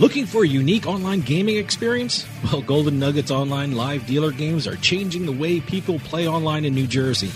Looking 0.00 0.26
for 0.26 0.42
a 0.42 0.48
unique 0.48 0.88
online 0.88 1.20
gaming 1.20 1.56
experience? 1.56 2.26
Well, 2.42 2.62
Golden 2.62 2.98
Nuggets 2.98 3.30
online 3.30 3.76
live 3.76 4.04
dealer 4.08 4.32
games 4.32 4.66
are 4.66 4.74
changing 4.74 5.24
the 5.24 5.30
way 5.30 5.60
people 5.60 6.00
play 6.00 6.26
online 6.26 6.64
in 6.64 6.74
New 6.74 6.88
Jersey. 6.88 7.30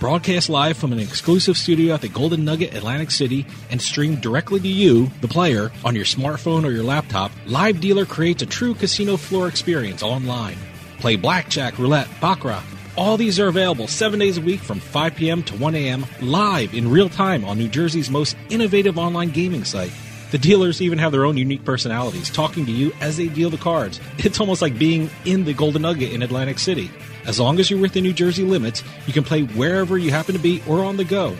Broadcast 0.00 0.48
live 0.48 0.76
from 0.76 0.92
an 0.92 0.98
exclusive 0.98 1.56
studio 1.56 1.94
at 1.94 2.00
the 2.00 2.08
Golden 2.08 2.44
Nugget 2.44 2.74
Atlantic 2.74 3.12
City 3.12 3.46
and 3.70 3.80
streamed 3.80 4.20
directly 4.20 4.58
to 4.58 4.66
you, 4.66 5.12
the 5.20 5.28
player, 5.28 5.70
on 5.84 5.94
your 5.94 6.04
smartphone 6.04 6.64
or 6.64 6.72
your 6.72 6.82
laptop, 6.82 7.30
Live 7.46 7.80
Dealer 7.80 8.04
creates 8.04 8.42
a 8.42 8.46
true 8.46 8.74
casino 8.74 9.16
floor 9.16 9.46
experience 9.46 10.02
online. 10.02 10.56
Play 10.98 11.14
blackjack, 11.14 11.78
roulette, 11.78 12.08
baccarat. 12.20 12.64
All 12.96 13.16
these 13.16 13.38
are 13.38 13.46
available 13.46 13.86
seven 13.86 14.18
days 14.18 14.38
a 14.38 14.42
week 14.42 14.60
from 14.60 14.80
5 14.80 15.14
p.m. 15.14 15.44
to 15.44 15.56
1 15.56 15.76
a.m. 15.76 16.04
live 16.20 16.74
in 16.74 16.90
real 16.90 17.08
time 17.08 17.44
on 17.44 17.58
New 17.58 17.68
Jersey's 17.68 18.10
most 18.10 18.36
innovative 18.48 18.98
online 18.98 19.30
gaming 19.30 19.62
site. 19.62 19.92
The 20.30 20.38
dealers 20.38 20.80
even 20.80 20.98
have 20.98 21.10
their 21.10 21.24
own 21.24 21.36
unique 21.36 21.64
personalities, 21.64 22.30
talking 22.30 22.64
to 22.66 22.72
you 22.72 22.92
as 23.00 23.16
they 23.16 23.26
deal 23.26 23.50
the 23.50 23.56
cards. 23.56 24.00
It's 24.18 24.38
almost 24.38 24.62
like 24.62 24.78
being 24.78 25.10
in 25.24 25.44
the 25.44 25.54
Golden 25.54 25.82
Nugget 25.82 26.12
in 26.12 26.22
Atlantic 26.22 26.58
City. 26.60 26.90
As 27.26 27.40
long 27.40 27.58
as 27.58 27.68
you're 27.68 27.80
within 27.80 28.04
New 28.04 28.12
Jersey 28.12 28.44
limits, 28.44 28.84
you 29.06 29.12
can 29.12 29.24
play 29.24 29.42
wherever 29.42 29.98
you 29.98 30.10
happen 30.10 30.34
to 30.34 30.40
be 30.40 30.62
or 30.68 30.84
on 30.84 30.96
the 30.96 31.04
go. 31.04 31.36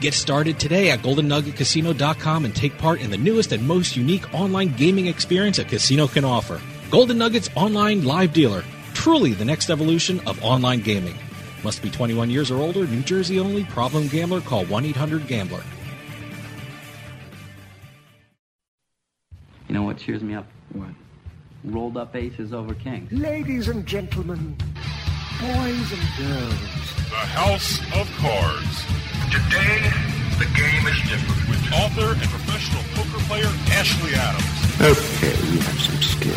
Get 0.00 0.14
started 0.14 0.58
today 0.58 0.90
at 0.90 0.98
GoldenNuggetCasino.com 0.98 2.44
and 2.44 2.54
take 2.54 2.76
part 2.76 3.00
in 3.00 3.10
the 3.10 3.16
newest 3.16 3.52
and 3.52 3.66
most 3.66 3.96
unique 3.96 4.34
online 4.34 4.74
gaming 4.74 5.06
experience 5.06 5.58
a 5.58 5.64
casino 5.64 6.06
can 6.06 6.24
offer. 6.24 6.60
Golden 6.90 7.16
Nuggets 7.16 7.48
Online 7.54 8.04
Live 8.04 8.32
Dealer, 8.32 8.64
truly 8.92 9.32
the 9.32 9.44
next 9.44 9.70
evolution 9.70 10.20
of 10.26 10.42
online 10.44 10.80
gaming. 10.80 11.14
Must 11.64 11.80
be 11.80 11.88
21 11.88 12.28
years 12.28 12.50
or 12.50 12.58
older, 12.58 12.86
New 12.86 13.02
Jersey 13.02 13.38
only, 13.38 13.64
problem 13.64 14.08
gambler, 14.08 14.40
call 14.40 14.64
1 14.66 14.84
800 14.84 15.26
Gambler. 15.26 15.62
You 19.72 19.78
know 19.78 19.84
what 19.84 19.96
cheers 19.96 20.22
me 20.22 20.34
up? 20.34 20.46
What? 20.74 20.90
Rolled 21.64 21.96
up 21.96 22.14
aces 22.14 22.52
over 22.52 22.74
kings. 22.74 23.10
Ladies 23.10 23.68
and 23.68 23.86
gentlemen, 23.86 24.54
boys 25.40 25.92
and 25.92 26.02
girls, 26.18 26.60
The 27.08 27.24
House 27.32 27.80
of 27.98 28.06
Cards. 28.18 28.84
today 29.32 29.90
the 30.38 30.44
game 30.54 30.86
is 30.86 31.00
different. 31.08 31.48
With 31.48 31.72
author 31.72 32.12
and 32.12 32.28
professional 32.28 32.82
poker 32.92 33.24
player 33.24 33.46
Ashley 33.70 34.12
Adams. 34.14 34.44
Okay, 34.78 35.30
you 35.50 35.60
have 35.60 35.80
some 35.80 36.02
skill. 36.02 36.36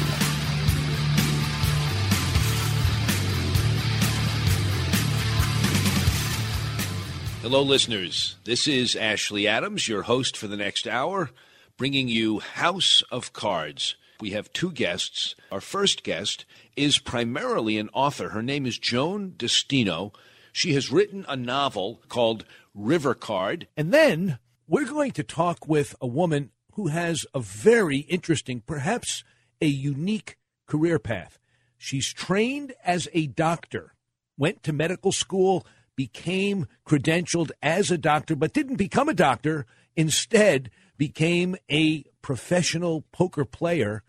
Hello, 7.42 7.62
listeners. 7.62 8.38
This 8.46 8.66
is 8.66 8.96
Ashley 8.96 9.46
Adams, 9.46 9.90
your 9.90 10.04
host 10.04 10.38
for 10.38 10.48
the 10.48 10.56
next 10.56 10.88
hour, 10.88 11.32
bringing 11.78 12.08
you 12.08 12.40
House 12.40 13.04
of 13.12 13.34
Cards. 13.34 13.96
We 14.22 14.32
have 14.32 14.54
two 14.54 14.72
guests. 14.72 15.36
Our 15.52 15.60
first 15.60 16.04
guest 16.04 16.46
is 16.78 17.00
primarily 17.00 17.78
an 17.78 17.90
author. 17.94 18.30
Her 18.30 18.42
name 18.42 18.66
is 18.66 18.80
Joan 18.80 19.34
Destino. 19.38 20.14
She 20.54 20.74
has 20.74 20.92
written 20.92 21.26
a 21.28 21.36
novel 21.36 22.02
called 22.08 22.46
River 22.74 23.14
Card. 23.14 23.68
And 23.76 23.94
then 23.94 24.40
we're 24.68 24.86
going 24.86 25.12
to 25.12 25.24
talk 25.24 25.68
with 25.68 25.96
a 26.00 26.08
woman 26.08 26.52
who 26.74 26.88
has 26.88 27.26
a 27.34 27.40
very 27.42 28.00
interesting, 28.00 28.62
perhaps 28.62 29.24
a 29.62 29.68
unique 29.68 30.38
career 30.68 30.98
path. 30.98 31.40
She's 31.78 32.14
trained 32.14 32.74
as 32.86 33.10
a 33.14 33.28
doctor, 33.28 33.94
went 34.38 34.64
to 34.64 34.74
medical 34.74 35.12
school, 35.12 35.66
became 35.96 36.68
credentialed 36.88 37.52
as 37.62 37.92
a 37.92 37.98
doctor, 37.98 38.36
but 38.36 38.54
didn't 38.54 38.76
become 38.78 39.10
a 39.10 39.14
doctor. 39.14 39.66
Instead, 39.96 40.70
became 40.98 41.56
a 41.70 42.04
professional 42.22 43.04
poker 43.12 43.46
player. 43.46 44.04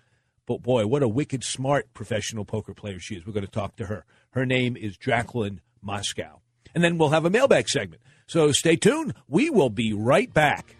But 0.46 0.62
boy, 0.62 0.86
what 0.86 1.02
a 1.02 1.08
wicked 1.08 1.44
smart 1.44 1.92
professional 1.94 2.44
poker 2.44 2.74
player 2.74 2.98
she 2.98 3.16
is. 3.16 3.26
We're 3.26 3.32
going 3.32 3.46
to 3.46 3.50
talk 3.50 3.76
to 3.76 3.86
her. 3.86 4.04
Her 4.30 4.46
name 4.46 4.76
is 4.76 4.96
Jaclynn 4.96 5.58
Moskow. 5.84 6.40
And 6.74 6.84
then 6.84 6.98
we'll 6.98 7.10
have 7.10 7.24
a 7.24 7.30
mailbag 7.30 7.68
segment. 7.68 8.02
So 8.26 8.52
stay 8.52 8.76
tuned. 8.76 9.14
We 9.28 9.50
will 9.50 9.70
be 9.70 9.92
right 9.92 10.32
back. 10.32 10.76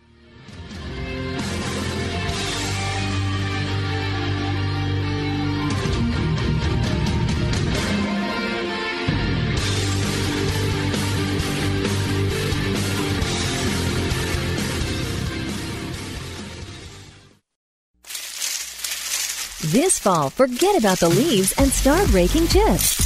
This 19.77 19.99
fall, 19.99 20.31
forget 20.31 20.79
about 20.79 21.01
the 21.01 21.09
leaves 21.11 21.53
and 21.59 21.71
start 21.71 22.11
raking 22.11 22.49
chips. 22.49 22.97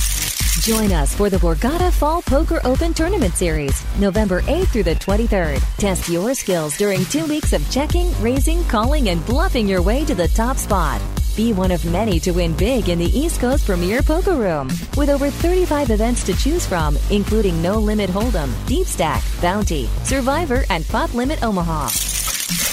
Join 0.65 0.93
us 0.93 1.13
for 1.13 1.29
the 1.29 1.37
Borgata 1.39 1.93
Fall 1.93 2.23
Poker 2.23 2.61
Open 2.63 2.95
Tournament 2.95 3.35
Series, 3.35 3.85
November 3.99 4.43
8th 4.43 4.69
through 4.69 4.85
the 4.85 4.95
23rd. 4.95 5.61
Test 5.79 6.09
your 6.09 6.33
skills 6.33 6.79
during 6.79 7.05
two 7.07 7.27
weeks 7.27 7.53
of 7.53 7.69
checking, 7.73 8.09
raising, 8.23 8.63
calling, 8.69 9.09
and 9.09 9.27
bluffing 9.27 9.67
your 9.67 9.83
way 9.83 10.05
to 10.05 10.15
the 10.15 10.29
top 10.29 10.59
spot. 10.59 11.03
Be 11.37 11.53
one 11.53 11.73
of 11.73 11.85
many 11.87 12.21
to 12.21 12.31
win 12.31 12.57
big 12.57 12.89
in 12.89 13.01
the 13.01 13.19
East 13.19 13.41
Coast 13.41 13.67
Premier 13.67 14.01
Poker 14.01 14.37
Room. 14.37 14.69
With 14.97 15.09
over 15.09 15.29
35 15.29 15.91
events 15.91 16.23
to 16.23 16.37
choose 16.37 16.67
from, 16.67 16.97
including 17.11 17.61
No 17.61 17.81
Limit 17.81 18.11
Hold'em, 18.11 18.55
Deep 18.69 18.87
Stack, 18.87 19.25
Bounty, 19.43 19.89
Survivor, 20.05 20.63
and 20.71 20.87
Pot 20.87 21.13
Limit 21.15 21.43
Omaha. 21.43 21.89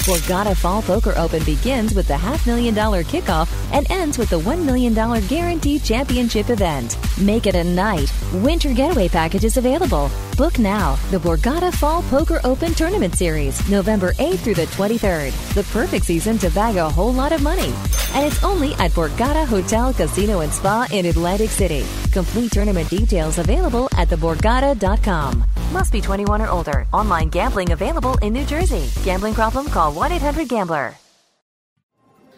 Borgata 0.07 0.55
Fall 0.55 0.81
Poker 0.83 1.13
Open 1.17 1.43
begins 1.43 1.93
with 1.93 2.07
the 2.07 2.15
half 2.15 2.47
million 2.47 2.73
dollar 2.73 3.03
kickoff 3.03 3.51
and 3.73 3.91
ends 3.91 4.17
with 4.17 4.29
the 4.29 4.39
$1 4.39 4.63
million 4.63 4.93
guaranteed 5.27 5.83
championship 5.83 6.49
event. 6.49 6.97
Make 7.19 7.45
it 7.45 7.55
a 7.55 7.63
night. 7.65 8.13
Winter 8.35 8.71
getaway 8.73 9.09
packages 9.09 9.57
available. 9.57 10.09
Book 10.37 10.59
now. 10.59 10.95
The 11.11 11.17
Borgata 11.17 11.75
Fall 11.75 12.03
Poker 12.03 12.39
Open 12.45 12.73
Tournament 12.73 13.15
Series, 13.15 13.69
November 13.69 14.13
8th 14.13 14.39
through 14.39 14.53
the 14.53 14.67
23rd. 14.67 15.53
The 15.55 15.63
perfect 15.73 16.05
season 16.05 16.37
to 16.37 16.49
bag 16.51 16.77
a 16.77 16.89
whole 16.89 17.11
lot 17.11 17.33
of 17.33 17.43
money. 17.43 17.73
And 18.13 18.25
it's 18.25 18.41
only 18.45 18.75
at 18.75 18.91
Borgata 18.91 19.45
Hotel, 19.45 19.93
Casino, 19.93 20.39
and 20.39 20.53
Spa 20.53 20.87
in 20.89 21.05
Atlantic 21.07 21.49
City. 21.49 21.85
Complete 22.13 22.53
tournament 22.53 22.89
details 22.89 23.39
available 23.39 23.89
at 23.97 24.07
theborgata.com. 24.07 25.43
Must 25.71 25.91
be 25.91 25.99
21 25.99 26.41
or 26.41 26.49
older. 26.49 26.87
Online 26.93 27.27
gambling 27.27 27.73
available 27.73 28.15
in 28.19 28.31
New 28.31 28.45
Jersey. 28.45 28.89
Gambling 29.03 29.33
problem? 29.33 29.65
Call 29.65 29.91
1 29.91 30.13
800 30.13 30.47
Gambler. 30.47 30.95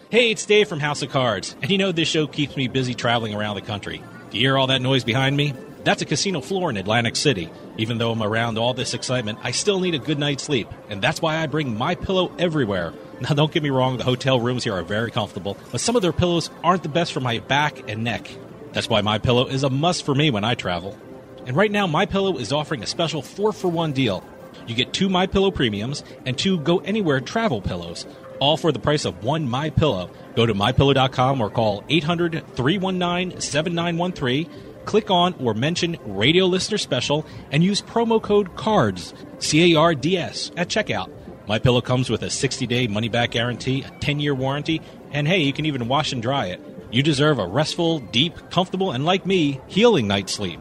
Hey, 0.10 0.32
it's 0.32 0.48
Dave 0.48 0.68
from 0.68 0.80
House 0.80 1.04
of 1.04 1.12
Cards, 1.12 1.56
and 1.62 1.70
you 1.70 1.78
know 1.78 1.92
this 1.92 2.08
show 2.08 2.26
keeps 2.26 2.58
me 2.58 2.68
busy 2.68 2.96
traveling 2.96 3.36
around 3.36 3.58
the 3.58 3.62
country. 3.62 4.02
Do 4.32 4.38
you 4.40 4.48
hear 4.48 4.58
all 4.58 4.66
that 4.66 4.82
noise 4.82 5.04
behind 5.04 5.38
me? 5.38 5.54
That's 5.84 6.02
a 6.02 6.06
casino 6.06 6.42
floor 6.42 6.72
in 6.72 6.78
Atlantic 6.78 7.16
City. 7.16 7.52
Even 7.78 8.00
though 8.00 8.12
I'm 8.12 8.24
around 8.24 8.58
all 8.58 8.74
this 8.74 8.96
excitement, 8.96 9.38
I 9.44 9.52
still 9.52 9.80
need 9.80 9.94
a 9.94 10.00
good 10.00 10.18
night's 10.18 10.44
sleep, 10.44 10.68
and 10.90 11.00
that's 11.00 11.22
why 11.22 11.38
I 11.38 11.46
bring 11.46 11.78
my 11.78 11.94
pillow 11.94 12.32
everywhere. 12.40 12.94
Now, 13.22 13.36
don't 13.36 13.52
get 13.52 13.64
me 13.64 13.70
wrong, 13.70 13.98
the 13.98 14.06
hotel 14.06 14.40
rooms 14.40 14.64
here 14.64 14.74
are 14.74 14.82
very 14.82 15.12
comfortable, 15.12 15.58
but 15.74 15.82
some 15.82 15.98
of 15.98 16.02
their 16.02 16.14
pillows 16.14 16.50
aren't 16.64 16.84
the 16.84 16.90
best 16.90 17.12
for 17.12 17.20
my 17.20 17.40
back 17.40 17.90
and 17.90 18.06
neck. 18.06 18.30
That's 18.72 18.88
why 18.88 19.02
my 19.02 19.18
pillow 19.18 19.46
is 19.48 19.64
a 19.64 19.70
must 19.70 20.06
for 20.06 20.16
me 20.16 20.32
when 20.32 20.46
I 20.46 20.56
travel. 20.56 20.98
And 21.46 21.56
right 21.56 21.72
now, 21.72 21.88
my 21.88 22.06
pillow 22.06 22.38
is 22.38 22.52
offering 22.54 22.84
a 22.84 22.88
special 22.88 23.22
4 23.22 23.54
for 23.54 23.70
1 23.70 23.94
deal. 23.94 24.24
You 24.68 24.76
get 24.76 24.92
two 24.94 25.08
My 25.10 25.26
Pillow 25.26 25.52
premiums 25.52 26.04
and 26.26 26.38
two 26.38 26.60
Go 26.60 26.80
Anywhere 26.80 27.22
travel 27.22 27.62
pillows, 27.62 28.06
all 28.40 28.56
for 28.56 28.72
the 28.72 28.78
price 28.80 29.04
of 29.06 29.24
one 29.24 29.50
My 29.50 29.72
Pillow. 29.72 30.12
Go 30.36 30.46
to 30.46 30.54
mypillow.com 30.54 31.42
or 31.42 31.50
call 31.50 31.82
800-319-7913. 31.84 34.50
Click 34.86 35.12
on 35.12 35.34
or 35.40 35.54
mention 35.54 35.98
Radio 36.06 36.46
Listener 36.46 36.78
Special 36.78 37.26
and 37.52 37.62
use 37.64 37.82
promo 37.82 38.22
code 38.22 38.56
CARDS, 38.56 39.14
C 39.40 39.74
A 39.74 39.80
R 39.80 39.96
D 39.96 40.18
S 40.18 40.52
at 40.56 40.68
checkout. 40.68 41.10
My 41.48 41.60
Pillow 41.60 41.82
comes 41.82 42.12
with 42.12 42.22
a 42.22 42.28
60-day 42.28 42.86
money-back 42.88 43.32
guarantee, 43.32 43.82
a 43.82 43.90
10-year 43.90 44.36
warranty, 44.36 44.82
and 45.12 45.28
hey, 45.28 45.40
you 45.40 45.52
can 45.52 45.66
even 45.66 45.88
wash 45.88 46.12
and 46.12 46.22
dry 46.22 46.46
it. 46.46 46.62
You 46.92 47.02
deserve 47.02 47.40
a 47.40 47.48
restful, 47.48 47.98
deep, 48.00 48.52
comfortable, 48.52 48.92
and 48.92 49.04
like 49.04 49.26
me, 49.26 49.60
healing 49.68 50.08
night's 50.08 50.34
sleep. 50.34 50.60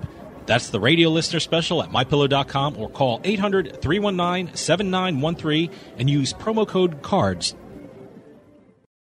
That's 0.49 0.71
the 0.71 0.81
radio 0.81 1.11
listener 1.11 1.41
special 1.41 1.83
at 1.83 1.91
mypillow.com 1.91 2.79
or 2.79 2.89
call 2.89 3.21
800 3.23 3.83
319 3.83 4.56
7913 4.56 5.71
and 5.99 6.09
use 6.09 6.33
promo 6.33 6.67
code 6.67 7.03
CARDS. 7.03 7.55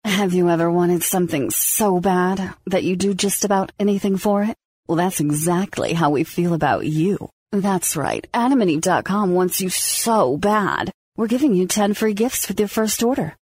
Have 0.04 0.34
you 0.34 0.48
ever 0.48 0.68
wanted 0.68 1.04
something 1.04 1.50
so 1.50 2.00
bad 2.00 2.52
that 2.66 2.82
you 2.82 2.96
do 2.96 3.14
just 3.14 3.44
about 3.44 3.70
anything 3.78 4.16
for 4.16 4.42
it? 4.42 4.56
Well, 4.88 4.96
that's 4.96 5.20
exactly 5.20 5.92
how 5.92 6.10
we 6.10 6.24
feel 6.24 6.52
about 6.52 6.84
you. 6.84 7.30
That's 7.52 7.96
right. 7.96 8.26
AdamandEve.com 8.34 9.32
wants 9.32 9.60
you 9.60 9.68
so 9.68 10.36
bad. 10.36 10.90
We're 11.16 11.28
giving 11.28 11.54
you 11.54 11.68
10 11.68 11.94
free 11.94 12.14
gifts 12.14 12.48
with 12.48 12.58
your 12.58 12.68
first 12.68 13.04
order. 13.04 13.36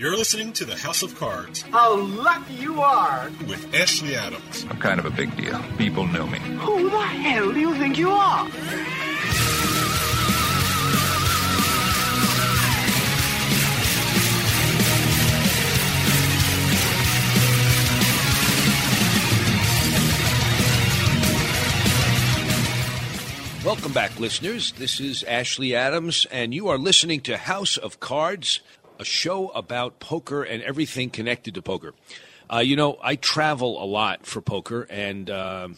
You're 0.00 0.16
listening 0.16 0.54
to 0.54 0.64
the 0.64 0.76
House 0.76 1.02
of 1.02 1.14
Cards 1.16 1.60
How 1.60 1.94
lucky 1.94 2.54
you 2.54 2.80
are! 2.80 3.30
with 3.46 3.74
Ashley 3.74 4.16
Adams. 4.16 4.64
I'm 4.70 4.78
kind 4.78 4.98
of 4.98 5.04
a 5.04 5.10
big 5.10 5.36
deal. 5.36 5.60
People 5.76 6.06
know 6.06 6.26
me. 6.26 6.38
Who 6.38 6.88
the 6.88 7.02
hell 7.02 7.52
do 7.52 7.60
you 7.60 7.74
think 7.74 7.98
you 7.98 8.08
are? 8.08 8.48
Welcome 23.62 23.92
back, 23.92 24.18
listeners. 24.18 24.72
This 24.72 24.98
is 24.98 25.22
Ashley 25.24 25.74
Adams, 25.76 26.26
and 26.32 26.54
you 26.54 26.68
are 26.68 26.78
listening 26.78 27.20
to 27.20 27.36
House 27.36 27.76
of 27.76 28.00
Cards, 28.00 28.60
a 29.00 29.04
show 29.04 29.48
about 29.48 29.98
poker 29.98 30.42
and 30.42 30.62
everything 30.62 31.08
connected 31.08 31.54
to 31.54 31.62
poker. 31.62 31.94
Uh, 32.52 32.58
you 32.58 32.76
know, 32.76 32.98
I 33.02 33.16
travel 33.16 33.82
a 33.82 33.86
lot 33.86 34.26
for 34.26 34.42
poker, 34.42 34.86
and 34.90 35.30
uh, 35.30 35.68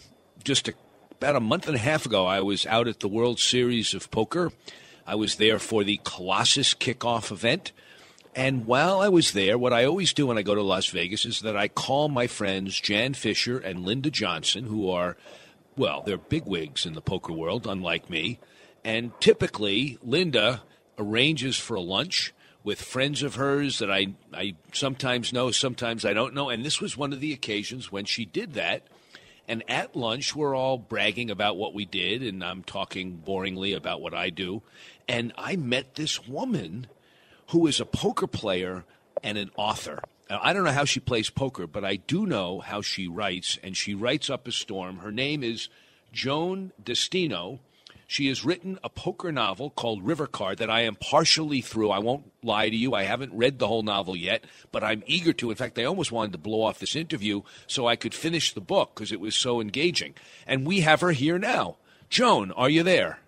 just 0.43 0.69
a, 0.69 0.75
about 1.13 1.37
a 1.37 1.41
month 1.41 1.69
and 1.69 1.77
a 1.77 1.79
half 1.79 2.05
ago, 2.05 2.27
I 2.27 2.41
was 2.41 2.67
out 2.67 2.89
at 2.89 3.01
the 3.01 3.09
World 3.09 3.39
Series 3.39 3.95
of 3.95 4.11
Poker. 4.11 4.51
I 5.07 5.15
was 5.15 5.37
there 5.37 5.61
for 5.61 5.85
the 5.85 6.01
Colossus 6.03 6.75
kickoff 6.75 7.31
event. 7.31 7.73
And 8.35 8.67
while 8.67 9.01
I 9.01 9.09
was 9.09 9.33
there, 9.33 9.59
what 9.59 9.75
I 9.75 9.85
always 9.85 10.15
do 10.15 10.27
when 10.27 10.39
I 10.39 10.43
go 10.43 10.55
to 10.55 10.63
Las 10.63 10.87
Vegas 10.87 11.25
is 11.25 11.41
that 11.43 11.57
I 11.57 11.69
call 11.69 12.09
my 12.09 12.27
friends 12.27 12.81
Jan 12.81 13.15
Fisher 13.15 13.59
and 13.59 13.85
Linda 13.85 14.11
Johnson, 14.11 14.65
who 14.65 14.91
are, 14.91 15.17
well, 15.77 16.03
they're 16.05 16.17
bigwigs 16.17 16.87
in 16.87 16.95
the 16.95 17.03
poker 17.03 17.33
world, 17.33 17.67
unlike 17.67 18.09
me. 18.09 18.41
And 18.85 19.13
typically, 19.21 19.99
Linda 20.03 20.63
arranges 20.99 21.59
for 21.59 21.75
a 21.75 21.81
lunch 21.81 22.33
with 22.65 22.81
friends 22.81 23.23
of 23.23 23.35
hers 23.35 23.79
that 23.79 23.91
I, 23.91 24.09
I 24.33 24.55
sometimes 24.73 25.33
know, 25.33 25.51
sometimes 25.51 26.05
I 26.05 26.13
don't 26.13 26.35
know. 26.35 26.49
And 26.49 26.65
this 26.65 26.81
was 26.81 26.97
one 26.97 27.13
of 27.13 27.21
the 27.21 27.33
occasions 27.33 27.91
when 27.91 28.05
she 28.05 28.25
did 28.25 28.55
that. 28.55 28.83
And 29.49 29.65
at 29.69 29.97
lunch, 29.97 30.37
we're 30.37 30.55
all 30.55 30.79
bragging 30.79 31.31
about 31.31 31.57
what 31.57 31.75
we 31.75 31.85
did, 31.85 32.23
and 32.23 32.45
I'm 32.45 32.63
talking 32.63 33.21
boringly 33.27 33.77
about 33.77 34.01
what 34.01 34.15
I 34.15 34.31
do. 34.31 34.63
And 35.09 35.33
I 35.37 35.57
met 35.57 35.97
this 35.97 36.27
woman 36.29 36.87
who 37.49 37.67
is 37.67 37.81
a 37.81 37.85
poker 37.85 38.29
player 38.29 38.85
and 39.23 39.37
an 39.37 39.51
author. 39.57 40.01
Now, 40.31 40.41
I 40.43 40.53
don't 40.53 40.65
know 40.65 40.71
how 40.71 40.85
she 40.85 41.01
plays 41.01 41.29
poker, 41.29 41.67
but 41.67 41.85
I 41.85 41.97
do 41.97 42.25
know 42.25 42.61
how 42.61 42.83
she 42.83 43.09
writes, 43.09 43.59
and 43.63 43.77
she 43.77 43.95
writes 43.95 44.31
up 44.31 44.47
a 44.47 44.53
storm. 44.53 44.99
Her 44.99 45.13
name 45.13 45.43
is 45.43 45.69
Joan 46.13 46.73
Destino. 46.83 47.59
She 48.13 48.29
has 48.29 48.45
written 48.45 48.79
a 48.85 48.91
poker 48.91 49.33
novel 49.33 49.71
called 49.71 50.07
River 50.07 50.27
Card 50.27 50.59
that 50.59 50.69
I 50.69 50.83
am 50.83 50.97
partially 50.97 51.63
through. 51.63 51.89
I 51.89 51.99
won't 51.99 52.31
lie 52.43 52.69
to 52.69 52.77
you. 52.77 52.93
I 52.93 53.05
haven't 53.05 53.33
read 53.33 53.59
the 53.59 53.67
whole 53.67 53.83
novel 53.83 54.15
yet, 54.15 54.45
but 54.71 54.85
I'm 54.85 55.03
eager 55.07 55.33
to. 55.33 55.49
In 55.49 55.57
fact, 55.57 55.79
I 55.79 55.85
almost 55.85 56.13
wanted 56.13 56.33
to 56.33 56.39
blow 56.39 56.61
off 56.61 56.79
this 56.79 56.95
interview 56.95 57.41
so 57.67 57.87
I 57.87 57.97
could 57.97 58.13
finish 58.13 58.53
the 58.53 58.61
book 58.61 58.91
because 58.95 59.13
it 59.13 59.21
was 59.21 59.35
so 59.35 59.63
engaging. 59.63 60.13
And 60.47 60.67
we 60.67 60.81
have 60.81 61.01
her 61.01 61.13
here 61.13 61.39
now. 61.39 61.79
Joan, 62.11 62.53
are 62.53 62.69
you 62.69 62.83
there? 62.83 63.21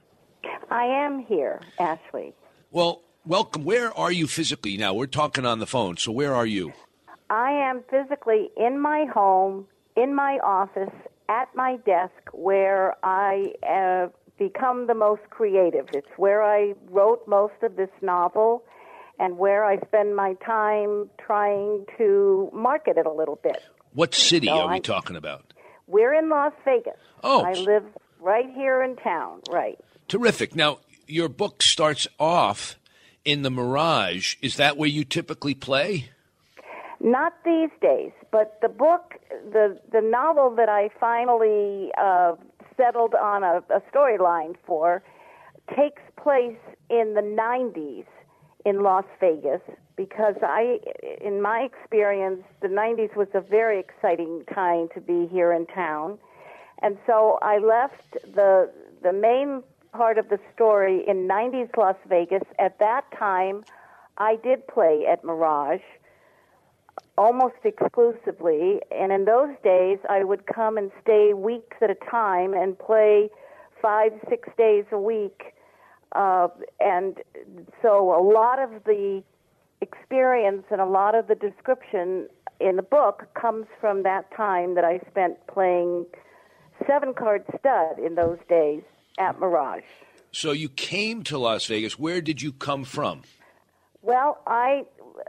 I 0.70 0.84
am 0.84 1.20
here, 1.20 1.62
Ashley. 1.78 2.34
Well, 2.70 3.00
welcome. 3.25 3.64
Where 3.64 3.90
are 3.96 4.12
you 4.12 4.26
physically 4.26 4.76
now? 4.76 4.92
We're 4.92 5.06
talking 5.06 5.46
on 5.46 5.60
the 5.60 5.66
phone, 5.66 5.96
so 5.96 6.12
where 6.12 6.34
are 6.34 6.44
you? 6.44 6.75
I 7.30 7.52
am 7.52 7.82
physically 7.88 8.50
in 8.54 8.78
my 8.78 9.06
home, 9.06 9.66
in 9.96 10.14
my 10.14 10.40
office, 10.44 10.92
at 11.30 11.48
my 11.54 11.78
desk, 11.87 12.12
where 12.34 12.96
I 13.02 13.54
uh, 13.66 14.08
become 14.38 14.86
the 14.86 14.94
most 14.94 15.22
creative. 15.31 15.86
It's 15.92 16.08
where 16.16 16.42
I 16.42 16.75
wrote 16.90 17.26
most 17.28 17.54
of 17.62 17.76
this 17.76 17.90
novel 18.02 18.64
and 19.19 19.38
where 19.38 19.64
I 19.64 19.78
spend 19.86 20.16
my 20.16 20.34
time 20.44 21.08
trying 21.25 21.86
to 21.98 22.50
market 22.52 22.96
it 22.96 23.06
a 23.06 23.12
little 23.12 23.38
bit. 23.42 23.62
What 23.92 24.14
city 24.14 24.48
So 24.48 24.54
are 24.60 24.69
we 24.69 24.75
I- 24.76 24.78
talking 24.81 25.16
about? 25.16 25.52
We're 25.86 26.14
in 26.14 26.31
Las 26.31 26.52
Vegas. 26.64 26.96
Oh. 27.22 27.42
I 27.44 27.52
live 27.52 27.84
right 28.20 28.50
here 28.54 28.82
in 28.82 28.96
town, 28.96 29.42
right. 29.50 29.78
Terrific. 30.08 30.56
Now, 30.56 30.78
your 31.06 31.28
book 31.28 31.62
starts 31.62 32.08
off 32.19 32.76
in 33.25 33.42
the 33.42 33.50
Mirage. 33.50 34.37
Is 34.40 34.56
that 34.56 34.76
where 34.78 34.88
you 34.88 35.04
typically 35.04 35.54
play? 35.54 36.08
Not 37.00 37.34
these 37.44 37.69
days, 37.82 38.12
but 38.30 38.58
the 38.62 38.69
book, 38.69 39.14
the 39.52 39.78
the 39.92 40.00
novel 40.00 40.54
that 40.56 40.70
I 40.70 40.88
finally 40.98 41.90
uh, 42.00 42.37
settled 42.76 43.15
on 43.15 43.43
a, 43.43 43.62
a 43.71 43.81
storyline 43.93 44.55
for, 44.67 45.03
takes 45.76 46.03
place 46.23 46.59
in 46.91 47.15
the 47.15 47.23
'90s 47.23 48.06
in 48.65 48.82
Las 48.82 49.05
Vegas 49.21 49.61
because 49.97 50.35
I, 50.43 50.81
in 51.21 51.41
my 51.41 51.61
experience, 51.61 52.43
the 52.61 52.69
'90s 52.69 53.15
was 53.17 53.29
a 53.35 53.41
very 53.41 53.79
exciting 53.79 54.44
time 54.53 54.88
to 54.94 55.00
be 55.00 55.26
here 55.26 55.53
in 55.53 55.67
town, 55.67 56.19
and 56.82 56.99
so 57.06 57.38
I 57.43 57.59
left 57.59 58.12
the 58.35 58.71
the 59.03 59.12
main 59.12 59.62
part 59.93 60.19
of 60.19 60.29
the 60.29 60.41
story 60.55 61.05
in 61.06 61.29
'90s 61.29 61.76
Las 61.76 61.97
Vegas. 62.09 62.43
At 62.59 62.79
that 62.81 63.05
time, 63.19 63.65
I 64.19 64.37
did 64.37 64.67
play 64.67 65.06
at 65.06 65.25
Mirage 65.25 65.82
almost 67.16 67.56
exclusively. 67.64 68.81
And 68.90 69.12
in 69.12 69.25
those 69.25 69.55
days, 69.62 69.99
I 70.08 70.25
would 70.25 70.46
come 70.46 70.76
and 70.76 70.90
stay 71.02 71.32
weeks 71.34 71.76
at 71.81 71.90
a 71.90 71.96
time 72.11 72.55
and 72.55 72.78
play 72.78 73.31
five, 73.81 74.12
six 74.28 74.49
days 74.56 74.84
a 74.93 74.99
week. 74.99 75.55
Uh, 76.12 76.49
and 76.81 77.19
so 77.82 78.19
a 78.19 78.22
lot 78.22 78.58
of 78.58 78.84
the 78.84 79.22
experience 79.81 80.64
and 80.71 80.80
a 80.80 80.87
lot 80.87 81.14
of 81.14 81.26
the 81.26 81.35
description 81.35 82.28
in 82.61 82.76
the 82.76 82.83
book 82.83 83.28
comes 83.35 83.66
from 83.80 84.02
that 84.04 84.35
time 84.35 84.75
that 84.75 84.85
I 84.85 85.00
spent 85.11 85.47
playing 85.47 86.06
seven 86.87 87.14
card 87.14 87.44
stud 87.59 87.99
in 87.99 88.14
those 88.14 88.38
days 88.49 88.83
at 89.18 89.38
Mirage. 89.38 89.83
So 90.33 90.52
you 90.52 90.68
came 90.68 91.23
to 91.25 91.38
Las 91.38 91.66
Vegas. 91.66 91.99
Where 91.99 92.21
did 92.21 92.42
you 92.42 92.52
come 92.52 92.85
from? 92.85 93.23
Well, 94.04 94.42
I 94.46 94.84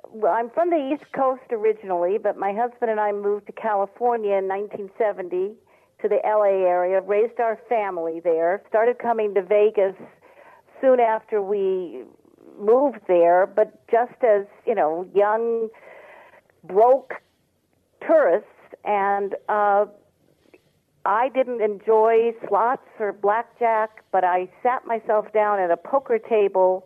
well, 0.09 0.33
I'm 0.33 0.49
from 0.49 0.69
the 0.69 0.91
East 0.93 1.09
Coast 1.13 1.43
originally, 1.49 2.17
but 2.17 2.37
my 2.37 2.51
husband 2.51 2.91
and 2.91 2.99
I 2.99 3.13
moved 3.13 3.45
to 3.47 3.53
California 3.53 4.35
in 4.35 4.49
1970 4.49 5.53
to 6.01 6.09
the 6.09 6.19
LA 6.25 6.67
area, 6.67 6.99
raised 6.99 7.39
our 7.39 7.57
family 7.69 8.19
there, 8.19 8.61
started 8.67 8.99
coming 8.99 9.33
to 9.35 9.41
Vegas 9.41 9.95
soon 10.81 10.99
after 10.99 11.41
we 11.41 12.03
moved 12.59 12.99
there, 13.07 13.47
but 13.47 13.79
just 13.89 14.21
as, 14.21 14.45
you 14.67 14.75
know, 14.75 15.09
young 15.15 15.69
broke 16.65 17.13
tourists 18.05 18.49
and 18.83 19.35
uh 19.47 19.85
I 21.05 21.29
didn't 21.29 21.61
enjoy 21.61 22.33
slots 22.49 22.89
or 22.99 23.13
blackjack, 23.13 24.03
but 24.11 24.25
I 24.25 24.49
sat 24.61 24.85
myself 24.85 25.31
down 25.31 25.59
at 25.59 25.71
a 25.71 25.77
poker 25.77 26.19
table 26.19 26.85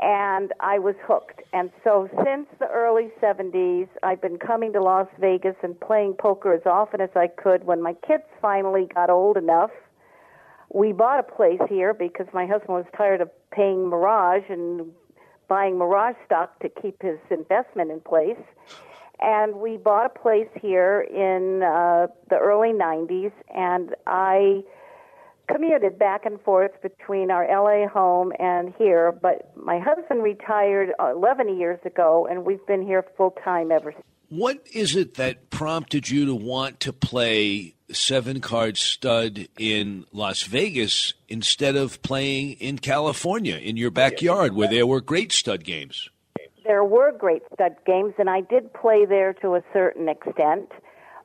and 0.00 0.52
I 0.60 0.78
was 0.78 0.94
hooked. 1.02 1.42
And 1.52 1.70
so 1.82 2.08
since 2.24 2.46
the 2.58 2.68
early 2.68 3.08
70s, 3.22 3.88
I've 4.02 4.20
been 4.20 4.38
coming 4.38 4.72
to 4.74 4.82
Las 4.82 5.08
Vegas 5.18 5.56
and 5.62 5.78
playing 5.80 6.14
poker 6.14 6.52
as 6.52 6.62
often 6.66 7.00
as 7.00 7.10
I 7.16 7.28
could. 7.28 7.64
When 7.64 7.80
my 7.80 7.94
kids 8.06 8.24
finally 8.42 8.88
got 8.94 9.08
old 9.08 9.36
enough, 9.36 9.70
we 10.72 10.92
bought 10.92 11.20
a 11.20 11.22
place 11.22 11.60
here 11.68 11.94
because 11.94 12.26
my 12.34 12.46
husband 12.46 12.74
was 12.74 12.84
tired 12.96 13.20
of 13.20 13.30
paying 13.50 13.88
Mirage 13.88 14.44
and 14.50 14.92
buying 15.48 15.78
Mirage 15.78 16.16
stock 16.26 16.58
to 16.60 16.68
keep 16.68 17.00
his 17.00 17.18
investment 17.30 17.90
in 17.90 18.00
place. 18.00 18.42
And 19.20 19.56
we 19.56 19.78
bought 19.78 20.06
a 20.06 20.18
place 20.18 20.48
here 20.60 21.00
in 21.00 21.62
uh, 21.62 22.08
the 22.28 22.36
early 22.36 22.74
90s, 22.74 23.32
and 23.54 23.94
I 24.06 24.62
commuted 25.48 25.98
back 25.98 26.24
and 26.26 26.40
forth 26.40 26.72
between 26.82 27.30
our 27.30 27.46
LA 27.46 27.88
home 27.88 28.32
and 28.38 28.74
here, 28.78 29.12
but 29.12 29.56
my 29.56 29.78
husband 29.78 30.22
retired 30.22 30.90
uh, 30.98 31.12
11 31.14 31.58
years 31.58 31.78
ago, 31.84 32.26
and 32.28 32.44
we've 32.44 32.64
been 32.66 32.82
here 32.82 33.04
full 33.16 33.34
time 33.44 33.70
ever 33.70 33.92
since. 33.92 34.04
What 34.28 34.66
is 34.72 34.96
it 34.96 35.14
that 35.14 35.50
prompted 35.50 36.10
you 36.10 36.26
to 36.26 36.34
want 36.34 36.80
to 36.80 36.92
play 36.92 37.74
seven 37.92 38.40
card 38.40 38.76
stud 38.76 39.46
in 39.56 40.04
Las 40.12 40.42
Vegas 40.42 41.14
instead 41.28 41.76
of 41.76 42.02
playing 42.02 42.52
in 42.54 42.78
California 42.78 43.56
in 43.56 43.76
your 43.76 43.92
backyard 43.92 44.54
where 44.54 44.68
there 44.68 44.86
were 44.86 45.00
great 45.00 45.30
stud 45.30 45.62
games? 45.62 46.10
there 46.66 46.84
were 46.84 47.12
great 47.12 47.42
stud 47.54 47.76
games, 47.86 48.14
and 48.18 48.28
I 48.28 48.40
did 48.40 48.72
play 48.74 49.04
there 49.06 49.32
to 49.34 49.54
a 49.54 49.62
certain 49.72 50.08
extent, 50.08 50.70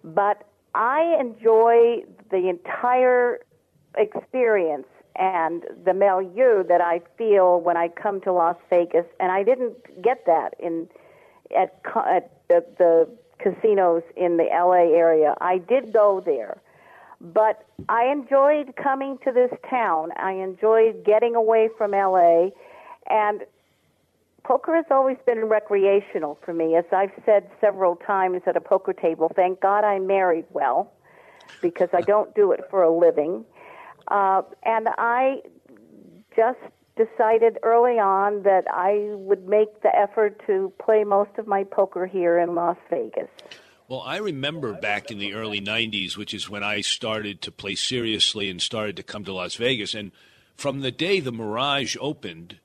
but 0.04 0.48
I 0.76 1.18
enjoy 1.20 2.04
the 2.30 2.48
entire 2.50 3.40
experience 3.98 4.88
and 5.16 5.64
the 5.86 5.94
milieu 5.94 6.64
that 6.64 6.82
I 6.82 7.02
feel 7.18 7.60
when 7.60 7.78
I 7.78 7.90
come 7.90 8.22
to 8.22 8.32
Las 8.32 8.56
Vegas, 8.70 9.06
and 9.20 9.32
I 9.32 9.44
didn't 9.44 10.02
get 10.02 10.26
that 10.26 10.56
in 10.60 10.88
at, 11.56 11.82
at 12.08 12.32
the, 12.48 12.66
the 12.78 13.10
casinos 13.40 14.04
in 14.16 14.38
the 14.38 14.46
LA 14.46 14.96
area. 14.96 15.36
I 15.42 15.58
did 15.58 15.92
go 15.92 16.22
there, 16.26 16.62
but 17.20 17.66
I 17.90 18.06
enjoyed 18.06 18.76
coming 18.82 19.18
to 19.26 19.32
this 19.32 19.52
town. 19.70 20.12
I 20.16 20.32
enjoyed 20.34 21.04
getting 21.04 21.36
away 21.36 21.70
from 21.78 21.92
LA, 21.92 22.50
and 23.08 23.42
poker 24.44 24.76
has 24.76 24.86
always 24.90 25.18
been 25.26 25.46
recreational 25.46 26.40
for 26.46 26.54
me. 26.54 26.76
As 26.76 26.86
I've 26.92 27.12
said 27.26 27.50
several 27.60 27.98
times 27.98 28.42
at 28.46 28.56
a 28.56 28.62
poker 28.62 28.94
table, 28.94 29.32
thank 29.36 29.60
God 29.60 29.84
I 29.84 30.00
married 30.00 30.46
well 30.52 30.92
because 31.62 31.90
I 31.94 32.02
don't 32.02 32.34
do 32.34 32.52
it 32.52 32.62
for 32.70 32.82
a 32.82 32.96
living. 32.96 33.46
Uh, 34.08 34.42
and 34.64 34.88
I 34.98 35.42
just 36.36 36.60
decided 36.98 37.58
early 37.64 38.00
on 38.00 38.44
that 38.44 38.66
I 38.72 39.10
would 39.12 39.48
make 39.48 39.82
the 39.82 39.96
effort 39.96 40.42
to 40.48 40.72
play 40.84 41.04
most 41.04 41.32
of 41.38 41.48
my 41.48 41.64
poker 41.64 42.06
here 42.06 42.38
in 42.38 42.56
Las 42.56 42.78
Vegas. 42.90 43.30
Well, 43.88 44.02
I 44.02 44.18
remember 44.18 44.74
back 44.74 45.12
in 45.12 45.20
the 45.20 45.34
early 45.34 45.60
90s, 45.60 46.16
which 46.16 46.34
is 46.34 46.50
when 46.50 46.64
I 46.64 46.82
started 46.82 47.42
to 47.42 47.52
play 47.52 47.76
seriously 47.76 48.50
and 48.50 48.62
started 48.62 48.96
to 48.98 49.04
come 49.04 49.26
to 49.26 49.34
Las 49.34 49.56
Vegas. 49.56 49.94
And 49.94 50.12
from 50.56 50.80
the 50.80 50.92
day 50.92 51.20
the 51.20 51.32
Mirage 51.32 51.98
opened 52.00 52.60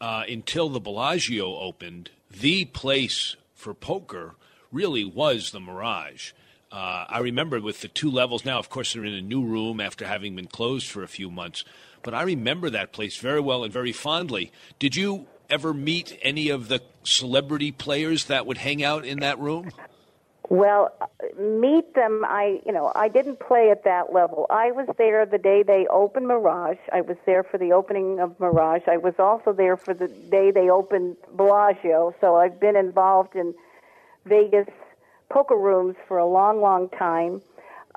uh, 0.00 0.24
until 0.28 0.68
the 0.68 0.80
Bellagio 0.80 1.56
opened, 1.58 2.10
the 2.30 2.64
place 2.64 3.36
for 3.54 3.74
poker 3.74 4.34
really 4.72 5.04
was 5.04 5.50
the 5.50 5.60
Mirage. 5.60 6.32
Uh, 6.72 7.04
I 7.08 7.20
remember 7.20 7.60
with 7.60 7.80
the 7.80 7.88
two 7.88 8.10
levels 8.10 8.44
now, 8.44 8.58
of 8.58 8.68
course, 8.68 8.92
they're 8.92 9.04
in 9.04 9.14
a 9.14 9.22
new 9.22 9.44
room 9.44 9.80
after 9.80 10.06
having 10.06 10.34
been 10.34 10.48
closed 10.48 10.88
for 10.88 11.02
a 11.02 11.08
few 11.08 11.30
months. 11.30 11.64
But 12.02 12.14
I 12.14 12.22
remember 12.22 12.70
that 12.70 12.92
place 12.92 13.16
very 13.16 13.40
well 13.40 13.64
and 13.64 13.72
very 13.72 13.92
fondly. 13.92 14.52
Did 14.78 14.96
you 14.96 15.26
ever 15.48 15.72
meet 15.72 16.18
any 16.22 16.48
of 16.48 16.68
the 16.68 16.82
celebrity 17.04 17.72
players 17.72 18.26
that 18.26 18.46
would 18.46 18.58
hang 18.58 18.82
out 18.82 19.04
in 19.04 19.20
that 19.20 19.38
room? 19.38 19.70
Well, 20.48 20.92
meet 21.38 21.94
them. 21.94 22.24
I, 22.24 22.60
you 22.64 22.72
know, 22.72 22.92
I 22.94 23.08
didn't 23.08 23.40
play 23.40 23.70
at 23.70 23.84
that 23.84 24.12
level. 24.12 24.46
I 24.50 24.70
was 24.70 24.88
there 24.96 25.26
the 25.26 25.38
day 25.38 25.64
they 25.64 25.86
opened 25.88 26.28
Mirage. 26.28 26.78
I 26.92 27.00
was 27.00 27.16
there 27.26 27.42
for 27.42 27.58
the 27.58 27.72
opening 27.72 28.20
of 28.20 28.38
Mirage. 28.38 28.82
I 28.86 28.96
was 28.96 29.14
also 29.18 29.52
there 29.52 29.76
for 29.76 29.92
the 29.92 30.06
day 30.06 30.52
they 30.52 30.70
opened 30.70 31.16
Bellagio. 31.34 32.14
So 32.20 32.36
I've 32.36 32.60
been 32.60 32.76
involved 32.76 33.34
in 33.34 33.54
Vegas 34.24 34.68
poker 35.30 35.56
rooms 35.56 35.96
for 36.08 36.18
a 36.18 36.26
long, 36.26 36.60
long 36.60 36.88
time. 36.90 37.42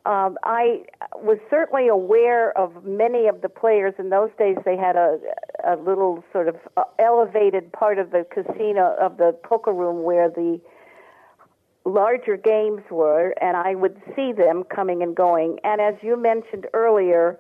Um, 0.06 0.38
I 0.44 0.84
was 1.16 1.38
certainly 1.50 1.88
aware 1.88 2.58
of 2.58 2.86
many 2.86 3.28
of 3.28 3.42
the 3.42 3.50
players. 3.50 3.94
In 4.00 4.10
those 4.10 4.30
days, 4.40 4.58
they 4.66 4.78
had 4.78 4.96
a, 4.96 5.20
a 5.66 5.76
little 5.76 6.24
sort 6.32 6.48
of 6.48 6.56
uh, 6.78 6.84
elevated 6.98 7.72
part 7.74 8.00
of 8.00 8.12
the 8.12 8.26
casino 8.32 8.96
of 9.00 9.18
the 9.18 9.38
poker 9.44 9.74
room 9.74 10.04
where 10.04 10.30
the 10.30 10.60
larger 11.86 12.38
games 12.38 12.82
were, 12.90 13.34
and 13.42 13.58
I 13.58 13.76
would 13.76 14.02
see 14.16 14.32
them 14.32 14.64
coming 14.64 15.04
and 15.04 15.16
going. 15.16 15.60
And 15.64 15.82
as 15.82 15.96
you 16.02 16.16
mentioned 16.16 16.68
earlier, 16.74 17.40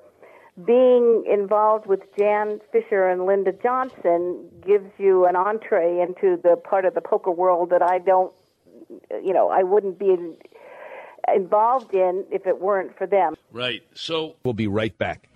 being 0.65 1.23
involved 1.31 1.85
with 1.85 2.01
Jan 2.17 2.59
Fisher 2.71 3.07
and 3.07 3.25
Linda 3.25 3.53
Johnson 3.63 4.49
gives 4.65 4.89
you 4.97 5.25
an 5.25 5.35
entree 5.35 6.01
into 6.01 6.37
the 6.41 6.57
part 6.57 6.85
of 6.85 6.93
the 6.93 7.01
poker 7.01 7.31
world 7.31 7.69
that 7.69 7.81
I 7.81 7.99
don't, 7.99 8.33
you 8.89 9.33
know, 9.33 9.49
I 9.49 9.63
wouldn't 9.63 9.99
be 9.99 10.15
involved 11.33 11.93
in 11.93 12.25
if 12.31 12.47
it 12.47 12.59
weren't 12.59 12.97
for 12.97 13.07
them. 13.07 13.35
Right. 13.51 13.83
So 13.93 14.35
we'll 14.43 14.53
be 14.53 14.67
right 14.67 14.97
back. 14.97 15.28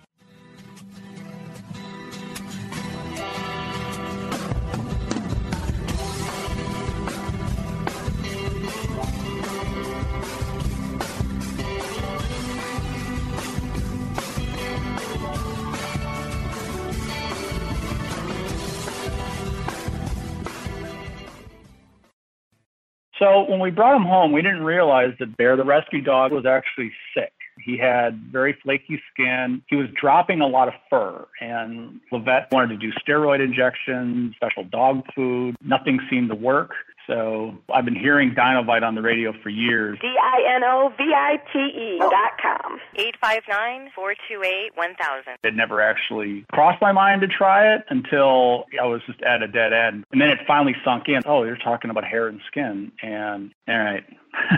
So 23.24 23.46
when 23.48 23.58
we 23.58 23.70
brought 23.70 23.96
him 23.96 24.02
home, 24.02 24.32
we 24.32 24.42
didn't 24.42 24.64
realize 24.64 25.14
that 25.18 25.34
Bear, 25.38 25.56
the 25.56 25.64
rescue 25.64 26.02
dog, 26.02 26.30
was 26.32 26.44
actually 26.44 26.92
sick. 27.16 27.32
He 27.64 27.78
had 27.78 28.20
very 28.30 28.54
flaky 28.62 29.00
skin. 29.10 29.62
He 29.66 29.76
was 29.76 29.86
dropping 29.98 30.42
a 30.42 30.46
lot 30.46 30.68
of 30.68 30.74
fur, 30.90 31.24
and 31.40 32.00
Levette 32.12 32.50
wanted 32.52 32.78
to 32.78 32.86
do 32.86 32.92
steroid 32.92 33.42
injections, 33.42 34.34
special 34.36 34.64
dog 34.64 35.04
food. 35.14 35.56
Nothing 35.64 36.00
seemed 36.10 36.28
to 36.28 36.34
work. 36.34 36.72
So 37.06 37.54
I've 37.72 37.84
been 37.84 37.96
hearing 37.96 38.34
Dinovite 38.34 38.82
on 38.82 38.94
the 38.94 39.02
radio 39.02 39.32
for 39.42 39.50
years. 39.50 39.98
D 40.00 40.08
I 40.08 40.56
N 40.56 40.64
O 40.64 40.92
V 40.96 41.04
I 41.14 41.36
T 41.52 41.58
E 41.58 41.98
oh. 42.00 42.10
dot 42.10 42.32
com. 42.40 42.80
859 42.96 43.90
428 43.94 44.76
1000. 44.76 45.38
It 45.42 45.54
never 45.54 45.80
actually 45.80 46.46
crossed 46.52 46.80
my 46.80 46.92
mind 46.92 47.20
to 47.20 47.28
try 47.28 47.74
it 47.74 47.82
until 47.90 48.64
I 48.80 48.86
was 48.86 49.02
just 49.06 49.20
at 49.22 49.42
a 49.42 49.48
dead 49.48 49.72
end. 49.72 50.04
And 50.12 50.20
then 50.20 50.30
it 50.30 50.38
finally 50.46 50.74
sunk 50.84 51.08
in. 51.08 51.20
Oh, 51.26 51.44
you're 51.44 51.56
talking 51.56 51.90
about 51.90 52.04
hair 52.04 52.28
and 52.28 52.40
skin. 52.46 52.92
And 53.02 53.52
all 53.68 53.78
right, 53.78 54.04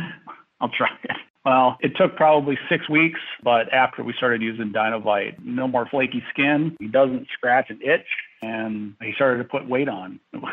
I'll 0.60 0.70
try 0.70 0.90
it. 1.02 1.16
Well, 1.44 1.76
it 1.80 1.92
took 1.96 2.16
probably 2.16 2.58
six 2.68 2.88
weeks, 2.88 3.20
but 3.44 3.72
after 3.72 4.02
we 4.02 4.12
started 4.14 4.42
using 4.42 4.72
Dinovite, 4.72 5.36
no 5.44 5.68
more 5.68 5.86
flaky 5.86 6.20
skin. 6.30 6.76
He 6.80 6.88
doesn't 6.88 7.28
scratch 7.32 7.66
and 7.70 7.80
itch, 7.84 8.06
and 8.42 8.94
he 9.00 9.12
started 9.14 9.38
to 9.38 9.48
put 9.48 9.68
weight 9.68 9.88
on. 9.88 10.20
It 10.32 10.42
was 10.42 10.52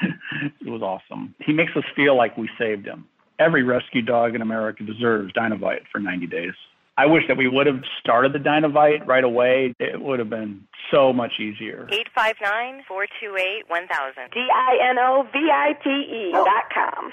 it 0.60 0.70
was 0.70 0.82
awesome. 0.82 1.34
He 1.40 1.52
makes 1.52 1.72
us 1.76 1.84
feel 1.94 2.16
like 2.16 2.36
we 2.36 2.48
saved 2.58 2.86
him. 2.86 3.06
Every 3.38 3.62
rescue 3.62 4.02
dog 4.02 4.34
in 4.34 4.42
America 4.42 4.84
deserves 4.84 5.32
Dinovite 5.32 5.84
for 5.90 5.98
90 5.98 6.26
days. 6.26 6.52
I 6.98 7.06
wish 7.06 7.22
that 7.28 7.38
we 7.38 7.48
would 7.48 7.66
have 7.66 7.82
started 7.98 8.34
the 8.34 8.38
Dinovite 8.38 9.06
right 9.06 9.24
away. 9.24 9.74
It 9.78 10.00
would 10.00 10.18
have 10.18 10.28
been 10.28 10.66
so 10.90 11.12
much 11.14 11.40
easier. 11.40 11.88
859 11.90 12.84
428 12.86 13.70
1000. 13.70 14.30
D 14.32 14.40
I 14.54 14.90
N 14.90 14.98
O 14.98 15.22
V 15.32 15.38
I 15.50 15.72
T 15.82 15.88
E 15.88 16.32
oh. 16.34 16.44
dot 16.44 16.64
com. 16.74 17.12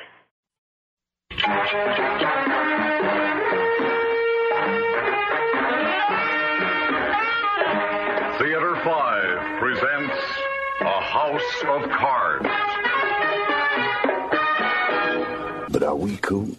Theater 8.39 8.75
5 8.83 9.59
presents 9.59 10.15
A 10.81 11.01
House 11.01 11.63
of 11.69 11.89
Cards. 11.91 12.46
Are 15.87 15.95
we 15.95 16.17
cool? 16.17 16.49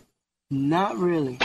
Not 0.51 0.97
really. 0.97 1.39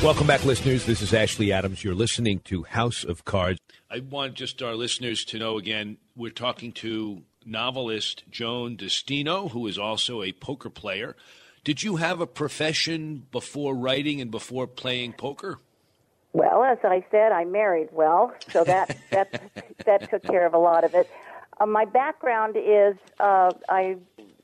Welcome 0.00 0.28
back, 0.28 0.44
listeners. 0.44 0.86
This 0.86 1.02
is 1.02 1.12
Ashley 1.12 1.50
Adams. 1.50 1.82
You're 1.82 1.96
listening 1.96 2.38
to 2.44 2.62
House 2.62 3.02
of 3.02 3.24
Cards. 3.24 3.58
I 3.90 3.98
want 3.98 4.34
just 4.34 4.62
our 4.62 4.76
listeners 4.76 5.24
to 5.24 5.40
know 5.40 5.58
again, 5.58 5.96
we're 6.14 6.30
talking 6.30 6.70
to 6.72 7.22
novelist 7.44 8.22
Joan 8.30 8.76
Destino, 8.76 9.48
who 9.48 9.66
is 9.66 9.76
also 9.76 10.22
a 10.22 10.30
poker 10.30 10.70
player. 10.70 11.16
Did 11.64 11.82
you 11.82 11.96
have 11.96 12.20
a 12.20 12.28
profession 12.28 13.26
before 13.32 13.74
writing 13.74 14.20
and 14.20 14.30
before 14.30 14.68
playing 14.68 15.14
poker? 15.14 15.58
Well, 16.36 16.64
as 16.64 16.76
I 16.84 17.02
said, 17.10 17.32
I 17.32 17.46
married 17.46 17.88
well, 17.92 18.34
so 18.50 18.62
that 18.64 18.94
that 19.10 19.40
that 19.86 20.10
took 20.10 20.22
care 20.22 20.44
of 20.44 20.52
a 20.52 20.58
lot 20.58 20.84
of 20.84 20.94
it. 20.94 21.08
Uh, 21.58 21.64
my 21.64 21.86
background 21.86 22.56
is 22.58 22.94
uh, 23.18 23.52
I 23.70 23.96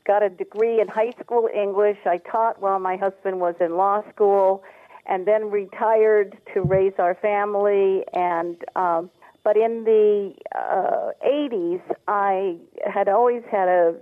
got 0.03 0.23
a 0.23 0.29
degree 0.29 0.81
in 0.81 0.87
high 0.87 1.11
school 1.21 1.47
English. 1.53 1.99
I 2.05 2.17
taught 2.17 2.59
while 2.59 2.79
my 2.79 2.97
husband 2.97 3.39
was 3.39 3.53
in 3.59 3.77
law 3.77 4.01
school, 4.09 4.63
and 5.05 5.27
then 5.27 5.51
retired 5.51 6.35
to 6.55 6.63
raise 6.63 6.93
our 6.97 7.13
family. 7.13 8.03
And 8.11 8.57
um, 8.75 9.11
but 9.43 9.55
in 9.55 9.83
the 9.83 10.33
uh, 10.55 11.11
80s, 11.23 11.83
I 12.07 12.57
had 12.91 13.07
always 13.07 13.43
had 13.51 13.67
a 13.67 13.93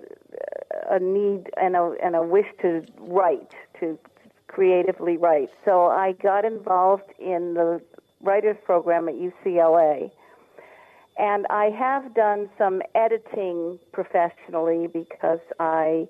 a 0.89 0.97
need 0.97 1.49
and 1.61 1.75
a 1.75 1.93
and 2.01 2.15
a 2.15 2.23
wish 2.23 2.47
to 2.61 2.85
write 2.99 3.51
to 3.81 3.99
creatively 4.51 5.17
write. 5.17 5.49
So 5.65 5.87
I 5.87 6.13
got 6.13 6.45
involved 6.45 7.11
in 7.19 7.53
the 7.53 7.81
writers 8.21 8.57
program 8.65 9.07
at 9.07 9.15
UCLA. 9.15 10.11
And 11.17 11.45
I 11.49 11.65
have 11.69 12.13
done 12.13 12.49
some 12.57 12.81
editing 12.95 13.79
professionally 13.91 14.87
because 14.87 15.39
I 15.59 16.07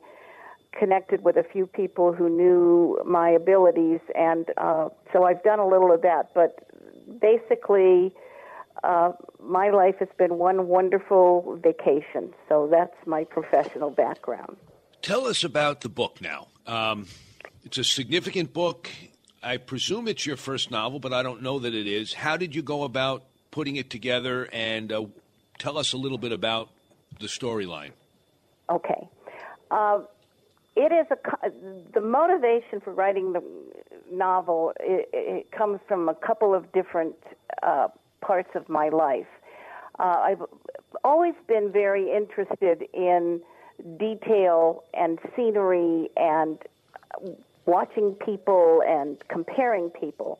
connected 0.77 1.23
with 1.23 1.35
a 1.35 1.43
few 1.43 1.67
people 1.67 2.13
who 2.13 2.29
knew 2.29 3.01
my 3.05 3.29
abilities, 3.29 3.99
and 4.15 4.45
uh, 4.57 4.87
so 5.11 5.25
I've 5.25 5.43
done 5.43 5.59
a 5.59 5.67
little 5.67 5.91
of 5.91 6.01
that. 6.03 6.29
But 6.33 6.65
basically, 7.19 8.13
uh, 8.83 9.11
my 9.43 9.69
life 9.69 9.95
has 9.99 10.07
been 10.17 10.37
one 10.37 10.67
wonderful 10.67 11.59
vacation. 11.61 12.33
So 12.47 12.69
that's 12.71 12.95
my 13.05 13.25
professional 13.25 13.89
background. 13.89 14.55
Tell 15.01 15.25
us 15.25 15.43
about 15.43 15.81
the 15.81 15.89
book 15.89 16.21
now. 16.21 16.47
Um, 16.67 17.07
it's 17.71 17.77
a 17.77 17.83
significant 17.85 18.51
book. 18.51 18.89
I 19.41 19.55
presume 19.55 20.09
it's 20.09 20.25
your 20.25 20.35
first 20.35 20.71
novel, 20.71 20.99
but 20.99 21.13
I 21.13 21.23
don't 21.23 21.41
know 21.41 21.59
that 21.59 21.73
it 21.73 21.87
is. 21.87 22.11
How 22.11 22.35
did 22.35 22.53
you 22.53 22.61
go 22.61 22.83
about 22.83 23.23
putting 23.49 23.77
it 23.77 23.89
together? 23.89 24.49
And 24.51 24.91
uh, 24.91 25.05
tell 25.57 25.77
us 25.77 25.93
a 25.93 25.97
little 25.97 26.17
bit 26.17 26.33
about 26.33 26.67
the 27.21 27.27
storyline. 27.27 27.91
Okay. 28.69 29.07
Uh, 29.71 30.01
it 30.75 30.91
is 30.91 31.07
a 31.11 31.49
the 31.93 32.01
motivation 32.01 32.81
for 32.81 32.91
writing 32.91 33.31
the 33.31 33.41
novel. 34.11 34.73
It, 34.81 35.09
it 35.13 35.51
comes 35.53 35.79
from 35.87 36.09
a 36.09 36.15
couple 36.15 36.53
of 36.53 36.69
different 36.73 37.15
uh, 37.63 37.87
parts 38.19 38.49
of 38.53 38.67
my 38.67 38.89
life. 38.89 39.31
Uh, 39.97 40.23
I've 40.25 40.41
always 41.05 41.35
been 41.47 41.71
very 41.71 42.13
interested 42.13 42.83
in 42.93 43.39
detail 43.97 44.83
and 44.93 45.19
scenery 45.37 46.09
and 46.17 46.59
watching 47.71 48.15
people 48.25 48.83
and 48.85 49.17
comparing 49.29 49.89
people. 49.89 50.39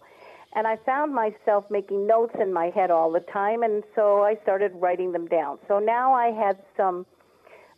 And 0.54 0.68
I 0.68 0.76
found 0.86 1.14
myself 1.14 1.64
making 1.70 2.06
notes 2.06 2.36
in 2.40 2.52
my 2.52 2.68
head 2.76 2.92
all 2.92 3.10
the 3.10 3.22
time, 3.22 3.64
and 3.64 3.84
so 3.96 4.24
I 4.24 4.36
started 4.44 4.72
writing 4.76 5.14
them 5.14 5.28
down. 5.28 5.60
So 5.70 5.80
now 5.80 6.14
I 6.14 6.28
had 6.32 6.58
some 6.76 7.06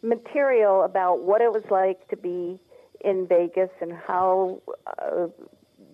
material 0.02 0.84
about 0.84 1.22
what 1.22 1.40
it 1.42 1.52
was 1.52 1.64
like 1.70 2.08
to 2.10 2.18
be 2.18 2.60
in 3.02 3.28
Vegas 3.28 3.70
and 3.80 3.94
how 3.94 4.62
uh, 4.88 5.28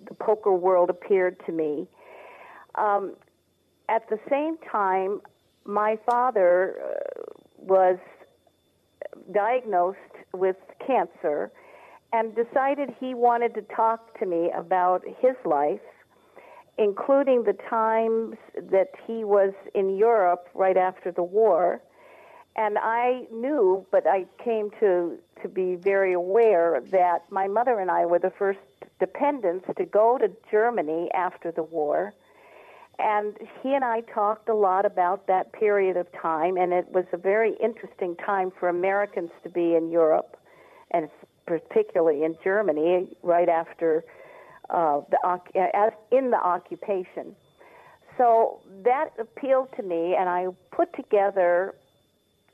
the 0.08 0.16
poker 0.20 0.54
world 0.54 0.90
appeared 0.90 1.36
to 1.48 1.52
me. 1.52 1.86
Um, 2.76 3.16
at 3.90 4.08
the 4.10 4.20
same 4.30 4.58
time, 4.72 5.22
my 5.66 6.00
father 6.10 6.76
uh, 6.82 7.24
was 7.58 7.98
diagnosed 9.34 10.16
with 10.34 10.56
cancer 10.86 11.52
and 12.12 12.36
decided 12.36 12.90
he 13.00 13.14
wanted 13.14 13.54
to 13.56 13.62
talk 13.62 14.18
to 14.20 14.26
me 14.26 14.52
about 14.56 15.04
his 15.20 15.36
life, 15.46 15.80
including 16.78 17.44
the 17.44 17.58
times 17.70 18.36
that 18.56 18.90
he 19.06 19.24
was 19.24 19.54
in 19.76 19.98
Europe 19.98 20.48
right 20.54 20.78
after 20.78 21.12
the 21.12 21.24
war. 21.24 21.82
And 22.56 22.78
I 22.78 23.28
knew, 23.32 23.86
but 23.92 24.08
I 24.08 24.26
came 24.44 24.70
to, 24.80 25.18
to 25.42 25.48
be 25.48 25.76
very 25.76 26.14
aware 26.14 26.82
that 26.92 27.24
my 27.30 27.48
mother 27.48 27.80
and 27.80 27.92
I 27.92 28.06
were 28.06 28.20
the 28.20 28.34
first 28.38 28.60
dependents 29.00 29.66
to 29.78 29.86
go 29.86 30.18
to 30.18 30.30
Germany 30.52 31.10
after 31.14 31.52
the 31.52 31.64
war. 31.64 32.14
And 32.98 33.38
he 33.64 33.74
and 33.76 33.86
I 33.86 34.02
talked 34.02 34.50
a 34.50 34.54
lot 34.54 34.86
about 34.86 35.26
that 35.28 35.54
period 35.54 35.96
of 35.96 36.08
time, 36.12 36.58
and 36.58 36.74
it 36.74 36.92
was 36.92 37.06
a 37.14 37.18
very 37.18 37.56
interesting 37.64 38.16
time 38.18 38.52
for 38.60 38.68
Americans 38.68 39.30
to 39.44 39.50
be 39.50 39.76
in 39.76 39.90
Europe, 39.90 40.36
and 40.92 41.10
particularly 41.50 42.24
in 42.24 42.36
Germany, 42.44 43.08
right 43.24 43.50
after 43.50 44.04
uh, 44.70 45.02
the 45.10 45.40
as 45.74 45.92
in 46.12 46.30
the 46.30 46.38
occupation. 46.38 47.36
So 48.18 48.60
that 48.84 49.10
appealed 49.18 49.70
to 49.78 49.84
me, 49.84 50.16
and 50.18 50.30
I 50.30 50.48
put 50.72 50.94
together 50.96 51.74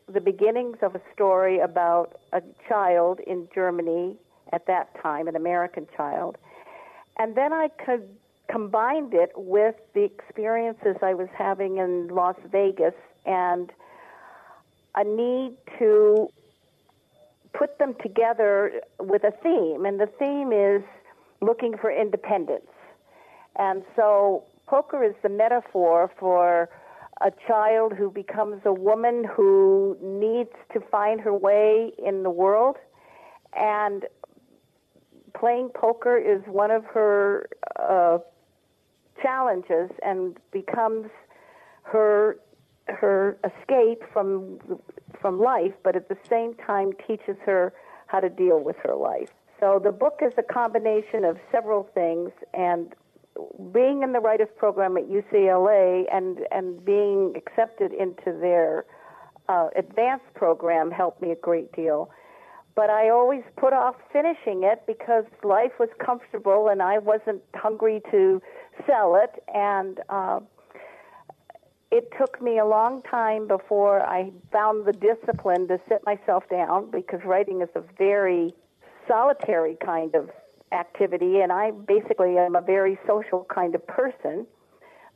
the 0.08 0.22
beginnings 0.22 0.78
of 0.82 0.96
a 0.96 1.02
story 1.14 1.60
about 1.60 2.20
a 2.32 2.42
child 2.70 3.20
in 3.26 3.48
Germany 3.54 4.16
at 4.54 4.68
that 4.68 4.90
time, 5.02 5.28
an 5.28 5.36
American 5.36 5.88
child. 5.98 6.38
And 7.18 7.36
then 7.36 7.52
I 7.52 7.70
could 7.84 8.08
combined 8.50 9.14
it 9.14 9.32
with 9.36 9.76
the 9.96 10.04
experiences 10.04 10.98
I 11.02 11.16
was 11.16 11.28
having 11.36 11.78
in 11.78 12.10
Las 12.10 12.36
Vegas 12.52 12.94
and 13.26 13.72
a 14.94 15.04
need 15.04 15.58
to 15.80 16.30
put 17.58 17.80
them 17.80 17.96
together 18.02 18.82
with 19.00 19.24
a 19.24 19.32
theme. 19.44 19.86
And 19.86 20.00
the 20.00 20.10
theme 20.20 20.52
is 20.52 20.84
looking 21.42 21.76
for 21.80 21.92
independence. 21.92 22.72
And 23.58 23.84
so 23.96 24.44
poker 24.68 25.04
is 25.04 25.14
the 25.24 25.30
metaphor 25.30 26.12
for 26.20 26.70
a 27.22 27.32
child 27.48 27.94
who 27.94 28.12
becomes 28.12 28.62
a 28.66 28.74
woman 28.74 29.24
who 29.24 29.98
needs 30.02 30.52
to 30.74 30.82
find 30.92 31.22
her 31.22 31.34
way 31.34 31.92
in 32.06 32.24
the 32.24 32.30
world. 32.30 32.76
And 33.58 34.06
playing 35.40 35.70
poker 35.70 36.18
is 36.18 36.42
one 36.48 36.72
of 36.72 36.84
her 36.86 37.48
uh, 37.80 38.18
challenges 39.22 39.92
and 40.04 40.38
becomes 40.52 41.08
her 41.84 42.38
her 42.88 43.38
escape 43.44 44.04
from 44.14 44.60
from 45.26 45.42
life, 45.42 45.74
but 45.84 45.96
at 45.96 46.08
the 46.08 46.18
same 46.30 46.54
time 46.54 46.92
teaches 47.08 47.36
her 47.44 47.74
how 48.06 48.20
to 48.20 48.30
deal 48.30 48.60
with 48.60 48.76
her 48.84 48.94
life. 48.94 49.30
So 49.60 49.82
the 49.84 49.92
book 49.92 50.20
is 50.22 50.32
a 50.38 50.44
combination 50.44 51.26
of 51.26 51.40
several 51.52 51.90
things, 51.96 52.30
and 52.54 52.94
being 53.74 54.04
in 54.04 54.14
the 54.14 54.20
writers 54.20 54.50
program 54.56 54.98
at 54.98 55.06
UCLA 55.10 56.04
and 56.14 56.42
and 56.52 56.86
being 56.86 57.34
accepted 57.36 57.92
into 57.92 58.38
their 58.40 58.86
uh, 59.50 59.70
advanced 59.76 60.32
program 60.36 60.92
helped 60.92 61.24
me 61.24 61.32
a 61.32 61.36
great 61.36 61.72
deal. 61.72 62.12
But 62.76 62.92
I 62.92 63.10
always 63.10 63.42
put 63.58 63.74
off 63.74 63.96
finishing 64.14 64.62
it 64.64 64.84
because 64.86 65.24
life 65.44 65.72
was 65.80 65.90
comfortable 66.06 66.68
and 66.68 66.84
I 66.84 67.00
wasn't 67.00 67.42
hungry 67.56 68.04
to 68.12 68.44
sell 68.86 69.16
it. 69.16 69.42
And 69.52 70.02
uh, 70.08 70.42
it 71.96 72.12
took 72.18 72.42
me 72.42 72.58
a 72.60 72.66
long 72.66 73.02
time 73.04 73.48
before 73.48 74.02
I 74.02 74.32
found 74.52 74.86
the 74.86 74.92
discipline 74.92 75.70
to 75.70 75.80
sit 75.88 76.06
myself 76.06 76.44
down 76.50 76.92
because 76.92 77.22
writing 77.24 77.62
is 77.62 77.70
a 77.74 77.82
very 77.98 78.54
solitary 79.08 79.78
kind 79.84 80.14
of 80.14 80.30
activity, 80.74 81.40
and 81.40 81.54
I 81.54 81.72
basically 81.72 82.38
am 82.38 82.56
a 82.56 82.62
very 82.62 83.00
social 83.08 83.46
kind 83.50 83.76
of 83.76 83.88
person. 83.88 84.46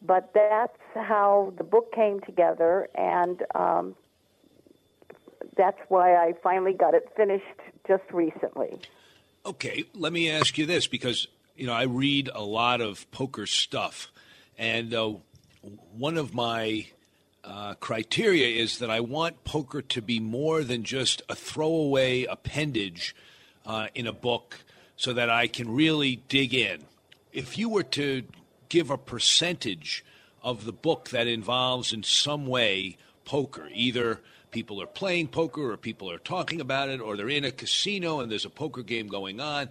But 0.02 0.32
that's 0.34 0.80
how 0.96 1.54
the 1.58 1.66
book 1.66 1.92
came 1.94 2.22
together, 2.22 2.88
and 2.96 3.44
um, 3.54 3.96
that's 5.58 5.80
why 5.90 6.16
I 6.16 6.34
finally 6.42 6.72
got 6.72 6.94
it 6.94 7.10
finished 7.18 7.44
just 7.86 8.04
recently. 8.14 8.80
Okay, 9.46 9.84
let 9.94 10.14
me 10.14 10.32
ask 10.32 10.58
you 10.58 10.66
this 10.66 10.88
because 10.88 11.28
you 11.58 11.68
know 11.68 11.74
I 11.74 11.84
read 11.84 12.30
a 12.34 12.42
lot 12.42 12.80
of 12.80 13.12
poker 13.12 13.46
stuff, 13.46 14.10
and 14.58 14.94
uh, 14.94 15.16
one 15.62 16.18
of 16.18 16.34
my 16.34 16.88
uh, 17.44 17.74
criteria 17.76 18.48
is 18.48 18.80
that 18.80 18.90
I 18.90 19.00
want 19.00 19.44
poker 19.44 19.82
to 19.82 20.02
be 20.02 20.20
more 20.20 20.64
than 20.64 20.84
just 20.84 21.22
a 21.30 21.36
throwaway 21.36 22.24
appendage 22.26 23.16
uh, 23.66 23.88
in 23.96 24.08
a 24.08 24.14
book, 24.14 24.58
so 24.96 25.14
that 25.14 25.30
I 25.30 25.48
can 25.48 25.74
really 25.74 26.18
dig 26.28 26.54
in. 26.54 26.84
If 27.32 27.58
you 27.58 27.70
were 27.70 27.84
to 27.84 28.24
give 28.68 28.90
a 28.90 28.98
percentage 28.98 30.04
of 30.44 30.66
the 30.66 30.74
book 30.74 31.10
that 31.10 31.28
involves 31.28 31.94
in 31.94 32.04
some 32.04 32.48
way 32.48 32.98
poker, 33.26 33.70
either 33.74 34.20
people 34.52 34.82
are 34.82 34.88
playing 34.88 35.28
poker 35.28 35.72
or 35.72 35.78
people 35.78 36.12
are 36.12 36.18
talking 36.18 36.60
about 36.60 36.90
it 36.90 37.00
or 37.00 37.16
they're 37.16 37.30
in 37.30 37.46
a 37.46 37.52
casino 37.52 38.20
and 38.20 38.32
there's 38.32 38.46
a 38.46 38.50
poker 38.50 38.82
game 38.82 39.08
going 39.08 39.40
on. 39.40 39.70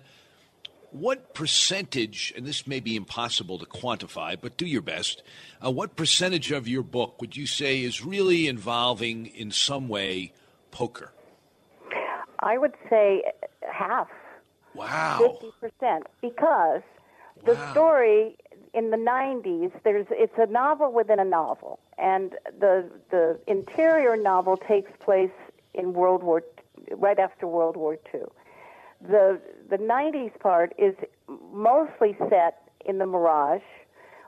What 0.90 1.34
percentage, 1.34 2.32
and 2.36 2.46
this 2.46 2.66
may 2.66 2.80
be 2.80 2.96
impossible 2.96 3.58
to 3.58 3.66
quantify, 3.66 4.36
but 4.40 4.56
do 4.56 4.66
your 4.66 4.82
best, 4.82 5.22
uh, 5.64 5.70
what 5.70 5.96
percentage 5.96 6.50
of 6.50 6.66
your 6.66 6.82
book 6.82 7.20
would 7.20 7.36
you 7.36 7.46
say 7.46 7.82
is 7.82 8.04
really 8.04 8.48
involving 8.48 9.26
in 9.26 9.50
some 9.50 9.88
way 9.88 10.32
poker? 10.70 11.12
I 12.40 12.56
would 12.56 12.74
say 12.88 13.24
half. 13.70 14.08
Wow. 14.74 15.38
50%. 15.82 16.02
Because 16.22 16.82
the 17.44 17.70
story 17.72 18.36
in 18.74 18.90
the 18.90 18.96
90s, 18.96 19.72
there's 19.82 20.06
it's 20.10 20.34
a 20.38 20.46
novel 20.46 20.92
within 20.92 21.18
a 21.18 21.24
novel, 21.24 21.78
and 21.96 22.34
the 22.58 22.88
the 23.10 23.38
interior 23.46 24.16
novel 24.16 24.56
takes 24.56 24.90
place 25.00 25.30
in 25.74 25.94
World 25.94 26.22
War 26.22 26.42
right 26.92 27.18
after 27.18 27.46
World 27.46 27.76
War 27.76 27.98
II. 28.14 28.22
The 29.00 29.40
the 29.70 29.76
90s 29.76 30.38
part 30.40 30.72
is 30.78 30.94
mostly 31.52 32.16
set 32.30 32.70
in 32.84 32.98
the 32.98 33.06
Mirage, 33.06 33.62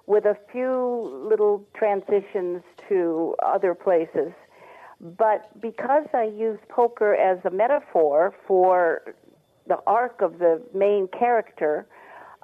with 0.07 0.25
a 0.25 0.37
few 0.53 1.27
little 1.29 1.65
transitions 1.75 2.63
to 2.89 3.35
other 3.45 3.75
places. 3.75 4.33
But 5.01 5.49
because 5.61 6.07
I 6.13 6.25
use 6.25 6.59
poker 6.69 7.15
as 7.15 7.39
a 7.45 7.51
metaphor 7.51 8.35
for 8.47 9.15
the 9.67 9.79
arc 9.87 10.21
of 10.21 10.39
the 10.39 10.61
main 10.75 11.09
character, 11.09 11.87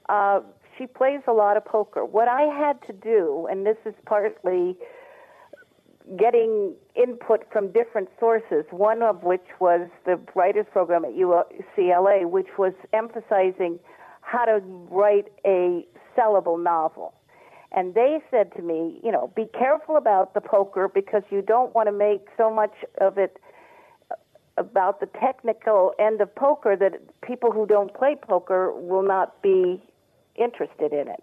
uh, 0.08 0.40
she 0.78 0.86
plays 0.86 1.20
a 1.26 1.32
lot 1.32 1.56
of 1.56 1.64
poker. 1.64 2.04
What 2.04 2.28
I 2.28 2.42
had 2.42 2.80
to 2.86 2.92
do, 2.92 3.46
and 3.50 3.66
this 3.66 3.76
is 3.84 3.94
partly 4.06 4.76
getting 6.18 6.74
input 6.94 7.44
from 7.52 7.72
different 7.72 8.08
sources, 8.20 8.64
one 8.70 9.02
of 9.02 9.24
which 9.24 9.46
was 9.60 9.88
the 10.04 10.20
writers 10.34 10.66
program 10.70 11.04
at 11.04 11.12
UCLA, 11.12 12.28
which 12.28 12.46
was 12.58 12.72
emphasizing 12.92 13.78
how 14.20 14.44
to 14.44 14.60
write 14.90 15.26
a 15.44 15.84
sellable 16.16 16.62
novel. 16.62 17.14
And 17.72 17.94
they 17.94 18.20
said 18.30 18.54
to 18.56 18.62
me, 18.62 19.00
you 19.02 19.10
know, 19.10 19.32
be 19.34 19.46
careful 19.46 19.96
about 19.96 20.34
the 20.34 20.40
poker 20.40 20.88
because 20.88 21.22
you 21.30 21.42
don't 21.42 21.74
want 21.74 21.88
to 21.88 21.92
make 21.92 22.26
so 22.36 22.52
much 22.52 22.72
of 23.00 23.18
it 23.18 23.38
about 24.56 25.00
the 25.00 25.06
technical 25.20 25.92
end 25.98 26.20
of 26.20 26.34
poker 26.34 26.76
that 26.76 27.00
people 27.20 27.50
who 27.50 27.66
don't 27.66 27.92
play 27.94 28.16
poker 28.20 28.72
will 28.72 29.02
not 29.02 29.42
be 29.42 29.82
interested 30.36 30.92
in 30.92 31.08
it. 31.08 31.22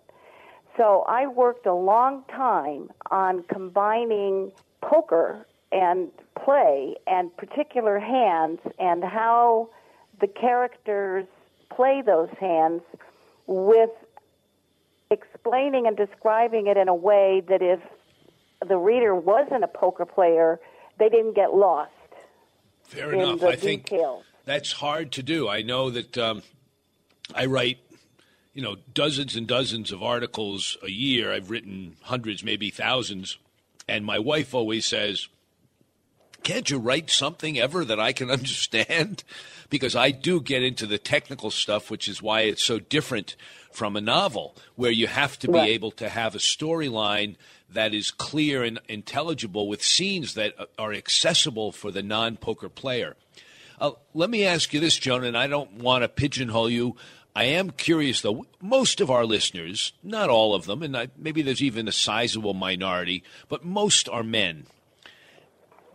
So 0.77 1.03
I 1.07 1.27
worked 1.27 1.65
a 1.65 1.73
long 1.73 2.23
time 2.29 2.89
on 3.11 3.43
combining 3.43 4.51
poker 4.89 5.47
and 5.71 6.09
play 6.43 6.95
and 7.07 7.35
particular 7.37 7.99
hands 7.99 8.59
and 8.79 9.03
how 9.03 9.69
the 10.19 10.27
characters 10.27 11.25
play 11.75 12.03
those 12.05 12.29
hands 12.39 12.81
with 13.47 13.89
explaining 15.09 15.87
and 15.87 15.97
describing 15.97 16.67
it 16.67 16.77
in 16.77 16.87
a 16.87 16.95
way 16.95 17.41
that 17.47 17.61
if 17.61 17.79
the 18.67 18.77
reader 18.77 19.15
wasn't 19.15 19.63
a 19.63 19.67
poker 19.67 20.05
player, 20.05 20.59
they 20.99 21.09
didn't 21.09 21.35
get 21.35 21.53
lost. 21.53 21.91
Fair 22.83 23.13
enough. 23.13 23.43
I 23.43 23.55
think 23.55 23.91
that's 24.45 24.73
hard 24.73 25.11
to 25.13 25.23
do. 25.23 25.49
I 25.49 25.61
know 25.61 25.89
that 25.89 26.17
um, 26.17 26.43
I 27.33 27.45
write, 27.45 27.79
you 28.53 28.61
know, 28.61 28.77
dozens 28.93 29.35
and 29.35 29.47
dozens 29.47 29.91
of 29.91 30.03
articles 30.03 30.77
a 30.83 30.91
year. 30.91 31.31
I've 31.33 31.49
written 31.49 31.95
hundreds, 32.03 32.43
maybe 32.43 32.69
thousands, 32.69 33.37
and 33.87 34.05
my 34.05 34.19
wife 34.19 34.53
always 34.53 34.85
says, 34.85 35.27
"Can't 36.43 36.69
you 36.69 36.77
write 36.77 37.09
something 37.09 37.57
ever 37.59 37.85
that 37.85 37.99
I 37.99 38.13
can 38.13 38.29
understand?" 38.37 39.23
Because 39.69 39.95
I 39.95 40.11
do 40.11 40.39
get 40.39 40.61
into 40.61 40.85
the 40.85 40.97
technical 40.99 41.49
stuff, 41.49 41.89
which 41.89 42.07
is 42.07 42.21
why 42.21 42.41
it's 42.41 42.63
so 42.63 42.79
different 42.79 43.35
from 43.71 43.95
a 43.95 44.01
novel, 44.01 44.55
where 44.75 44.91
you 44.91 45.07
have 45.07 45.39
to 45.39 45.47
be 45.47 45.53
Right. 45.53 45.69
able 45.69 45.89
to 45.91 46.09
have 46.09 46.35
a 46.35 46.39
storyline 46.39 47.35
that 47.71 47.91
is 47.91 48.11
clear 48.11 48.63
and 48.63 48.79
intelligible 48.87 49.67
with 49.67 49.81
scenes 49.83 50.35
that 50.35 50.53
are 50.77 50.93
accessible 50.93 51.71
for 51.71 51.89
the 51.89 52.03
non 52.03 52.37
poker 52.37 52.69
player. 52.69 53.15
Uh, 53.79 53.91
let 54.13 54.29
me 54.29 54.45
ask 54.45 54.73
you 54.73 54.79
this, 54.79 54.95
Joan, 54.97 55.23
and 55.23 55.35
I 55.35 55.47
don't 55.47 55.73
want 55.73 56.03
to 56.03 56.07
pigeonhole 56.07 56.69
you. 56.69 56.95
I 57.35 57.45
am 57.45 57.71
curious, 57.71 58.21
though. 58.21 58.45
Most 58.61 59.01
of 59.01 59.09
our 59.09 59.25
listeners, 59.25 59.93
not 60.03 60.29
all 60.29 60.53
of 60.53 60.65
them, 60.65 60.83
and 60.83 60.95
I, 60.95 61.07
maybe 61.17 61.41
there's 61.41 61.63
even 61.63 61.87
a 61.87 61.91
sizable 61.91 62.53
minority, 62.53 63.23
but 63.49 63.65
most 63.65 64.07
are 64.07 64.23
men. 64.23 64.67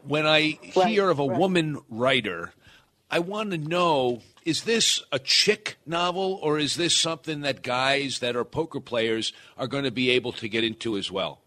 When 0.02 0.26
I 0.26 0.58
hear 0.62 1.10
of 1.10 1.18
a 1.18 1.26
woman 1.26 1.80
writer, 1.88 2.52
I 3.10 3.20
want 3.20 3.52
to 3.52 3.58
know 3.58 4.22
is 4.44 4.64
this 4.64 5.02
a 5.12 5.18
chick 5.18 5.76
novel 5.84 6.38
or 6.42 6.58
is 6.58 6.76
this 6.76 6.96
something 6.96 7.42
that 7.42 7.62
guys 7.62 8.20
that 8.20 8.34
are 8.34 8.44
poker 8.44 8.80
players 8.80 9.32
are 9.58 9.66
going 9.66 9.84
to 9.84 9.90
be 9.90 10.10
able 10.10 10.32
to 10.32 10.48
get 10.48 10.64
into 10.64 10.96
as 10.96 11.10
well? 11.10 11.40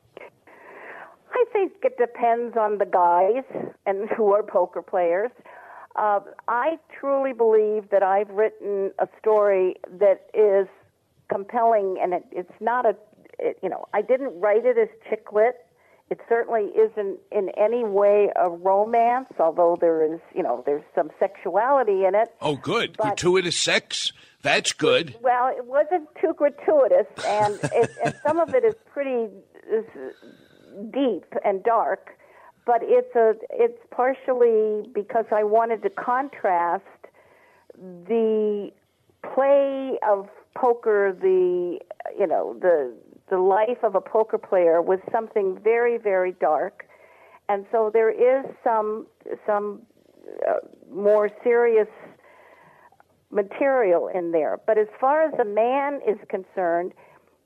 I 1.34 1.45
think 1.51 1.73
it 1.84 1.97
depends 1.97 2.56
on 2.56 2.77
the 2.77 2.86
guys 2.86 3.43
and 3.86 4.08
who 4.10 4.32
are 4.34 4.43
poker 4.43 4.84
players. 4.84 5.32
Uh, 5.95 6.19
I 6.47 6.77
truly 6.97 7.34
believe 7.34 7.89
that 7.89 8.04
I've 8.04 8.30
written 8.30 8.91
a 8.99 9.08
story 9.19 9.75
that 9.99 10.30
is 10.34 10.67
compelling, 11.30 11.97
and 12.01 12.13
it, 12.13 12.25
it's 12.32 12.54
not 12.60 12.86
a, 12.86 12.95
it, 13.39 13.58
you 13.62 13.69
know, 13.69 13.86
I 13.93 14.01
didn't 14.01 14.39
write 14.39 14.65
it 14.65 14.77
as 14.77 14.88
chick 15.10 15.27
lit. 15.34 15.56
It 16.10 16.19
certainly 16.27 16.65
isn't 16.75 17.19
in 17.32 17.49
any 17.58 17.86
way 17.86 18.30
a 18.36 18.49
romance, 18.49 19.30
although 19.39 19.77
there 19.80 20.13
is, 20.13 20.19
you 20.36 20.43
know, 20.43 20.62
there's 20.65 20.84
some 20.93 21.10
sexuality 21.19 22.04
in 22.06 22.15
it. 22.15 22.27
Oh, 22.41 22.58
good. 22.58 22.97
But- 22.97 23.08
Gratuitous 23.08 23.58
sex? 23.58 24.12
That's 24.41 24.73
good. 24.73 25.15
Well, 25.21 25.49
it 25.56 25.65
wasn't 25.65 26.10
too 26.19 26.34
gratuitous, 26.36 27.06
and 27.25 27.60
it, 27.73 27.91
and 28.04 28.15
some 28.25 28.39
of 28.39 28.56
it 28.56 28.63
is 28.63 28.73
pretty 28.91 29.27
is 29.71 29.86
deep 30.91 31.25
and 31.45 31.63
dark. 31.63 32.17
But 32.65 32.82
it's 32.84 33.15
a 33.15 33.34
it's 33.50 33.80
partially 33.89 34.88
because 34.93 35.26
I 35.32 35.43
wanted 35.43 35.82
to 35.84 35.89
contrast 35.89 36.84
the 37.78 38.71
play 39.34 39.97
of 40.08 40.30
poker, 40.56 41.15
the 41.19 41.80
you 42.17 42.28
know 42.28 42.56
the 42.60 42.93
the 43.30 43.38
life 43.38 43.84
of 43.84 43.95
a 43.95 44.02
poker 44.02 44.38
player 44.38 44.82
with 44.82 45.00
something 45.12 45.58
very 45.63 45.97
very 45.97 46.34
dark, 46.34 46.86
and 47.50 47.65
so 47.71 47.89
there 47.91 48.12
is 48.12 48.45
some 48.63 49.08
some 49.45 49.82
uh, 50.47 50.56
more 50.93 51.30
serious 51.43 51.88
material 53.32 54.08
in 54.08 54.32
there. 54.32 54.60
But 54.67 54.78
as 54.78 54.88
far 55.00 55.24
as 55.24 55.34
a 55.39 55.45
man 55.45 56.02
is 56.08 56.17
concerned, 56.30 56.93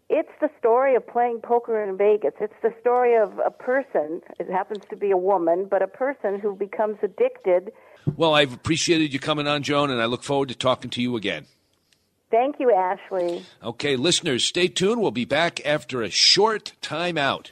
it's 0.09 0.31
the 0.39 0.49
story 0.59 0.95
of 0.95 1.05
playing 1.07 1.39
poker 1.41 1.83
in 1.83 1.97
Vegas. 1.97 2.33
It's 2.39 2.53
the 2.61 2.73
story 2.79 3.15
of 3.15 3.39
a 3.39 3.51
person, 3.51 4.21
it 4.39 4.49
happens 4.49 4.83
to 4.89 4.95
be 4.95 5.11
a 5.11 5.17
woman, 5.17 5.67
but 5.69 5.81
a 5.81 5.87
person 5.87 6.39
who 6.39 6.55
becomes 6.55 6.97
addicted. 7.01 7.71
Well, 8.15 8.33
I've 8.33 8.53
appreciated 8.53 9.13
you 9.13 9.19
coming 9.19 9.47
on, 9.47 9.63
Joan, 9.63 9.89
and 9.89 10.01
I 10.01 10.05
look 10.05 10.23
forward 10.23 10.49
to 10.49 10.55
talking 10.55 10.89
to 10.91 11.01
you 11.01 11.15
again. 11.15 11.45
Thank 12.29 12.59
you, 12.59 12.71
Ashley. 12.71 13.45
Okay, 13.63 13.95
listeners, 13.95 14.43
stay 14.45 14.67
tuned. 14.67 15.01
We'll 15.01 15.11
be 15.11 15.25
back 15.25 15.65
after 15.65 16.01
a 16.01 16.09
short 16.09 16.73
time 16.81 17.17
out. 17.17 17.51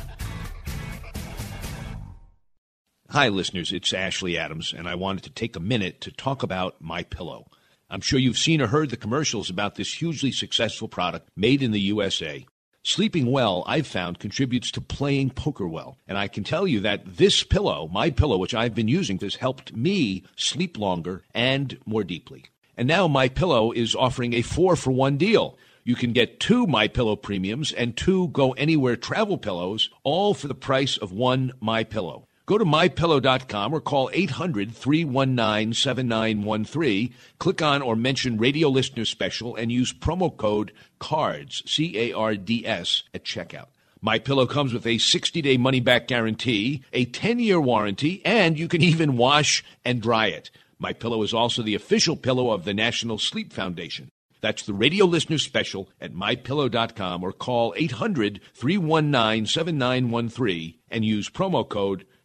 Hi, 3.11 3.27
listeners. 3.27 3.73
It's 3.73 3.91
Ashley 3.91 4.37
Adams, 4.37 4.73
and 4.73 4.87
I 4.87 4.95
wanted 4.95 5.25
to 5.25 5.31
take 5.31 5.57
a 5.57 5.59
minute 5.59 5.99
to 5.99 6.13
talk 6.13 6.43
about 6.43 6.79
My 6.79 7.03
Pillow. 7.03 7.45
I'm 7.89 7.99
sure 7.99 8.17
you've 8.17 8.37
seen 8.37 8.61
or 8.61 8.67
heard 8.67 8.89
the 8.89 8.95
commercials 8.95 9.49
about 9.49 9.75
this 9.75 9.95
hugely 9.95 10.31
successful 10.31 10.87
product 10.87 11.27
made 11.35 11.61
in 11.61 11.71
the 11.71 11.81
USA. 11.81 12.45
Sleeping 12.83 13.29
well, 13.29 13.65
I've 13.67 13.85
found, 13.85 14.19
contributes 14.19 14.71
to 14.71 14.79
playing 14.79 15.31
poker 15.31 15.67
well. 15.67 15.97
And 16.07 16.17
I 16.17 16.29
can 16.29 16.45
tell 16.45 16.65
you 16.65 16.79
that 16.79 17.17
this 17.17 17.43
pillow, 17.43 17.89
my 17.91 18.11
pillow, 18.11 18.37
which 18.37 18.55
I've 18.55 18.73
been 18.73 18.87
using, 18.87 19.19
has 19.19 19.35
helped 19.35 19.75
me 19.75 20.23
sleep 20.37 20.77
longer 20.77 21.23
and 21.33 21.77
more 21.85 22.05
deeply. 22.05 22.45
And 22.77 22.87
now 22.87 23.09
my 23.09 23.27
pillow 23.27 23.73
is 23.73 23.93
offering 23.93 24.33
a 24.35 24.41
four 24.41 24.77
for 24.77 24.91
one 24.91 25.17
deal. 25.17 25.57
You 25.83 25.95
can 25.95 26.13
get 26.13 26.39
two 26.39 26.65
My 26.65 26.87
Pillow 26.87 27.17
premiums 27.17 27.73
and 27.73 27.97
two 27.97 28.29
Go 28.29 28.53
Anywhere 28.53 28.95
travel 28.95 29.37
pillows, 29.37 29.89
all 30.03 30.33
for 30.33 30.47
the 30.47 30.55
price 30.55 30.95
of 30.95 31.11
one 31.11 31.51
My 31.59 31.83
Pillow. 31.83 32.29
Go 32.51 32.57
to 32.57 32.65
mypillow.com 32.65 33.73
or 33.73 33.79
call 33.79 34.09
800 34.11 34.75
319 34.75 35.73
7913. 35.73 37.13
Click 37.39 37.61
on 37.61 37.81
or 37.81 37.95
mention 37.95 38.37
radio 38.37 38.67
listener 38.67 39.05
special 39.05 39.55
and 39.55 39.71
use 39.71 39.93
promo 39.93 40.35
code 40.35 40.73
CARDS, 40.99 41.63
C 41.65 41.97
A 41.97 42.11
R 42.11 42.35
D 42.35 42.67
S, 42.67 43.03
at 43.13 43.23
checkout. 43.23 43.67
My 44.01 44.19
Pillow 44.19 44.45
comes 44.45 44.73
with 44.73 44.85
a 44.85 44.95
60-day 44.95 45.55
money-back 45.55 46.09
guarantee, 46.09 46.83
a 46.91 47.05
10-year 47.05 47.61
warranty, 47.61 48.21
and 48.25 48.59
you 48.59 48.67
can 48.67 48.81
even 48.81 49.15
wash 49.15 49.63
and 49.85 50.01
dry 50.01 50.27
it. 50.27 50.51
My 50.77 50.91
Pillow 50.91 51.23
is 51.23 51.33
also 51.33 51.61
the 51.61 51.75
official 51.75 52.17
pillow 52.17 52.51
of 52.51 52.65
the 52.65 52.73
National 52.73 53.17
Sleep 53.17 53.53
Foundation. 53.53 54.09
That's 54.41 54.63
the 54.63 54.73
radio 54.73 55.05
listener 55.05 55.37
special 55.37 55.87
at 56.01 56.13
mypillow.com 56.13 57.23
or 57.23 57.31
call 57.31 57.73
800-319-7913 57.75 60.75
and 60.89 61.05
use 61.05 61.29
promo 61.29 61.69
code 61.69 62.05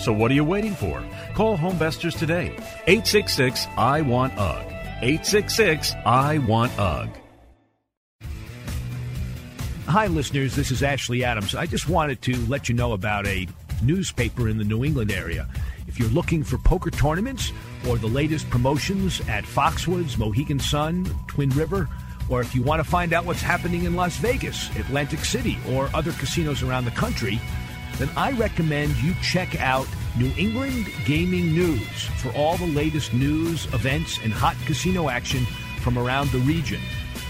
So 0.00 0.14
what 0.14 0.30
are 0.30 0.34
you 0.34 0.44
waiting 0.44 0.74
for? 0.74 1.04
Call 1.34 1.58
Homevestors 1.58 2.18
today. 2.18 2.56
866 2.86 3.66
I 3.76 4.00
Want 4.00 4.32
UGG. 4.38 4.66
866 5.02 5.94
I 6.06 6.38
Want 6.38 6.78
UGG. 6.78 7.10
Hi, 9.86 10.06
listeners. 10.06 10.56
This 10.56 10.70
is 10.70 10.82
Ashley 10.82 11.22
Adams. 11.22 11.54
I 11.54 11.66
just 11.66 11.88
wanted 11.88 12.22
to 12.22 12.36
let 12.46 12.68
you 12.68 12.74
know 12.74 12.92
about 12.92 13.26
a 13.26 13.46
newspaper 13.82 14.48
in 14.48 14.56
the 14.56 14.64
New 14.64 14.84
England 14.84 15.12
area. 15.12 15.46
If 15.86 15.98
you're 15.98 16.08
looking 16.08 16.44
for 16.44 16.56
poker 16.58 16.90
tournaments 16.90 17.52
or 17.86 17.98
the 17.98 18.06
latest 18.06 18.48
promotions 18.48 19.20
at 19.28 19.44
Foxwoods, 19.44 20.16
Mohegan 20.16 20.60
Sun, 20.60 21.12
Twin 21.26 21.50
River, 21.50 21.88
or 22.30 22.40
if 22.40 22.54
you 22.54 22.62
want 22.62 22.82
to 22.82 22.88
find 22.88 23.12
out 23.12 23.26
what's 23.26 23.42
happening 23.42 23.84
in 23.84 23.96
Las 23.96 24.16
Vegas, 24.16 24.74
Atlantic 24.76 25.24
City, 25.24 25.58
or 25.68 25.90
other 25.92 26.12
casinos 26.12 26.62
around 26.62 26.84
the 26.84 26.90
country, 26.92 27.40
then 28.00 28.10
I 28.16 28.32
recommend 28.32 28.96
you 28.96 29.12
check 29.22 29.60
out 29.60 29.86
New 30.16 30.32
England 30.38 30.86
Gaming 31.04 31.52
News 31.52 32.04
for 32.20 32.30
all 32.32 32.56
the 32.56 32.66
latest 32.66 33.12
news, 33.12 33.66
events, 33.74 34.18
and 34.24 34.32
hot 34.32 34.56
casino 34.64 35.10
action 35.10 35.44
from 35.82 35.98
around 35.98 36.30
the 36.30 36.38
region. 36.38 36.80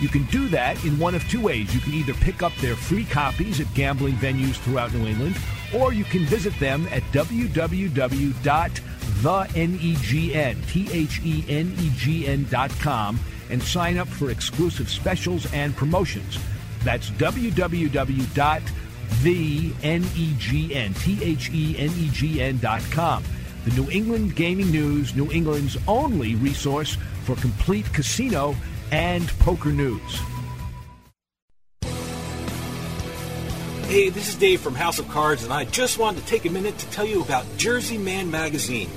You 0.01 0.09
can 0.09 0.23
do 0.27 0.49
that 0.49 0.83
in 0.85 0.99
one 0.99 1.15
of 1.17 1.29
two 1.29 1.43
ways. 1.43 1.75
You 1.75 1.81
can 1.81 1.93
either 1.93 2.15
pick 2.15 2.43
up 2.43 2.55
their 2.57 2.77
free 2.77 3.05
copies 3.05 3.61
at 3.61 3.73
gambling 3.75 4.15
venues 4.15 4.55
throughout 4.55 4.95
New 4.95 5.07
England, 5.07 5.37
or 5.75 5.93
you 5.93 6.05
can 6.05 6.25
visit 6.25 6.59
them 6.61 6.87
at 6.93 7.03
www.thenegn, 7.13 8.39
and 13.51 13.63
sign 13.63 13.99
up 13.99 14.09
for 14.09 14.31
exclusive 14.31 14.89
specials 14.89 15.53
and 15.53 15.77
promotions. 15.77 16.39
That's 16.85 17.11
www.thenegn, 17.11 18.63
The 19.23 19.73
N 19.83 20.05
E 20.17 20.35
G 20.39 20.75
N, 20.75 20.95
T 20.95 21.23
H 21.23 21.51
E 21.51 21.77
N 21.79 21.91
E 21.97 22.09
G 22.13 22.41
N 22.43 22.59
dot 22.59 22.83
com. 22.91 23.23
The 23.65 23.81
New 23.81 23.91
England 23.91 24.37
Gaming 24.37 24.71
News, 24.71 25.15
New 25.15 25.31
England's 25.31 25.77
only 25.87 26.35
resource 26.37 26.97
for 27.25 27.37
complete 27.37 27.93
casino 27.93 28.57
and 28.91 29.29
poker 29.41 29.71
news. 29.71 30.21
Hey, 33.91 34.09
this 34.09 34.29
is 34.29 34.37
Dave 34.37 34.61
from 34.61 34.77
House 34.77 34.99
of 35.01 35.09
Cards, 35.09 35.43
and 35.43 35.53
I 35.53 35.65
just 35.65 35.99
wanted 35.99 36.21
to 36.21 36.27
take 36.27 36.45
a 36.45 36.51
minute 36.51 36.79
to 36.79 36.87
tell 36.91 37.05
you 37.05 37.23
about 37.23 37.45
Jersey 37.57 37.99
Man 37.99 38.31
Magazine. 38.31 38.89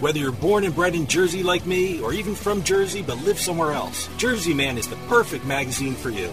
Whether 0.00 0.20
you're 0.20 0.32
born 0.32 0.64
and 0.64 0.74
bred 0.74 0.94
in 0.94 1.06
Jersey 1.06 1.42
like 1.42 1.66
me, 1.66 2.00
or 2.00 2.12
even 2.12 2.34
from 2.34 2.62
Jersey 2.62 3.02
but 3.02 3.22
live 3.24 3.38
somewhere 3.38 3.72
else, 3.72 4.08
Jersey 4.16 4.54
Man 4.54 4.78
is 4.78 4.88
the 4.88 4.96
perfect 5.06 5.44
magazine 5.44 5.94
for 5.94 6.08
you. 6.08 6.32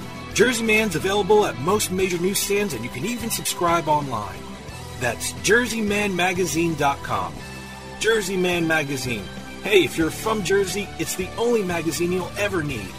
Jersey 0.33 0.63
Man's 0.63 0.95
available 0.95 1.45
at 1.45 1.57
most 1.59 1.91
major 1.91 2.17
newsstands, 2.17 2.73
and 2.73 2.83
you 2.83 2.89
can 2.89 3.05
even 3.05 3.29
subscribe 3.29 3.87
online. 3.87 4.39
That's 4.99 5.33
jerseymanmagazine.com. 5.33 7.33
Jersey 7.99 8.37
Man 8.37 8.65
Magazine. 8.65 9.23
Hey, 9.63 9.83
if 9.83 9.97
you're 9.97 10.09
from 10.09 10.43
Jersey, 10.43 10.87
it's 10.97 11.15
the 11.15 11.27
only 11.37 11.63
magazine 11.63 12.11
you'll 12.11 12.31
ever 12.37 12.63
need. 12.63 12.89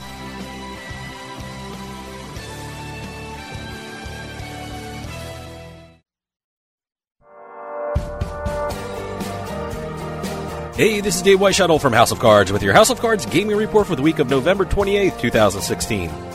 Hey, 10.77 11.01
this 11.01 11.17
is 11.17 11.23
Dave 11.23 11.39
Weishuttle 11.39 11.81
from 11.81 11.93
House 11.93 12.13
of 12.13 12.19
Cards 12.19 12.53
with 12.53 12.63
your 12.63 12.73
House 12.73 12.91
of 12.91 13.01
Cards 13.01 13.27
gaming 13.27 13.57
report 13.57 13.87
for 13.87 13.95
the 13.95 14.03
week 14.03 14.19
of 14.19 14.31
November 14.31 14.65
28th, 14.65 15.21
2016. 15.21 16.32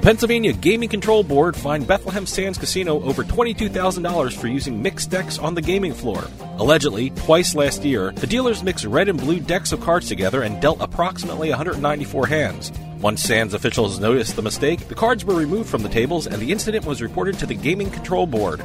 The 0.00 0.06
Pennsylvania 0.06 0.54
Gaming 0.54 0.88
Control 0.88 1.22
Board 1.22 1.54
fined 1.54 1.86
Bethlehem 1.86 2.24
Sands 2.24 2.56
Casino 2.56 3.02
over 3.02 3.22
$22,000 3.22 4.32
for 4.32 4.46
using 4.46 4.80
mixed 4.80 5.10
decks 5.10 5.38
on 5.38 5.54
the 5.54 5.60
gaming 5.60 5.92
floor. 5.92 6.24
Allegedly, 6.56 7.10
twice 7.10 7.54
last 7.54 7.84
year, 7.84 8.10
the 8.12 8.26
dealers 8.26 8.62
mixed 8.62 8.86
red 8.86 9.10
and 9.10 9.20
blue 9.20 9.40
decks 9.40 9.72
of 9.72 9.82
cards 9.82 10.08
together 10.08 10.40
and 10.40 10.58
dealt 10.58 10.80
approximately 10.80 11.50
194 11.50 12.26
hands. 12.26 12.72
Once 13.02 13.22
Sands 13.22 13.52
officials 13.52 14.00
noticed 14.00 14.36
the 14.36 14.40
mistake, 14.40 14.88
the 14.88 14.94
cards 14.94 15.22
were 15.22 15.34
removed 15.34 15.68
from 15.68 15.82
the 15.82 15.88
tables 15.90 16.26
and 16.26 16.40
the 16.40 16.50
incident 16.50 16.86
was 16.86 17.02
reported 17.02 17.38
to 17.38 17.44
the 17.44 17.54
Gaming 17.54 17.90
Control 17.90 18.26
Board. 18.26 18.64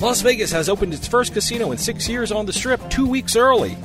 Las 0.00 0.20
Vegas 0.22 0.50
has 0.50 0.68
opened 0.68 0.94
its 0.94 1.06
first 1.06 1.32
casino 1.32 1.70
in 1.70 1.78
six 1.78 2.08
years 2.08 2.32
on 2.32 2.44
the 2.44 2.52
strip 2.52 2.80
two 2.90 3.06
weeks 3.06 3.36
early. 3.36 3.76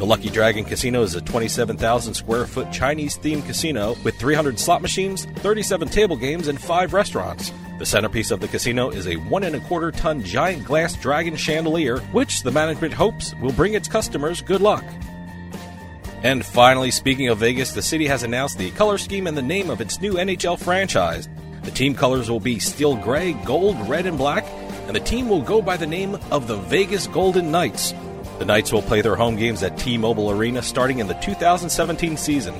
The 0.00 0.06
Lucky 0.06 0.30
Dragon 0.30 0.64
Casino 0.64 1.02
is 1.02 1.14
a 1.14 1.20
27,000 1.20 2.14
square 2.14 2.46
foot 2.46 2.72
Chinese 2.72 3.18
themed 3.18 3.44
casino 3.44 3.96
with 4.02 4.18
300 4.18 4.58
slot 4.58 4.80
machines, 4.80 5.26
37 5.26 5.90
table 5.90 6.16
games, 6.16 6.48
and 6.48 6.58
five 6.58 6.94
restaurants. 6.94 7.52
The 7.78 7.84
centerpiece 7.84 8.30
of 8.30 8.40
the 8.40 8.48
casino 8.48 8.88
is 8.88 9.06
a 9.06 9.16
one 9.16 9.44
and 9.44 9.54
a 9.54 9.60
quarter 9.60 9.90
ton 9.90 10.22
giant 10.22 10.64
glass 10.64 10.96
dragon 10.96 11.36
chandelier, 11.36 11.98
which 12.12 12.42
the 12.42 12.50
management 12.50 12.94
hopes 12.94 13.34
will 13.42 13.52
bring 13.52 13.74
its 13.74 13.88
customers 13.88 14.40
good 14.40 14.62
luck. 14.62 14.86
And 16.22 16.46
finally, 16.46 16.90
speaking 16.90 17.28
of 17.28 17.36
Vegas, 17.36 17.72
the 17.72 17.82
city 17.82 18.06
has 18.06 18.22
announced 18.22 18.56
the 18.56 18.70
color 18.70 18.96
scheme 18.96 19.26
and 19.26 19.36
the 19.36 19.42
name 19.42 19.68
of 19.68 19.82
its 19.82 20.00
new 20.00 20.14
NHL 20.14 20.58
franchise. 20.58 21.28
The 21.62 21.72
team 21.72 21.94
colors 21.94 22.30
will 22.30 22.40
be 22.40 22.58
steel 22.58 22.96
gray, 22.96 23.34
gold, 23.44 23.76
red, 23.86 24.06
and 24.06 24.16
black, 24.16 24.46
and 24.86 24.96
the 24.96 25.00
team 25.00 25.28
will 25.28 25.42
go 25.42 25.60
by 25.60 25.76
the 25.76 25.86
name 25.86 26.14
of 26.30 26.48
the 26.48 26.56
Vegas 26.56 27.06
Golden 27.06 27.50
Knights. 27.50 27.92
The 28.40 28.46
Knights 28.46 28.72
will 28.72 28.80
play 28.80 29.02
their 29.02 29.16
home 29.16 29.36
games 29.36 29.62
at 29.62 29.76
T 29.76 29.98
Mobile 29.98 30.30
Arena 30.30 30.62
starting 30.62 31.00
in 31.00 31.06
the 31.06 31.12
2017 31.12 32.16
season. 32.16 32.54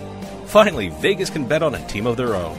Finally, 0.44 0.90
Vegas 0.90 1.30
can 1.30 1.46
bet 1.46 1.62
on 1.62 1.74
a 1.74 1.86
team 1.86 2.06
of 2.06 2.18
their 2.18 2.34
own. 2.34 2.54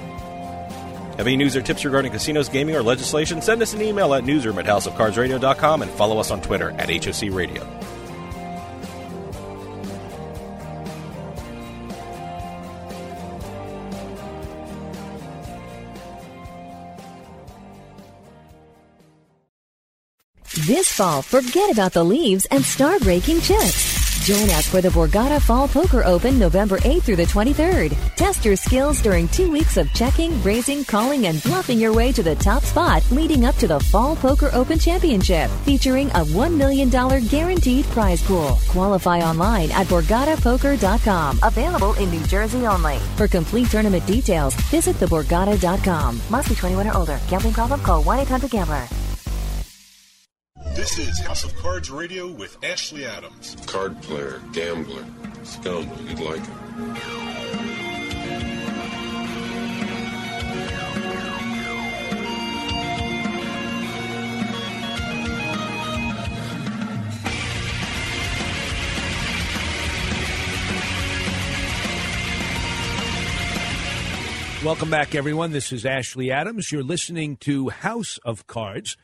Have 1.17 1.27
any 1.27 1.37
news 1.37 1.55
or 1.55 1.61
tips 1.61 1.85
regarding 1.85 2.11
casinos, 2.11 2.49
gaming, 2.49 2.75
or 2.75 2.81
legislation? 2.81 3.39
Send 3.39 3.61
us 3.61 3.75
an 3.75 3.81
email 3.83 4.15
at 4.15 4.25
newsroom 4.25 4.57
at 4.57 4.65
houseofcardsradio.com 4.65 5.83
and 5.83 5.91
follow 5.91 6.17
us 6.17 6.31
on 6.31 6.41
Twitter 6.41 6.71
at 6.79 6.89
HOC 6.89 7.29
Radio. 7.31 7.61
This 20.71 20.89
fall, 20.89 21.21
forget 21.21 21.69
about 21.69 21.91
the 21.91 22.01
leaves 22.01 22.45
and 22.45 22.63
start 22.63 23.03
raking 23.03 23.41
chips. 23.41 24.23
Join 24.23 24.49
us 24.51 24.69
for 24.69 24.79
the 24.79 24.87
Borgata 24.87 25.41
Fall 25.41 25.67
Poker 25.67 26.01
Open 26.05 26.39
November 26.39 26.77
8th 26.77 27.03
through 27.03 27.17
the 27.17 27.25
23rd. 27.25 27.93
Test 28.15 28.45
your 28.45 28.55
skills 28.55 29.01
during 29.01 29.27
two 29.27 29.51
weeks 29.51 29.75
of 29.75 29.93
checking, 29.93 30.41
raising, 30.43 30.85
calling, 30.85 31.27
and 31.27 31.43
bluffing 31.43 31.77
your 31.77 31.91
way 31.91 32.13
to 32.13 32.23
the 32.23 32.35
top 32.35 32.63
spot 32.63 33.03
leading 33.11 33.43
up 33.43 33.55
to 33.55 33.67
the 33.67 33.81
Fall 33.81 34.15
Poker 34.15 34.49
Open 34.53 34.79
Championship, 34.79 35.51
featuring 35.65 36.07
a 36.11 36.23
$1 36.23 36.55
million 36.55 36.87
guaranteed 37.27 37.83
prize 37.87 38.23
pool. 38.23 38.57
Qualify 38.69 39.19
online 39.19 39.71
at 39.71 39.87
BorgataPoker.com. 39.87 41.39
Available 41.43 41.95
in 41.95 42.09
New 42.11 42.23
Jersey 42.27 42.65
only. 42.65 42.97
For 43.17 43.27
complete 43.27 43.67
tournament 43.67 44.05
details, 44.05 44.55
visit 44.71 44.95
theborgata.com. 44.95 46.21
Must 46.29 46.47
be 46.47 46.55
21 46.55 46.87
or 46.87 46.95
older. 46.95 47.19
Gambling 47.27 47.55
problem? 47.55 47.81
Call 47.81 48.01
1-800-GAMBLER. 48.03 49.00
This 50.81 50.97
is 50.97 51.19
House 51.19 51.43
of 51.43 51.55
Cards 51.57 51.91
Radio 51.91 52.27
with 52.27 52.57
Ashley 52.63 53.05
Adams. 53.05 53.55
Card 53.67 54.01
player, 54.01 54.41
gambler, 54.51 55.05
scoundrel, 55.43 56.01
you'd 56.09 56.19
like 56.19 56.43
him. 56.43 56.95
Welcome 74.65 74.89
back, 74.89 75.13
everyone. 75.13 75.51
This 75.51 75.71
is 75.71 75.85
Ashley 75.85 76.31
Adams. 76.31 76.71
You're 76.71 76.81
listening 76.81 77.37
to 77.41 77.69
House 77.69 78.17
of 78.25 78.47
Cards. 78.47 78.97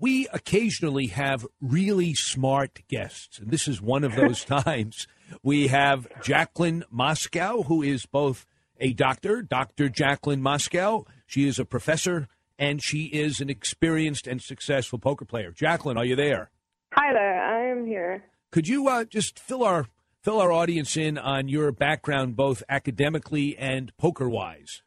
We 0.00 0.28
occasionally 0.32 1.08
have 1.08 1.44
really 1.60 2.14
smart 2.14 2.82
guests, 2.88 3.40
and 3.40 3.50
this 3.50 3.66
is 3.66 3.82
one 3.82 4.04
of 4.04 4.14
those 4.14 4.44
times. 4.64 5.08
We 5.42 5.68
have 5.68 6.06
Jaclynn 6.22 6.84
Moskow, 6.94 7.66
who 7.66 7.82
is 7.82 8.06
both 8.06 8.46
a 8.78 8.92
doctor, 8.92 9.42
Dr. 9.42 9.88
Jaclynn 9.88 10.40
Moskow. 10.40 11.04
She 11.26 11.48
is 11.48 11.58
a 11.58 11.64
professor, 11.64 12.28
and 12.60 12.80
she 12.80 13.06
is 13.06 13.40
an 13.40 13.50
experienced 13.50 14.28
and 14.28 14.40
successful 14.40 15.00
poker 15.00 15.24
player. 15.24 15.50
Jaclynn, 15.50 15.96
are 15.96 16.04
you 16.04 16.14
there? 16.14 16.50
Hi 16.92 17.12
there, 17.12 17.42
I 17.42 17.70
am 17.70 17.84
here. 17.84 18.22
Could 18.52 18.68
you 18.68 18.86
uh, 18.88 19.04
just 19.04 19.38
fill 19.38 19.64
our 19.64 19.86
fill 20.22 20.40
our 20.40 20.52
audience 20.52 20.96
in 20.96 21.18
on 21.18 21.48
your 21.48 21.72
background, 21.72 22.36
both 22.36 22.62
academically 22.68 23.56
and 23.58 23.96
poker 23.96 24.28
wise? 24.28 24.82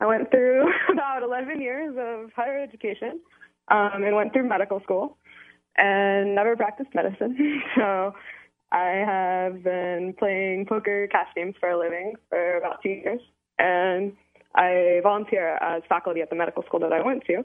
I 0.00 0.06
went 0.06 0.30
through 0.30 0.64
about 0.92 1.22
11 1.22 1.60
years 1.60 1.94
of 1.98 2.32
higher 2.32 2.60
education 2.62 3.20
um, 3.70 4.02
and 4.02 4.14
went 4.14 4.32
through 4.32 4.48
medical 4.48 4.80
school 4.80 5.16
and 5.76 6.34
never 6.34 6.56
practiced 6.56 6.94
medicine. 6.94 7.62
so 7.76 8.14
I 8.72 9.02
have 9.06 9.62
been 9.62 10.14
playing 10.18 10.66
poker 10.68 11.08
cash 11.10 11.28
games 11.34 11.54
for 11.60 11.70
a 11.70 11.78
living 11.78 12.14
for 12.28 12.58
about 12.58 12.82
two 12.82 12.90
years. 12.90 13.20
And 13.58 14.12
I 14.54 15.00
volunteer 15.02 15.56
as 15.56 15.82
faculty 15.88 16.20
at 16.20 16.30
the 16.30 16.36
medical 16.36 16.62
school 16.64 16.80
that 16.80 16.92
I 16.92 17.04
went 17.04 17.24
to 17.26 17.44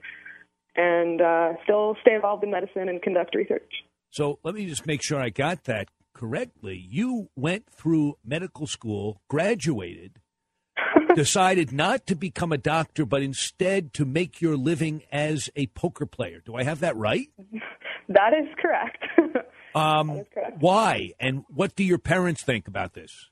and 0.76 1.22
uh, 1.22 1.54
still 1.64 1.96
stay 2.02 2.16
involved 2.16 2.44
in 2.44 2.52
medicine 2.52 2.90
and 2.90 3.02
conduct 3.02 3.36
research. 3.36 3.72
So 4.10 4.40
let 4.44 4.56
me 4.56 4.66
just 4.66 4.86
make 4.88 5.02
sure 5.04 5.20
I 5.20 5.30
got 5.30 5.66
that 5.66 5.88
correctly. 6.14 6.84
You 6.90 7.30
went 7.36 7.68
through 7.70 8.16
medical 8.24 8.68
school, 8.68 9.22
graduated, 9.28 10.20
decided 11.16 11.72
not 11.72 12.06
to 12.08 12.16
become 12.16 12.52
a 12.52 12.58
doctor, 12.58 13.06
but 13.06 13.22
instead 13.22 13.94
to 13.94 14.06
make 14.06 14.42
your 14.42 14.56
living 14.56 15.04
as 15.12 15.50
a 15.56 15.68
poker 15.68 16.06
player. 16.06 16.42
Do 16.46 16.56
I 16.56 16.64
have 16.64 16.80
that 16.82 16.96
right? 16.96 17.30
That 18.10 18.34
is 18.34 18.48
correct. 18.62 19.04
Um, 19.76 20.24
correct. 20.32 20.58
Why? 20.60 21.14
And 21.20 21.46
what 21.48 21.76
do 21.76 21.84
your 21.84 21.98
parents 21.98 22.44
think 22.44 22.68
about 22.68 22.94
this? 22.94 23.32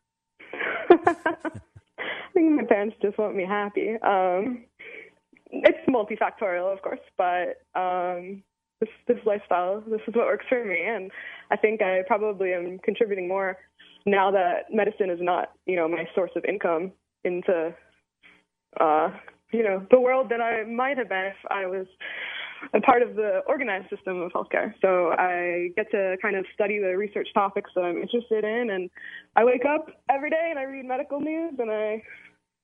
I 0.89 1.13
think 2.33 2.51
my 2.53 2.63
parents 2.63 2.95
just 2.99 3.15
want 3.19 3.35
me 3.35 3.45
happy. 3.45 3.91
Um, 4.01 4.63
it's 5.51 5.77
multifactorial, 5.87 6.73
of 6.73 6.81
course, 6.81 6.99
but 7.15 7.61
um, 7.79 8.41
this 8.79 8.89
this 9.07 9.19
lifestyle, 9.23 9.81
this 9.81 10.01
is 10.07 10.15
what 10.15 10.25
works 10.25 10.45
for 10.49 10.65
me, 10.65 10.79
and 10.83 11.11
I 11.51 11.57
think 11.57 11.83
I 11.83 12.01
probably 12.07 12.53
am 12.53 12.79
contributing 12.79 13.27
more 13.27 13.59
now 14.05 14.31
that 14.31 14.73
medicine 14.73 15.09
is 15.09 15.19
not, 15.21 15.51
you 15.65 15.75
know, 15.75 15.87
my 15.87 16.05
source 16.15 16.31
of 16.35 16.43
income 16.45 16.91
into, 17.23 17.73
uh, 18.79 19.09
you 19.51 19.63
know, 19.63 19.85
the 19.91 19.99
world 19.99 20.29
that 20.29 20.41
I 20.41 20.63
might 20.63 20.97
have 20.97 21.09
been 21.09 21.25
if 21.25 21.37
I 21.49 21.65
was 21.65 21.87
a 22.73 22.81
part 22.81 23.01
of 23.01 23.15
the 23.15 23.41
organized 23.47 23.89
system 23.89 24.21
of 24.21 24.31
healthcare. 24.31 24.73
So 24.81 25.11
I 25.17 25.69
get 25.75 25.89
to 25.91 26.15
kind 26.21 26.35
of 26.35 26.45
study 26.53 26.79
the 26.79 26.95
research 26.97 27.27
topics 27.33 27.71
that 27.75 27.81
I'm 27.81 27.97
interested 28.01 28.43
in, 28.43 28.69
and 28.69 28.89
I 29.35 29.43
wake 29.43 29.65
up 29.65 29.87
every 30.09 30.29
day 30.29 30.47
and 30.49 30.59
I 30.59 30.63
read 30.63 30.85
medical 30.85 31.19
news 31.19 31.53
and 31.59 31.71
I 31.71 32.03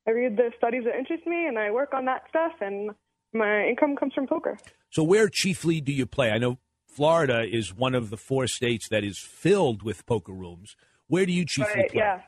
I 0.06 0.12
read 0.12 0.36
the 0.36 0.50
studies 0.56 0.84
that 0.84 0.96
interest 0.96 1.26
me 1.26 1.46
and 1.46 1.58
I 1.58 1.70
work 1.70 1.92
on 1.92 2.06
that 2.06 2.22
stuff, 2.30 2.52
and 2.60 2.90
my 3.34 3.66
income 3.66 3.94
comes 3.96 4.14
from 4.14 4.26
poker. 4.26 4.56
So, 4.90 5.02
where 5.02 5.28
chiefly 5.28 5.80
do 5.80 5.92
you 5.92 6.06
play? 6.06 6.30
I 6.30 6.38
know 6.38 6.58
Florida 6.86 7.44
is 7.44 7.74
one 7.74 7.94
of 7.94 8.08
the 8.10 8.16
four 8.16 8.46
states 8.46 8.88
that 8.88 9.04
is 9.04 9.18
filled 9.18 9.82
with 9.82 10.06
poker 10.06 10.32
rooms. 10.32 10.76
Where 11.08 11.26
do 11.26 11.32
you 11.32 11.44
chiefly 11.44 11.82
Right, 11.82 11.90
play? 11.90 12.00
yeah. 12.00 12.20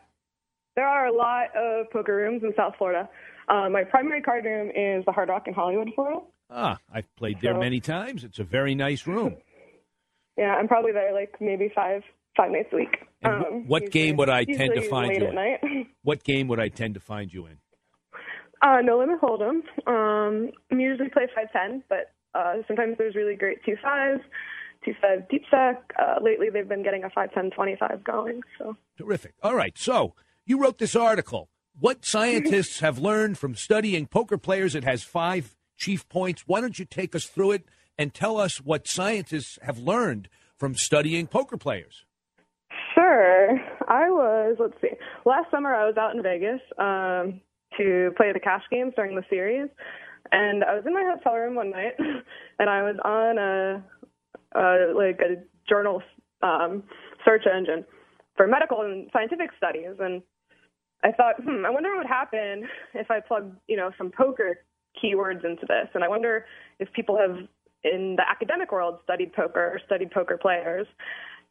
There 0.80 0.88
are 0.88 1.08
a 1.08 1.12
lot 1.12 1.54
of 1.54 1.90
poker 1.90 2.16
rooms 2.16 2.42
in 2.42 2.54
South 2.56 2.72
Florida. 2.78 3.06
Uh, 3.50 3.68
my 3.68 3.84
primary 3.84 4.22
card 4.22 4.46
room 4.46 4.70
is 4.70 5.04
the 5.04 5.12
Hard 5.12 5.28
Rock 5.28 5.46
in 5.46 5.52
Hollywood, 5.52 5.90
Florida. 5.94 6.20
Ah, 6.48 6.78
I've 6.90 7.14
played 7.16 7.38
there 7.42 7.52
So- 7.52 7.60
many 7.60 7.80
times. 7.80 8.24
It's 8.24 8.38
a 8.38 8.44
very 8.44 8.74
nice 8.74 9.06
room. 9.06 9.36
Yeah, 10.38 10.54
I'm 10.54 10.68
probably 10.68 10.92
there 10.92 11.12
like 11.12 11.36
maybe 11.38 11.68
five 11.74 12.02
five 12.34 12.50
nights 12.50 12.70
a 12.72 12.76
week. 12.76 12.96
Um, 13.22 13.66
what 13.68 13.82
usually- 13.82 13.90
game 13.90 14.16
would 14.16 14.30
I 14.30 14.44
tend 14.44 14.72
to 14.74 14.80
find 14.80 15.14
you 15.14 15.26
in? 15.28 15.86
What 16.02 16.24
game 16.24 16.48
would 16.48 16.58
I 16.60 16.68
tend 16.68 16.94
to 16.94 17.00
find 17.00 17.30
you 17.30 17.44
in? 17.44 17.58
Uh, 18.62 18.80
no 18.82 18.96
limit 19.00 19.20
hold'em. 19.20 19.60
Um, 19.86 20.50
I 20.72 20.76
usually 20.76 21.10
play 21.10 21.26
five 21.34 21.52
ten, 21.52 21.84
but 21.90 22.14
uh, 22.34 22.54
sometimes 22.66 22.96
there's 22.96 23.14
really 23.14 23.36
great 23.36 23.58
two 23.66 23.76
fives, 23.82 24.22
two 24.82 24.94
five 25.02 25.28
deep 25.28 25.42
stack. 25.48 25.82
Uh, 25.98 26.20
lately, 26.22 26.48
they've 26.48 26.66
been 26.66 26.82
getting 26.82 27.04
a 27.04 27.10
five 27.10 27.34
ten 27.34 27.50
twenty 27.50 27.76
five 27.78 28.02
going. 28.02 28.40
So 28.56 28.78
Terrific. 28.96 29.34
All 29.42 29.54
right. 29.54 29.76
So 29.76 30.14
you 30.50 30.60
wrote 30.60 30.78
this 30.78 30.96
article. 30.96 31.48
What 31.78 32.04
scientists 32.04 32.80
have 32.80 32.98
learned 32.98 33.38
from 33.38 33.54
studying 33.54 34.06
poker 34.06 34.36
players? 34.36 34.74
It 34.74 34.82
has 34.82 35.04
five 35.04 35.56
chief 35.78 36.06
points. 36.08 36.42
Why 36.44 36.60
don't 36.60 36.76
you 36.76 36.84
take 36.84 37.14
us 37.14 37.24
through 37.24 37.52
it 37.52 37.64
and 37.96 38.12
tell 38.12 38.36
us 38.36 38.60
what 38.60 38.88
scientists 38.88 39.60
have 39.62 39.78
learned 39.78 40.28
from 40.58 40.74
studying 40.74 41.28
poker 41.28 41.56
players? 41.56 42.04
Sure. 42.94 43.58
I 43.88 44.10
was, 44.10 44.56
let's 44.58 44.74
see, 44.82 44.96
last 45.24 45.50
summer 45.52 45.72
I 45.72 45.86
was 45.86 45.96
out 45.96 46.16
in 46.16 46.22
Vegas 46.22 46.60
um, 46.78 47.40
to 47.78 48.10
play 48.16 48.32
the 48.32 48.40
cash 48.40 48.62
games 48.72 48.92
during 48.96 49.14
the 49.14 49.24
series. 49.30 49.68
And 50.32 50.64
I 50.64 50.74
was 50.74 50.84
in 50.84 50.92
my 50.92 51.08
hotel 51.14 51.34
room 51.34 51.54
one 51.54 51.70
night 51.70 51.94
and 52.58 52.68
I 52.68 52.82
was 52.82 52.96
on 53.04 53.38
a, 53.38 53.84
a 54.58 54.92
like 54.94 55.20
a 55.20 55.42
journal 55.68 56.02
um, 56.42 56.82
search 57.24 57.44
engine 57.46 57.84
for 58.36 58.48
medical 58.48 58.82
and 58.82 59.08
scientific 59.12 59.50
studies. 59.56 59.96
And 60.00 60.22
I 61.04 61.12
thought, 61.12 61.36
hmm, 61.42 61.64
I 61.64 61.70
wonder 61.70 61.90
what 61.90 61.98
would 61.98 62.06
happen 62.06 62.64
if 62.94 63.10
I 63.10 63.20
plugged, 63.20 63.56
you 63.68 63.76
know, 63.76 63.90
some 63.96 64.10
poker 64.10 64.58
keywords 65.02 65.44
into 65.44 65.66
this. 65.66 65.88
And 65.94 66.04
I 66.04 66.08
wonder 66.08 66.46
if 66.78 66.92
people 66.92 67.16
have 67.16 67.36
in 67.84 68.16
the 68.16 68.28
academic 68.28 68.72
world 68.72 68.98
studied 69.04 69.32
poker 69.32 69.72
or 69.74 69.80
studied 69.86 70.10
poker 70.10 70.36
players. 70.36 70.86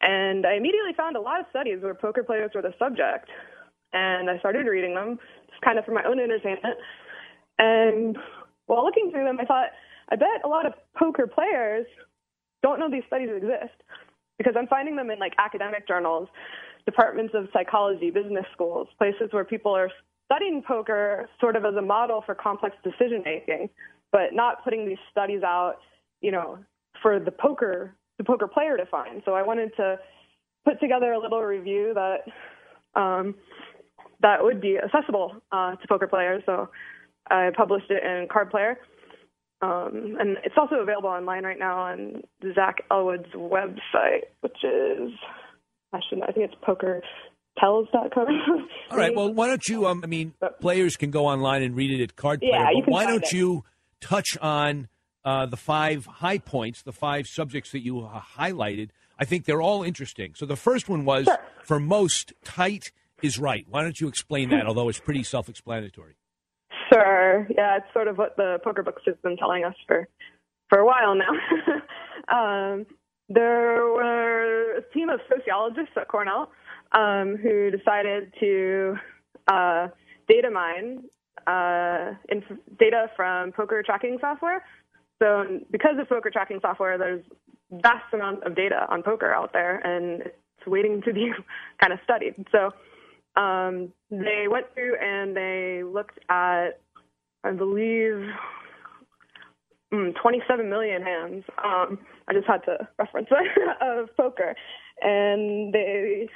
And 0.02 0.46
I 0.46 0.54
immediately 0.54 0.94
found 0.96 1.16
a 1.18 1.22
lot 1.22 1.40
of 1.40 1.46
studies 1.50 1.80
where 1.82 1.96
poker 1.96 2.24
players 2.24 2.52
were 2.54 2.62
the 2.62 2.74
subject. 2.78 3.30
And 3.94 4.30
I 4.30 4.38
started 4.40 4.68
reading 4.68 4.94
them, 4.94 5.20
just 5.50 5.62
kind 5.62 5.80
of 5.80 5.86
for 5.86 5.92
my 5.94 6.04
own 6.04 6.20
entertainment. 6.20 6.78
And 7.58 8.18
while 8.68 8.84
looking 8.86 9.12
through 9.12 9.26
them, 9.26 9.40
I 9.42 9.46
thought, 9.46 9.70
I 10.12 10.16
bet 10.16 10.46
a 10.46 10.48
lot 10.48 10.66
of 10.66 10.74
poker 10.98 11.28
players 11.28 11.86
don't 12.64 12.80
know 12.80 12.90
these 12.90 13.04
studies 13.08 13.30
exist 13.36 13.76
because 14.38 14.54
I'm 14.58 14.68
finding 14.68 14.96
them 14.96 15.10
in 15.12 15.20
like 15.20 15.34
academic 15.38 15.88
journals, 15.88 16.30
departments 16.86 17.34
of 17.36 17.48
psychology, 17.54 18.12
business 18.12 18.46
schools, 18.54 18.88
places 18.98 19.30
where 19.32 19.46
people 19.46 19.76
are 19.76 19.90
studying 20.26 20.62
poker 20.66 21.30
sort 21.40 21.56
of 21.56 21.66
as 21.66 21.76
a 21.76 21.82
model 21.82 22.24
for 22.26 22.36
complex 22.36 22.76
decision 22.84 23.22
making, 23.26 23.70
but 24.12 24.34
not 24.34 24.64
putting 24.64 24.88
these 24.88 24.98
studies 25.12 25.44
out, 25.44 25.78
you 26.22 26.32
know, 26.32 26.60
for 27.02 27.20
the 27.20 27.32
poker 27.32 27.96
the 28.18 28.24
poker 28.24 28.48
player 28.48 28.76
to 28.76 28.86
find. 28.86 29.22
So 29.24 29.34
I 29.34 29.42
wanted 29.42 29.74
to 29.78 29.98
put 30.66 30.80
together 30.82 31.14
a 31.14 31.20
little 31.20 31.42
review 31.42 31.94
that 31.96 33.00
um, 33.00 33.36
that 34.22 34.44
would 34.44 34.60
be 34.60 34.78
accessible 34.78 35.36
uh, 35.52 35.76
to 35.76 35.88
poker 35.88 36.08
players. 36.08 36.44
So 36.46 36.70
I 37.32 37.52
published 37.56 37.90
it 37.90 38.04
in 38.04 38.28
Card 38.30 38.52
Player. 38.52 38.78
Um, 39.62 40.18
and 40.20 40.38
it's 40.44 40.56
also 40.58 40.76
available 40.76 41.10
online 41.10 41.44
right 41.44 41.60
now 41.60 41.80
on 41.80 42.22
Zach 42.56 42.84
Elwood's 42.92 43.32
website, 43.34 44.24
which 44.42 44.58
is 44.64 45.12
I 45.94 46.00
should 46.08 46.22
I 46.22 46.32
think 46.32 46.52
it's 46.52 46.64
pokertells.com. 46.64 48.68
All 48.92 48.98
right. 48.98 49.16
Well, 49.16 49.34
why 49.34 49.48
don't 49.48 49.68
you? 49.68 49.88
Um, 49.88 50.02
I 50.04 50.08
mean, 50.08 50.34
players 50.62 50.98
can 50.98 51.12
go 51.12 51.26
online 51.26 51.64
and 51.64 51.76
read 51.76 51.92
it 51.92 52.04
at 52.04 52.16
Card 52.16 52.42
Player. 52.42 52.54
Yeah, 52.54 52.70
you 52.72 52.82
but 52.82 52.86
can 52.86 52.94
why 52.94 53.06
don't 53.06 53.24
it. 53.24 53.34
you 53.34 53.64
touch 54.02 54.38
on 54.38 54.88
uh, 55.26 55.46
the 55.46 55.58
five 55.58 56.06
high 56.06 56.38
points, 56.38 56.82
the 56.82 56.94
five 56.94 57.28
subjects 57.28 57.72
that 57.72 57.80
you 57.80 58.02
uh, 58.02 58.22
highlighted 58.38 58.90
I 59.20 59.26
think 59.26 59.46
they're 59.46 59.62
all 59.62 59.84
interesting. 59.84 60.34
So 60.36 60.46
the 60.46 60.56
first 60.56 60.88
one 60.88 61.04
was 61.04 61.28
for 61.64 61.80
most, 61.80 62.34
tight 62.44 62.92
is 63.22 63.38
right. 63.38 63.66
Why 63.70 63.84
don't 63.84 64.00
you 64.00 64.08
explain 64.08 64.50
that? 64.52 64.66
Although 64.66 64.88
it's 64.88 65.00
pretty 65.00 65.24
self-explanatory. 65.24 66.16
Sure. 66.92 67.46
Yeah, 67.50 67.78
it's 67.78 67.94
sort 67.94 68.08
of 68.08 68.18
what 68.18 68.38
the 68.38 68.60
poker 68.64 68.82
books 68.82 69.04
have 69.06 69.22
been 69.22 69.36
telling 69.36 69.66
us 69.66 69.76
for 69.86 70.08
for 70.70 70.80
a 70.80 70.86
while 70.86 71.16
now. 71.16 71.32
um, 72.74 72.86
there 73.28 73.92
team 74.94 75.10
of 75.10 75.20
sociologists 75.30 75.94
at 75.96 76.08
Cornell 76.08 76.52
um, 76.92 77.38
who 77.42 77.72
decided 77.72 78.34
to 78.40 78.96
uh, 79.48 79.88
data 80.28 80.50
mine 80.52 81.04
uh, 81.48 82.14
inf- 82.30 82.60
data 82.80 83.08
from 83.16 83.52
poker 83.52 83.84
tracking 83.84 84.18
software. 84.22 84.64
So, 85.22 85.60
because 85.72 85.96
of 86.00 86.08
poker 86.08 86.30
tracking 86.30 86.60
software, 86.62 86.98
there's 86.98 87.24
vast 87.72 88.14
amounts 88.14 88.44
of 88.46 88.56
data 88.56 88.86
on 88.90 89.04
poker 89.04 89.34
out 89.34 89.52
there, 89.54 89.78
and 89.78 90.22
it's 90.22 90.68
waiting 90.68 91.02
to 91.04 91.14
be 91.14 91.32
kind 91.82 91.94
of 91.94 92.00
studied. 92.04 92.36
So, 92.52 92.72
um, 93.40 93.94
they 94.10 94.46
went 94.50 94.68
through 94.74 94.96
and 94.98 95.36
they 95.36 95.84
looked 95.84 96.20
at, 96.30 96.80
I 97.44 97.52
believe, 97.52 98.26
mm, 99.94 100.14
27 100.22 100.70
million 100.70 101.02
hands. 101.02 101.44
Um, 101.64 102.00
I 102.28 102.34
just 102.34 102.48
had 102.48 102.64
to 102.66 102.88
reference 102.98 103.30
of 103.82 104.16
poker, 104.18 104.56
and 105.02 105.74
they 105.74 106.30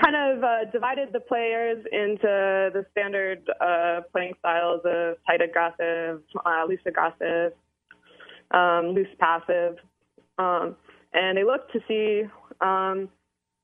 kind 0.00 0.16
of 0.16 0.42
uh, 0.42 0.70
divided 0.70 1.08
the 1.12 1.20
players 1.20 1.84
into 1.92 2.22
the 2.72 2.86
standard 2.92 3.48
uh, 3.60 4.00
playing 4.12 4.32
styles 4.38 4.80
of 4.84 5.16
tight 5.26 5.42
aggressive, 5.42 6.22
uh, 6.44 6.64
loose 6.66 6.80
aggressive, 6.86 7.52
um, 8.52 8.94
loose 8.94 9.08
passive, 9.18 9.76
um, 10.38 10.76
and 11.12 11.36
they 11.36 11.44
looked 11.44 11.72
to 11.72 11.80
see, 11.86 12.22
um, 12.60 13.08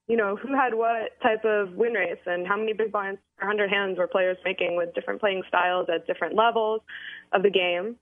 you 0.06 0.16
know, 0.16 0.36
who 0.36 0.54
had 0.54 0.74
what 0.74 1.20
type 1.22 1.44
of 1.44 1.72
win 1.74 1.92
rates 1.92 2.20
and 2.26 2.46
how 2.46 2.56
many 2.56 2.72
big 2.72 2.92
blinds 2.92 3.20
per 3.38 3.46
100 3.46 3.70
hands 3.70 3.98
were 3.98 4.06
players 4.06 4.36
making 4.44 4.76
with 4.76 4.94
different 4.94 5.20
playing 5.20 5.42
styles 5.48 5.86
at 5.92 6.06
different 6.06 6.34
levels 6.34 6.80
of 7.32 7.42
the 7.42 7.50
game. 7.50 7.96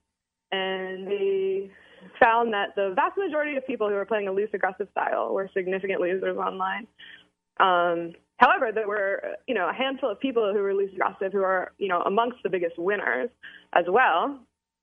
And 0.51 1.07
they 1.07 1.71
found 2.19 2.53
that 2.53 2.75
the 2.75 2.93
vast 2.95 3.17
majority 3.17 3.57
of 3.57 3.65
people 3.67 3.89
who 3.89 3.95
were 3.95 4.05
playing 4.05 4.27
a 4.27 4.31
loose 4.31 4.49
aggressive 4.53 4.87
style 4.91 5.33
were 5.33 5.49
significant 5.53 6.01
losers 6.01 6.37
online. 6.37 6.87
Um, 7.59 8.13
however, 8.37 8.71
there 8.73 8.87
were, 8.87 9.35
you 9.47 9.55
know, 9.55 9.69
a 9.69 9.73
handful 9.73 10.11
of 10.11 10.19
people 10.19 10.53
who 10.53 10.59
were 10.59 10.73
loose 10.73 10.91
aggressive 10.93 11.33
who 11.33 11.43
are, 11.43 11.71
you 11.77 11.87
know, 11.87 12.01
amongst 12.01 12.37
the 12.43 12.49
biggest 12.49 12.77
winners 12.77 13.29
as 13.73 13.85
well, 13.87 14.39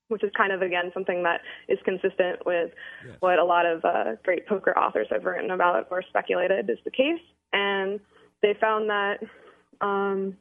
which 0.09 0.23
is 0.23 0.31
kind 0.37 0.53
of 0.53 0.63
again 0.63 0.91
something 0.93 1.23
that 1.23 1.41
is 1.69 1.79
consistent 1.85 2.45
with 2.45 2.71
yes. 3.07 3.17
what 3.21 3.39
a 3.39 3.45
lot 3.45 3.65
of 3.65 3.85
uh, 3.85 4.17
great 4.23 4.47
poker 4.47 4.77
authors 4.79 5.07
have 5.11 5.25
written 5.25 5.51
about 5.51 5.87
or 5.91 6.03
speculated 6.09 6.69
is 6.69 6.79
the 6.85 6.91
case. 6.91 7.23
And 7.53 8.01
they 8.43 8.55
found 8.61 8.91
that 8.91 9.19
um, 9.81 10.37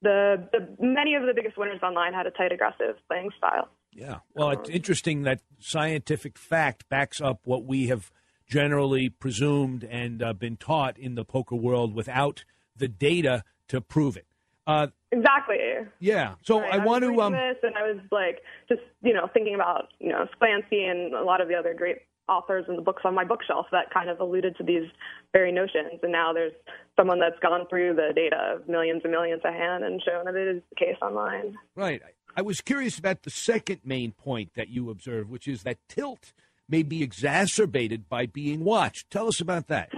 the, 0.00 0.48
the 0.52 0.76
many 0.80 1.14
of 1.14 1.22
the 1.24 1.34
biggest 1.34 1.58
winners 1.58 1.80
online 1.82 2.12
had 2.14 2.26
a 2.26 2.30
tight 2.30 2.52
aggressive 2.52 2.96
playing 3.08 3.30
style. 3.36 3.68
Yeah. 3.92 4.18
Well, 4.34 4.50
it's 4.50 4.70
interesting 4.70 5.22
that 5.22 5.40
scientific 5.58 6.38
fact 6.38 6.88
backs 6.88 7.20
up 7.20 7.40
what 7.44 7.64
we 7.64 7.88
have 7.88 8.10
generally 8.48 9.08
presumed 9.08 9.84
and 9.84 10.22
uh, 10.22 10.32
been 10.32 10.56
taught 10.56 10.98
in 10.98 11.14
the 11.14 11.24
poker 11.24 11.56
world 11.56 11.94
without 11.94 12.44
the 12.76 12.88
data 12.88 13.44
to 13.68 13.80
prove 13.80 14.16
it. 14.16 14.26
Uh, 14.66 14.88
exactly. 15.10 15.56
Yeah. 15.98 16.34
So 16.42 16.60
right. 16.60 16.74
I, 16.74 16.76
I 16.76 16.84
want 16.84 17.02
to. 17.04 17.20
Um, 17.20 17.32
this 17.32 17.56
and 17.62 17.74
I 17.76 17.82
was 17.82 18.00
like, 18.10 18.42
just 18.68 18.82
you 19.02 19.12
know, 19.12 19.28
thinking 19.32 19.54
about 19.54 19.88
you 19.98 20.10
know 20.10 20.26
Sklansky 20.40 20.88
and 20.88 21.14
a 21.14 21.22
lot 21.22 21.40
of 21.40 21.48
the 21.48 21.54
other 21.54 21.74
great 21.74 21.98
authors 22.28 22.64
and 22.68 22.78
the 22.78 22.82
books 22.82 23.02
on 23.04 23.14
my 23.14 23.24
bookshelf 23.24 23.66
that 23.72 23.92
kind 23.92 24.08
of 24.08 24.20
alluded 24.20 24.56
to 24.56 24.62
these 24.62 24.88
very 25.32 25.52
notions. 25.52 25.98
And 26.02 26.12
now 26.12 26.32
there's 26.32 26.52
someone 26.96 27.18
that's 27.18 27.38
gone 27.40 27.66
through 27.68 27.94
the 27.94 28.12
data 28.14 28.54
of 28.54 28.68
millions 28.68 29.02
and 29.04 29.12
millions 29.12 29.42
of 29.44 29.52
hand 29.52 29.84
and 29.84 30.00
shown 30.02 30.24
that 30.26 30.36
it 30.36 30.56
is 30.56 30.62
the 30.70 30.76
case 30.76 30.96
online. 31.02 31.56
Right. 31.74 32.00
I 32.36 32.42
was 32.42 32.60
curious 32.60 32.98
about 32.98 33.22
the 33.22 33.30
second 33.30 33.80
main 33.84 34.12
point 34.12 34.54
that 34.54 34.68
you 34.68 34.90
observed, 34.90 35.30
which 35.30 35.46
is 35.46 35.62
that 35.62 35.78
tilt 35.88 36.32
may 36.68 36.82
be 36.82 37.02
exacerbated 37.02 38.08
by 38.08 38.26
being 38.26 38.64
watched. 38.64 39.10
Tell 39.10 39.28
us 39.28 39.40
about 39.40 39.68
that. 39.68 39.90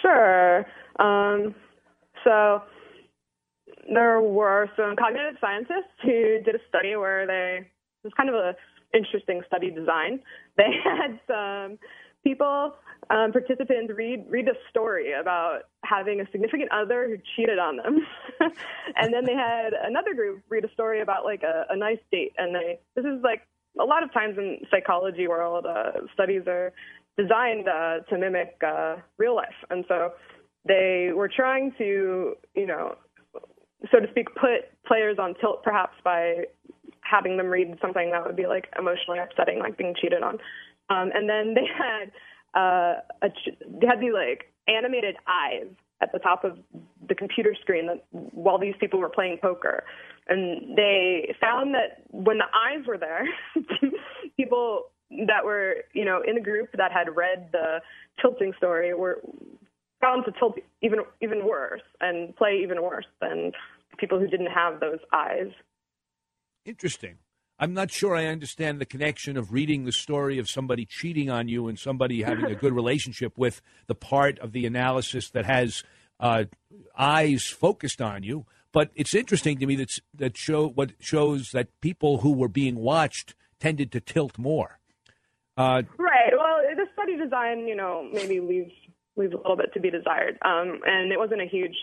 Sure. 0.00 0.66
Um, 0.98 1.54
so 2.22 2.62
there 3.92 4.20
were 4.20 4.70
some 4.76 4.94
cognitive 4.96 5.36
scientists 5.40 5.92
who 6.02 6.40
did 6.44 6.54
a 6.54 6.58
study 6.68 6.96
where 6.96 7.26
they 7.26 7.66
it 7.66 8.04
was 8.04 8.12
kind 8.16 8.28
of 8.28 8.34
a 8.34 8.54
interesting 8.96 9.42
study 9.46 9.70
design. 9.70 10.20
They 10.56 10.70
had 10.84 11.18
some 11.26 11.78
people 12.22 12.74
um, 13.10 13.32
participants 13.32 13.92
read 13.94 14.24
read 14.28 14.48
a 14.48 14.54
story 14.70 15.12
about 15.12 15.62
having 15.84 16.20
a 16.20 16.30
significant 16.30 16.70
other 16.72 17.08
who 17.08 17.16
cheated 17.36 17.58
on 17.58 17.76
them, 17.76 17.98
and 18.96 19.12
then 19.12 19.24
they 19.24 19.34
had 19.34 19.72
another 19.72 20.14
group 20.14 20.42
read 20.48 20.64
a 20.64 20.72
story 20.72 21.00
about 21.00 21.24
like 21.24 21.42
a, 21.42 21.66
a 21.70 21.76
nice 21.76 21.98
date. 22.10 22.32
And 22.38 22.54
they 22.54 22.78
this 22.94 23.04
is 23.04 23.22
like 23.22 23.42
a 23.80 23.84
lot 23.84 24.02
of 24.02 24.12
times 24.12 24.38
in 24.38 24.58
psychology 24.70 25.28
world, 25.28 25.66
uh, 25.66 25.92
studies 26.12 26.42
are 26.46 26.72
designed 27.18 27.68
uh, 27.68 28.00
to 28.08 28.18
mimic 28.18 28.56
uh, 28.66 28.96
real 29.18 29.36
life, 29.36 29.54
and 29.70 29.84
so 29.88 30.12
they 30.66 31.10
were 31.14 31.28
trying 31.28 31.72
to 31.78 32.34
you 32.54 32.66
know 32.66 32.96
so 33.92 34.00
to 34.00 34.08
speak 34.10 34.34
put 34.34 34.70
players 34.86 35.18
on 35.18 35.34
tilt 35.40 35.62
perhaps 35.62 35.94
by 36.04 36.44
having 37.02 37.36
them 37.36 37.46
read 37.46 37.76
something 37.80 38.10
that 38.10 38.24
would 38.24 38.36
be 38.36 38.46
like 38.46 38.66
emotionally 38.78 39.18
upsetting, 39.18 39.58
like 39.58 39.76
being 39.76 39.94
cheated 40.00 40.22
on. 40.22 40.38
Um, 40.90 41.10
and 41.14 41.28
then 41.28 41.54
they 41.54 41.66
had 41.66 42.10
uh, 42.54 42.94
a, 43.22 43.28
they 43.80 43.86
had 43.86 44.00
these 44.00 44.12
like 44.12 44.50
animated 44.68 45.16
eyes 45.26 45.68
at 46.00 46.12
the 46.12 46.18
top 46.18 46.44
of 46.44 46.58
the 47.08 47.14
computer 47.14 47.54
screen 47.60 47.86
that 47.86 48.04
while 48.10 48.58
these 48.58 48.74
people 48.80 49.00
were 49.00 49.08
playing 49.08 49.38
poker. 49.40 49.84
And 50.28 50.76
they 50.76 51.34
found 51.40 51.74
that 51.74 52.02
when 52.10 52.38
the 52.38 52.44
eyes 52.44 52.86
were 52.86 52.98
there, 52.98 53.26
people 54.36 54.84
that 55.26 55.44
were, 55.44 55.76
you 55.92 56.04
know, 56.04 56.22
in 56.26 56.34
the 56.34 56.40
group 56.40 56.70
that 56.76 56.92
had 56.92 57.14
read 57.14 57.48
the 57.52 57.80
tilting 58.20 58.52
story 58.56 58.94
were 58.94 59.20
found 60.00 60.24
to 60.24 60.32
tilt 60.38 60.58
even 60.82 61.00
even 61.22 61.46
worse 61.46 61.82
and 62.00 62.34
play 62.36 62.60
even 62.62 62.82
worse 62.82 63.06
than 63.20 63.52
people 63.98 64.18
who 64.18 64.26
didn't 64.26 64.50
have 64.50 64.80
those 64.80 64.98
eyes. 65.12 65.50
Interesting. 66.64 67.16
I'm 67.64 67.72
not 67.72 67.90
sure 67.90 68.14
I 68.14 68.26
understand 68.26 68.78
the 68.78 68.84
connection 68.84 69.38
of 69.38 69.50
reading 69.50 69.86
the 69.86 69.92
story 69.92 70.38
of 70.38 70.50
somebody 70.50 70.84
cheating 70.84 71.30
on 71.30 71.48
you 71.48 71.66
and 71.66 71.78
somebody 71.78 72.20
having 72.20 72.44
a 72.44 72.54
good 72.62 72.74
relationship 72.74 73.38
with 73.38 73.62
the 73.86 73.94
part 73.94 74.38
of 74.40 74.52
the 74.52 74.66
analysis 74.66 75.30
that 75.30 75.46
has 75.46 75.82
uh, 76.20 76.44
eyes 76.98 77.46
focused 77.46 78.02
on 78.02 78.22
you. 78.22 78.44
But 78.70 78.90
it's 78.94 79.14
interesting 79.14 79.60
to 79.60 79.66
me 79.66 79.76
that 79.76 79.98
that 80.14 80.36
show 80.36 80.68
what 80.68 80.92
shows 81.00 81.52
that 81.52 81.68
people 81.80 82.18
who 82.18 82.32
were 82.34 82.48
being 82.48 82.74
watched 82.74 83.34
tended 83.58 83.90
to 83.92 84.00
tilt 84.00 84.36
more. 84.36 84.78
Uh, 85.56 85.84
right. 85.96 86.34
Well, 86.36 86.58
the 86.76 86.84
study 86.92 87.16
design, 87.16 87.66
you 87.66 87.76
know, 87.76 88.06
maybe 88.12 88.40
leaves 88.40 88.72
leaves 89.16 89.32
a 89.32 89.38
little 89.38 89.56
bit 89.56 89.72
to 89.72 89.80
be 89.80 89.90
desired. 89.90 90.36
Um, 90.42 90.80
and 90.84 91.10
it 91.10 91.18
wasn't 91.18 91.40
a 91.40 91.46
huge 91.46 91.76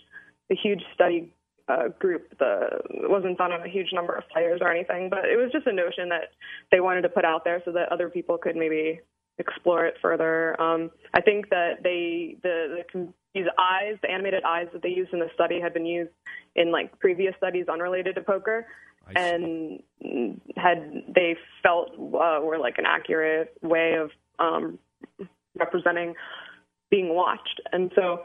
a 0.51 0.55
huge 0.55 0.84
study 0.93 1.34
uh, 1.68 1.89
group. 1.99 2.38
The 2.39 2.80
it 2.89 3.09
wasn't 3.09 3.38
done 3.38 3.51
on 3.51 3.62
a 3.62 3.70
huge 3.70 3.89
number 3.93 4.14
of 4.14 4.24
players 4.30 4.59
or 4.62 4.72
anything, 4.72 5.09
but 5.09 5.26
it 5.26 5.38
was 5.38 5.51
just 5.51 5.68
a 5.68 5.74
notion 5.74 6.09
that 6.09 6.30
they 6.72 6.80
wanted 6.80 7.01
to 7.03 7.09
put 7.09 7.26
out 7.26 7.43
there 7.43 7.62
so 7.66 7.72
that 7.72 7.91
other 7.91 8.09
people 8.09 8.38
could 8.38 8.55
maybe 8.55 8.99
explore 9.38 9.86
it 9.86 9.95
further. 10.01 10.59
Um, 10.62 10.91
I 11.14 11.22
think 11.22 11.49
that 11.49 11.84
they 11.84 12.38
the, 12.43 12.84
the 12.93 13.07
these 13.34 13.45
eyes, 13.57 13.97
the 14.01 14.12
animated 14.12 14.43
eyes 14.43 14.68
that 14.74 14.82
they 14.82 14.89
used 14.89 15.14
in 15.14 15.20
the 15.20 15.30
study, 15.34 15.59
had 15.62 15.74
been 15.74 15.86
used 15.86 16.12
in 16.55 16.72
like 16.72 16.97
previous 16.99 17.34
studies 17.38 17.66
unrelated 17.72 18.16
to 18.16 18.22
poker, 18.22 18.68
and 19.16 19.82
had 20.57 21.03
they 21.14 21.36
felt 21.64 21.91
uh, 21.93 22.39
were 22.41 22.57
like 22.57 22.78
an 22.78 22.86
accurate 22.86 23.53
way 23.62 23.95
of 23.95 24.12
um, 24.39 24.80
representing 25.57 26.14
being 26.89 27.14
watched, 27.16 27.62
and 27.72 27.91
so 27.95 28.22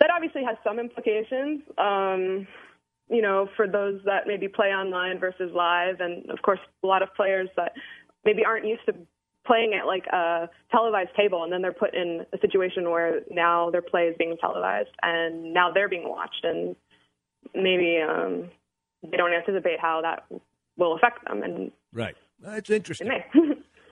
that 0.00 0.10
obviously 0.14 0.44
has 0.44 0.56
some 0.64 0.78
implications. 0.78 1.60
Um, 1.76 2.46
you 3.10 3.22
know, 3.22 3.48
for 3.56 3.66
those 3.66 4.00
that 4.04 4.26
maybe 4.26 4.48
play 4.48 4.68
online 4.68 5.18
versus 5.18 5.50
live, 5.54 6.00
and 6.00 6.28
of 6.30 6.42
course, 6.42 6.60
a 6.82 6.86
lot 6.86 7.02
of 7.02 7.08
players 7.14 7.48
that 7.56 7.72
maybe 8.24 8.44
aren't 8.44 8.66
used 8.66 8.84
to 8.86 8.94
playing 9.46 9.72
at 9.74 9.86
like 9.86 10.06
a 10.06 10.48
televised 10.70 11.14
table, 11.16 11.42
and 11.42 11.52
then 11.52 11.62
they're 11.62 11.72
put 11.72 11.94
in 11.94 12.26
a 12.32 12.38
situation 12.38 12.90
where 12.90 13.20
now 13.30 13.70
their 13.70 13.82
play 13.82 14.02
is 14.02 14.16
being 14.18 14.36
televised, 14.40 14.90
and 15.02 15.54
now 15.54 15.72
they're 15.72 15.88
being 15.88 16.08
watched, 16.08 16.44
and 16.44 16.76
maybe 17.54 17.98
um, 18.06 18.50
they 19.02 19.16
don't 19.16 19.32
anticipate 19.32 19.80
how 19.80 20.02
that 20.02 20.24
will 20.76 20.94
affect 20.94 21.26
them. 21.26 21.42
And 21.42 21.72
right, 21.92 22.16
that's 22.40 22.70
interesting. 22.70 23.08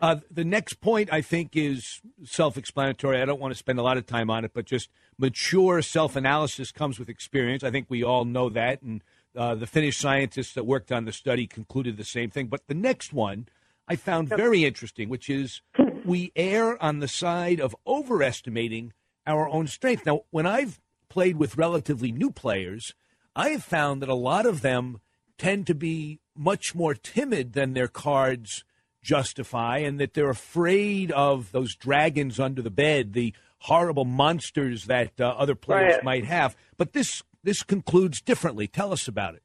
Uh, 0.01 0.16
the 0.30 0.44
next 0.44 0.74
point, 0.80 1.12
I 1.12 1.22
think, 1.22 1.57
is 1.57 2.01
self 2.24 2.57
explanatory. 2.57 3.20
I 3.20 3.24
don't 3.24 3.40
want 3.40 3.53
to 3.53 3.59
spend 3.59 3.78
a 3.78 3.82
lot 3.82 3.97
of 3.97 4.07
time 4.07 4.30
on 4.30 4.44
it, 4.44 4.53
but 4.55 4.66
just 4.66 4.90
mature 5.18 5.80
self 5.82 6.16
analysis 6.16 6.70
comes 6.72 6.99
with 6.99 7.09
experience. 7.09 7.64
I 7.64 7.70
think 7.70 7.86
we 7.88 8.03
all 8.03 8.24
know 8.24 8.49
that. 8.51 8.82
And 8.82 9.03
uh, 9.36 9.55
the 9.55 9.66
Finnish 9.66 9.99
scientists 9.99 10.53
that 10.55 10.64
worked 10.64 10.92
on 10.92 11.05
the 11.05 11.12
study 11.12 11.47
concluded 11.47 11.97
the 11.97 12.05
same 12.05 12.30
thing. 12.30 12.47
But 12.49 12.66
the 12.66 12.74
next 12.74 13.12
one 13.12 13.49
I 13.88 13.97
found 13.97 14.28
very 14.28 14.64
interesting, 14.64 15.09
which 15.09 15.30
is 15.30 15.61
we 16.05 16.32
err 16.36 16.82
on 16.82 16.99
the 16.99 17.09
side 17.09 17.61
of 17.61 17.76
overestimating 17.86 18.92
our 19.26 19.49
own 19.49 19.66
strength. 19.66 20.05
Now, 20.05 20.22
when 20.30 20.47
I've 20.47 20.80
played 21.09 21.36
with 21.36 21.57
relatively 21.57 22.12
new 22.12 22.30
players, 22.30 22.94
I 23.34 23.51
have 23.51 23.64
found 23.64 24.03
that 24.03 24.09
a 24.09 24.14
lot 24.14 24.47
of 24.47 24.62
them 24.62 25.01
tend 25.38 25.66
to 25.66 25.74
be 25.74 26.20
much 26.34 26.74
more 26.74 26.94
timid 26.94 27.53
than 27.53 27.72
their 27.74 27.88
cards 27.88 28.64
justify, 29.07 29.78
and 29.78 30.00
that 30.00 30.14
they're 30.14 30.30
afraid 30.30 31.12
of 31.12 31.52
those 31.52 31.74
dragons 31.76 32.40
under 32.40 32.61
the 32.61 32.70
bed, 32.70 33.12
the 33.12 33.32
horrible 33.61 34.04
monsters 34.04 34.86
that 34.86 35.12
uh, 35.20 35.28
other 35.28 35.54
players 35.54 35.94
Right. 35.94 36.04
might 36.04 36.24
have. 36.26 36.57
But 36.76 36.92
this 36.92 37.22
this 37.44 37.62
concludes 37.62 38.20
differently. 38.20 38.66
Tell 38.66 38.92
us 38.92 39.07
about 39.07 39.34
it. 39.36 39.42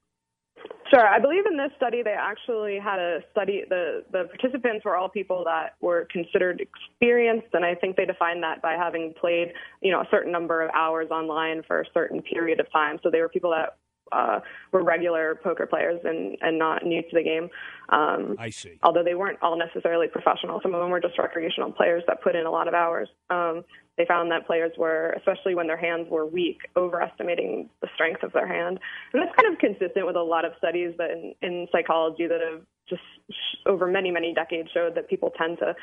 Sure. 0.89 1.07
I 1.07 1.19
believe 1.19 1.45
in 1.49 1.55
this 1.55 1.71
study 1.77 2.01
they 2.03 2.15
actually 2.17 2.77
had 2.77 2.99
a 2.99 3.19
study. 3.31 3.63
The 3.69 4.03
the 4.11 4.23
participants 4.25 4.83
were 4.83 4.97
all 4.97 5.07
people 5.07 5.43
that 5.45 5.75
were 5.79 6.07
considered 6.11 6.59
experienced, 6.59 7.47
and 7.53 7.63
I 7.63 7.75
think 7.75 7.95
they 7.95 8.05
defined 8.05 8.43
that 8.43 8.61
by 8.61 8.73
having 8.73 9.13
played, 9.19 9.53
you 9.81 9.91
know, 9.91 10.01
a 10.01 10.07
certain 10.11 10.31
number 10.31 10.61
of 10.61 10.69
hours 10.73 11.09
online 11.11 11.61
for 11.67 11.79
a 11.79 11.85
certain 11.93 12.21
period 12.21 12.59
of 12.59 12.69
time. 12.73 12.99
So 13.03 13.09
they 13.11 13.21
were 13.21 13.29
people 13.29 13.51
that 13.51 13.77
uh, 14.11 14.39
were 14.71 14.83
regular 14.83 15.39
poker 15.43 15.65
players 15.65 15.99
and 16.03 16.37
and 16.41 16.57
not 16.57 16.85
new 16.85 17.01
to 17.01 17.09
the 17.13 17.23
game. 17.23 17.49
Um, 17.89 18.35
I 18.39 18.49
see. 18.49 18.79
Although 18.83 19.03
they 19.03 19.15
weren't 19.15 19.39
all 19.41 19.57
necessarily 19.57 20.07
professional, 20.07 20.59
some 20.61 20.73
of 20.73 20.81
them 20.81 20.89
were 20.89 20.99
just 20.99 21.17
recreational 21.17 21.71
players 21.71 22.03
that 22.07 22.21
put 22.21 22.35
in 22.35 22.45
a 22.45 22.51
lot 22.51 22.67
of 22.67 22.73
hours. 22.73 23.09
Um, 23.29 23.63
they 23.97 24.05
found 24.05 24.31
that 24.31 24.47
players 24.47 24.71
were, 24.77 25.13
especially 25.17 25.53
when 25.53 25.67
their 25.67 25.77
hands 25.77 26.07
were 26.09 26.25
weak, 26.25 26.59
overestimating 26.75 27.69
the 27.81 27.87
strength 27.93 28.23
of 28.23 28.31
their 28.33 28.47
hand. 28.47 28.79
And 29.13 29.21
that's 29.21 29.35
kind 29.35 29.53
of 29.53 29.59
consistent 29.59 30.05
with 30.05 30.15
a 30.15 30.21
lot 30.21 30.45
of 30.45 30.53
studies 30.57 30.93
that 30.97 31.11
in, 31.11 31.33
in 31.41 31.67
psychology 31.71 32.25
that 32.27 32.39
have 32.41 32.61
just 32.89 33.01
sh- 33.29 33.57
over 33.65 33.87
many, 33.87 34.09
many 34.09 34.33
decades 34.33 34.69
showed 34.73 34.95
that 34.95 35.09
people 35.09 35.31
tend 35.37 35.59
to, 35.59 35.75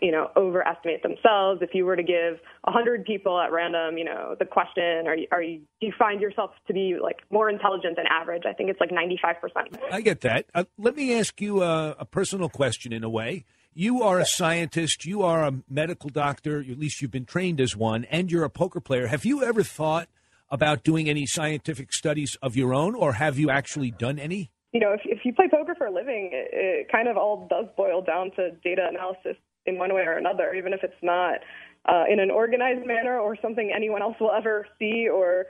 you 0.00 0.12
know, 0.12 0.30
overestimate 0.36 1.02
themselves. 1.02 1.62
If 1.62 1.70
you 1.72 1.84
were 1.84 1.96
to 1.96 2.02
give 2.02 2.38
a 2.64 2.70
hundred 2.70 3.04
people 3.04 3.38
at 3.40 3.50
random, 3.50 3.96
you 3.96 4.04
know, 4.04 4.36
the 4.38 4.44
question, 4.44 5.06
are 5.06 5.16
you, 5.16 5.26
are 5.32 5.42
you, 5.42 5.58
do 5.80 5.86
you 5.86 5.92
find 5.98 6.20
yourself 6.20 6.50
to 6.66 6.74
be 6.74 6.96
like 7.02 7.16
more 7.30 7.48
intelligent 7.48 7.96
than 7.96 8.06
average? 8.10 8.42
I 8.48 8.52
think 8.52 8.70
it's 8.70 8.80
like 8.80 8.90
95%. 8.90 9.78
I 9.90 10.00
get 10.00 10.20
that. 10.22 10.46
Uh, 10.54 10.64
let 10.78 10.96
me 10.96 11.18
ask 11.18 11.40
you 11.40 11.62
a, 11.62 11.96
a 11.98 12.04
personal 12.04 12.48
question 12.48 12.92
in 12.92 13.04
a 13.04 13.08
way. 13.08 13.44
You 13.72 14.02
are 14.02 14.18
a 14.18 14.26
scientist, 14.26 15.04
you 15.04 15.22
are 15.22 15.44
a 15.44 15.52
medical 15.68 16.08
doctor, 16.08 16.60
at 16.60 16.78
least 16.78 17.02
you've 17.02 17.10
been 17.10 17.26
trained 17.26 17.60
as 17.60 17.76
one, 17.76 18.04
and 18.06 18.32
you're 18.32 18.44
a 18.44 18.50
poker 18.50 18.80
player. 18.80 19.06
Have 19.06 19.26
you 19.26 19.44
ever 19.44 19.62
thought 19.62 20.08
about 20.50 20.82
doing 20.82 21.10
any 21.10 21.26
scientific 21.26 21.92
studies 21.92 22.38
of 22.40 22.56
your 22.56 22.72
own, 22.72 22.94
or 22.94 23.14
have 23.14 23.38
you 23.38 23.50
actually 23.50 23.90
done 23.90 24.18
any? 24.18 24.50
you 24.76 24.80
know, 24.80 24.92
if, 24.92 25.00
if 25.06 25.20
you 25.24 25.32
play 25.32 25.48
poker 25.50 25.74
for 25.74 25.86
a 25.86 25.90
living, 25.90 26.28
it, 26.34 26.50
it 26.52 26.92
kind 26.92 27.08
of 27.08 27.16
all 27.16 27.46
does 27.48 27.64
boil 27.78 28.02
down 28.02 28.30
to 28.36 28.50
data 28.62 28.86
analysis 28.86 29.40
in 29.66 29.78
one 29.78 29.94
way 29.94 30.02
or 30.02 30.16
another, 30.16 30.54
even 30.54 30.72
if 30.72 30.80
it's 30.82 31.02
not 31.02 31.40
uh, 31.86 32.04
in 32.10 32.20
an 32.20 32.30
organized 32.30 32.86
manner 32.86 33.18
or 33.18 33.36
something 33.40 33.72
anyone 33.74 34.02
else 34.02 34.16
will 34.20 34.32
ever 34.32 34.66
see 34.78 35.08
or 35.08 35.46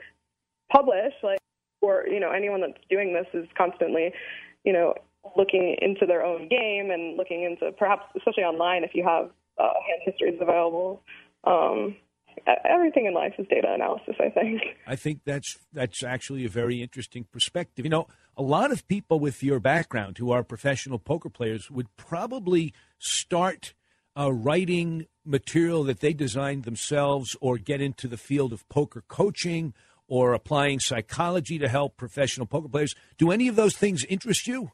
publish. 0.71 1.13
Like, 1.23 1.39
or 1.81 2.05
you 2.07 2.19
know, 2.19 2.31
anyone 2.31 2.61
that's 2.61 2.73
doing 2.89 3.13
this 3.13 3.27
is 3.33 3.47
constantly, 3.57 4.11
you 4.63 4.73
know, 4.73 4.93
looking 5.35 5.75
into 5.81 6.05
their 6.05 6.23
own 6.23 6.47
game 6.47 6.91
and 6.91 7.17
looking 7.17 7.43
into 7.43 7.71
perhaps, 7.73 8.03
especially 8.15 8.43
online, 8.43 8.83
if 8.83 8.91
you 8.93 9.03
have 9.03 9.29
uh, 9.59 9.73
hand 9.87 10.01
histories 10.05 10.37
available. 10.41 11.01
Um, 11.43 11.95
everything 12.65 13.05
in 13.05 13.13
life 13.13 13.33
is 13.37 13.47
data 13.49 13.73
analysis. 13.73 14.15
I 14.19 14.29
think. 14.29 14.61
I 14.85 14.95
think 14.95 15.21
that's 15.25 15.57
that's 15.73 16.03
actually 16.03 16.45
a 16.45 16.49
very 16.49 16.81
interesting 16.81 17.25
perspective. 17.31 17.85
You 17.85 17.91
know, 17.91 18.07
a 18.35 18.41
lot 18.41 18.71
of 18.71 18.87
people 18.87 19.19
with 19.19 19.43
your 19.43 19.59
background 19.59 20.17
who 20.17 20.31
are 20.31 20.43
professional 20.43 20.99
poker 20.99 21.29
players 21.29 21.71
would 21.71 21.95
probably 21.95 22.73
start 22.99 23.73
uh, 24.17 24.31
writing 24.31 25.07
material 25.25 25.83
that 25.83 25.99
they 25.99 26.13
designed 26.13 26.63
themselves, 26.63 27.35
or 27.41 27.57
get 27.57 27.81
into 27.81 28.07
the 28.07 28.17
field 28.17 28.53
of 28.53 28.67
poker 28.69 29.03
coaching, 29.07 29.73
or 30.07 30.33
applying 30.33 30.79
psychology 30.79 31.59
to 31.59 31.67
help 31.67 31.97
professional 31.97 32.47
poker 32.47 32.69
players. 32.69 32.95
Do 33.17 33.31
any 33.31 33.47
of 33.47 33.55
those 33.55 33.75
things 33.75 34.05
interest 34.05 34.47
you? 34.47 34.71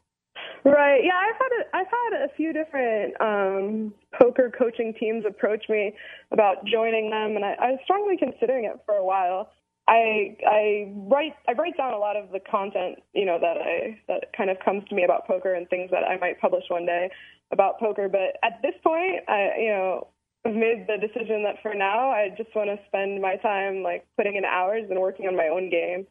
Right. 0.64 1.02
Yeah, 1.04 1.12
I've 1.12 1.36
had 1.36 1.50
a, 1.60 1.76
I've 1.76 1.86
had 1.86 2.24
a 2.24 2.34
few 2.36 2.52
different 2.54 3.20
um, 3.20 3.94
poker 4.18 4.50
coaching 4.56 4.94
teams 4.98 5.24
approach 5.28 5.64
me 5.68 5.94
about 6.30 6.64
joining 6.64 7.10
them, 7.10 7.36
and 7.36 7.44
I, 7.44 7.52
I 7.60 7.70
was 7.72 7.80
strongly 7.84 8.16
considering 8.16 8.64
it 8.64 8.80
for 8.86 8.94
a 8.94 9.04
while. 9.04 9.50
I 9.86 10.36
I 10.48 10.92
write 10.94 11.34
I 11.46 11.52
write 11.52 11.76
down 11.76 11.92
a 11.92 11.98
lot 11.98 12.16
of 12.16 12.32
the 12.32 12.40
content 12.40 13.02
you 13.12 13.26
know 13.26 13.38
that 13.38 13.58
I 13.58 14.00
that 14.08 14.32
kind 14.34 14.48
of 14.48 14.56
comes 14.64 14.84
to 14.88 14.94
me 14.94 15.04
about 15.04 15.26
poker 15.26 15.52
and 15.52 15.68
things 15.68 15.90
that 15.90 16.04
I 16.04 16.16
might 16.16 16.40
publish 16.40 16.64
one 16.68 16.86
day 16.86 17.10
about 17.54 17.80
poker. 17.80 18.10
But 18.10 18.36
at 18.44 18.60
this 18.60 18.74
point, 18.84 19.24
I 19.26 19.52
you 19.58 19.70
know 19.70 20.08
I've 20.44 20.54
made 20.54 20.84
the 20.86 20.98
decision 21.00 21.42
that 21.44 21.62
for 21.62 21.72
now 21.72 22.10
I 22.10 22.28
just 22.36 22.54
want 22.54 22.68
to 22.68 22.78
spend 22.86 23.22
my 23.22 23.36
time 23.36 23.82
like 23.82 24.04
putting 24.18 24.36
in 24.36 24.44
hours 24.44 24.84
and 24.90 25.00
working 25.00 25.26
on 25.26 25.34
my 25.34 25.48
own 25.48 25.70
game. 25.70 26.06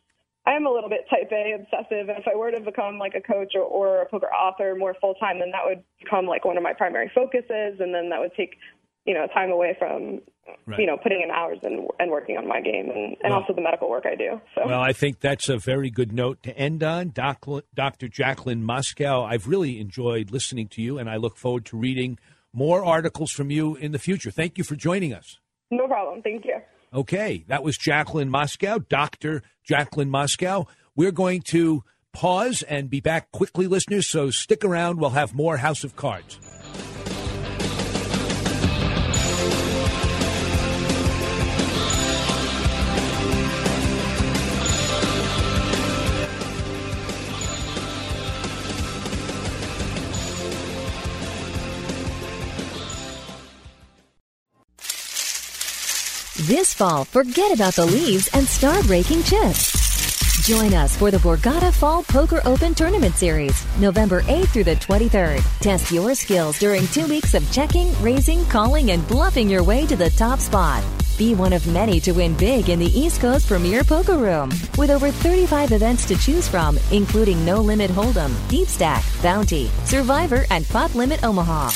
I 0.46 0.54
am 0.54 0.66
a 0.66 0.72
little 0.72 0.90
bit 0.90 1.06
type 1.10 1.32
A 1.32 1.56
obsessive, 1.56 2.10
and 2.10 2.20
if 2.20 2.28
I 2.28 2.36
were 2.36 2.52
to 2.52 2.60
become 2.60 2.98
like 3.00 3.16
a 3.16 3.22
coach 3.22 3.54
or, 3.56 3.62
or 3.62 4.02
a 4.02 4.10
poker 4.10 4.28
author 4.28 4.76
more 4.76 4.94
full 5.00 5.14
time, 5.16 5.40
then 5.40 5.52
that 5.52 5.64
would 5.64 5.84
become 6.04 6.26
like 6.26 6.44
one 6.44 6.58
of 6.58 6.64
my 6.64 6.74
primary 6.74 7.10
focuses, 7.16 7.80
and 7.80 7.96
then 7.96 8.10
that 8.10 8.20
would 8.20 8.36
take, 8.36 8.58
you 9.06 9.14
know, 9.14 9.28
time 9.34 9.52
away 9.52 9.76
from, 9.78 10.22
Right. 10.66 10.80
you 10.80 10.86
know, 10.86 10.98
putting 10.98 11.22
in 11.22 11.32
hours 11.32 11.58
and 11.64 11.88
and 12.00 12.12
working 12.12 12.38
on 12.38 12.48
my 12.48 12.62
game, 12.62 12.90
and, 12.90 13.16
and 13.24 13.32
Well- 13.32 13.42
also 13.42 13.54
the 13.54 13.62
medical 13.62 13.90
work 13.90 14.06
I 14.06 14.16
do. 14.16 14.40
So. 14.56 14.66
Well, 14.66 14.82
I 14.82 14.94
think 14.94 15.20
that's 15.20 15.50
a 15.50 15.58
very 15.58 15.90
good 15.90 16.12
note 16.14 16.42
to 16.44 16.58
end 16.58 16.84
on. 16.84 17.10
Doc, 17.10 17.46
Dr. 17.74 18.08
Jaclynn 18.08 18.64
Moskow, 18.64 19.24
I've 19.26 19.48
really 19.48 19.80
enjoyed 19.80 20.32
listening 20.32 20.68
to 20.70 20.82
you, 20.82 20.98
and 20.98 21.10
I 21.10 21.16
look 21.18 21.38
forward 21.38 21.66
to 21.66 21.78
reading 21.78 22.18
more 22.54 22.84
articles 22.86 23.32
from 23.32 23.50
you 23.52 23.76
in 23.76 23.92
the 23.94 24.00
future. 24.00 24.32
Thank 24.32 24.58
you 24.58 24.64
for 24.64 24.76
joining 24.76 25.14
us. 25.14 25.40
No 25.72 25.88
problem. 25.88 26.22
Thank 26.22 26.46
you. 26.46 26.58
Okay, 26.94 27.44
that 27.48 27.64
was 27.64 27.78
Jaclynn 27.78 28.30
Moskow, 28.30 28.88
Dr. 28.88 29.42
Jaclynn 29.68 30.10
Moskow. 30.10 30.68
We're 30.96 31.12
going 31.12 31.42
to 31.48 31.84
pause 32.14 32.62
and 32.64 32.90
be 32.90 33.00
back 33.00 33.32
quickly, 33.32 33.66
listeners, 33.66 34.08
so 34.08 34.30
stick 34.30 34.64
around. 34.64 35.00
We'll 35.00 35.10
have 35.12 35.34
more 35.34 35.58
House 35.58 35.84
of 35.84 35.96
Cards. 35.96 36.40
This 56.56 56.72
fall, 56.72 57.04
forget 57.04 57.52
about 57.52 57.74
the 57.74 57.84
leaves 57.88 58.30
and 58.32 58.48
start 58.48 58.86
raking 58.86 59.24
chips. 59.24 60.46
Join 60.46 60.76
us 60.76 60.96
for 60.96 61.10
the 61.10 61.18
Borgata 61.18 61.74
Fall 61.74 62.04
Poker 62.04 62.42
Open 62.46 62.76
Tournament 62.76 63.16
Series, 63.16 63.66
November 63.80 64.22
8th 64.22 64.50
through 64.50 64.66
the 64.66 64.76
23rd. 64.76 65.44
Test 65.62 65.92
your 65.92 66.14
skills 66.14 66.60
during 66.60 66.86
two 66.90 67.08
weeks 67.08 67.34
of 67.34 67.52
checking, 67.52 67.92
raising, 68.04 68.46
calling, 68.50 68.92
and 68.92 69.08
bluffing 69.08 69.50
your 69.50 69.64
way 69.64 69.88
to 69.88 69.96
the 69.96 70.12
top 70.12 70.38
spot. 70.38 70.84
Be 71.18 71.34
one 71.34 71.54
of 71.54 71.66
many 71.66 72.00
to 72.02 72.12
win 72.12 72.36
big 72.36 72.70
in 72.70 72.78
the 72.78 73.00
East 73.00 73.20
Coast 73.20 73.48
Premier 73.48 73.84
Poker 73.84 74.18
Room. 74.20 74.52
With 74.78 74.92
over 74.92 75.10
35 75.10 75.72
events 75.72 76.06
to 76.06 76.16
choose 76.18 76.48
from, 76.48 76.78
including 76.92 77.44
No 77.44 77.62
Limit 77.62 77.90
Hold'em, 77.90 78.32
Deep 78.48 78.68
Stack, 78.68 79.04
Bounty, 79.24 79.72
Survivor, 79.86 80.46
and 80.52 80.68
Pot 80.68 80.94
Limit 80.94 81.24
Omaha. 81.24 81.72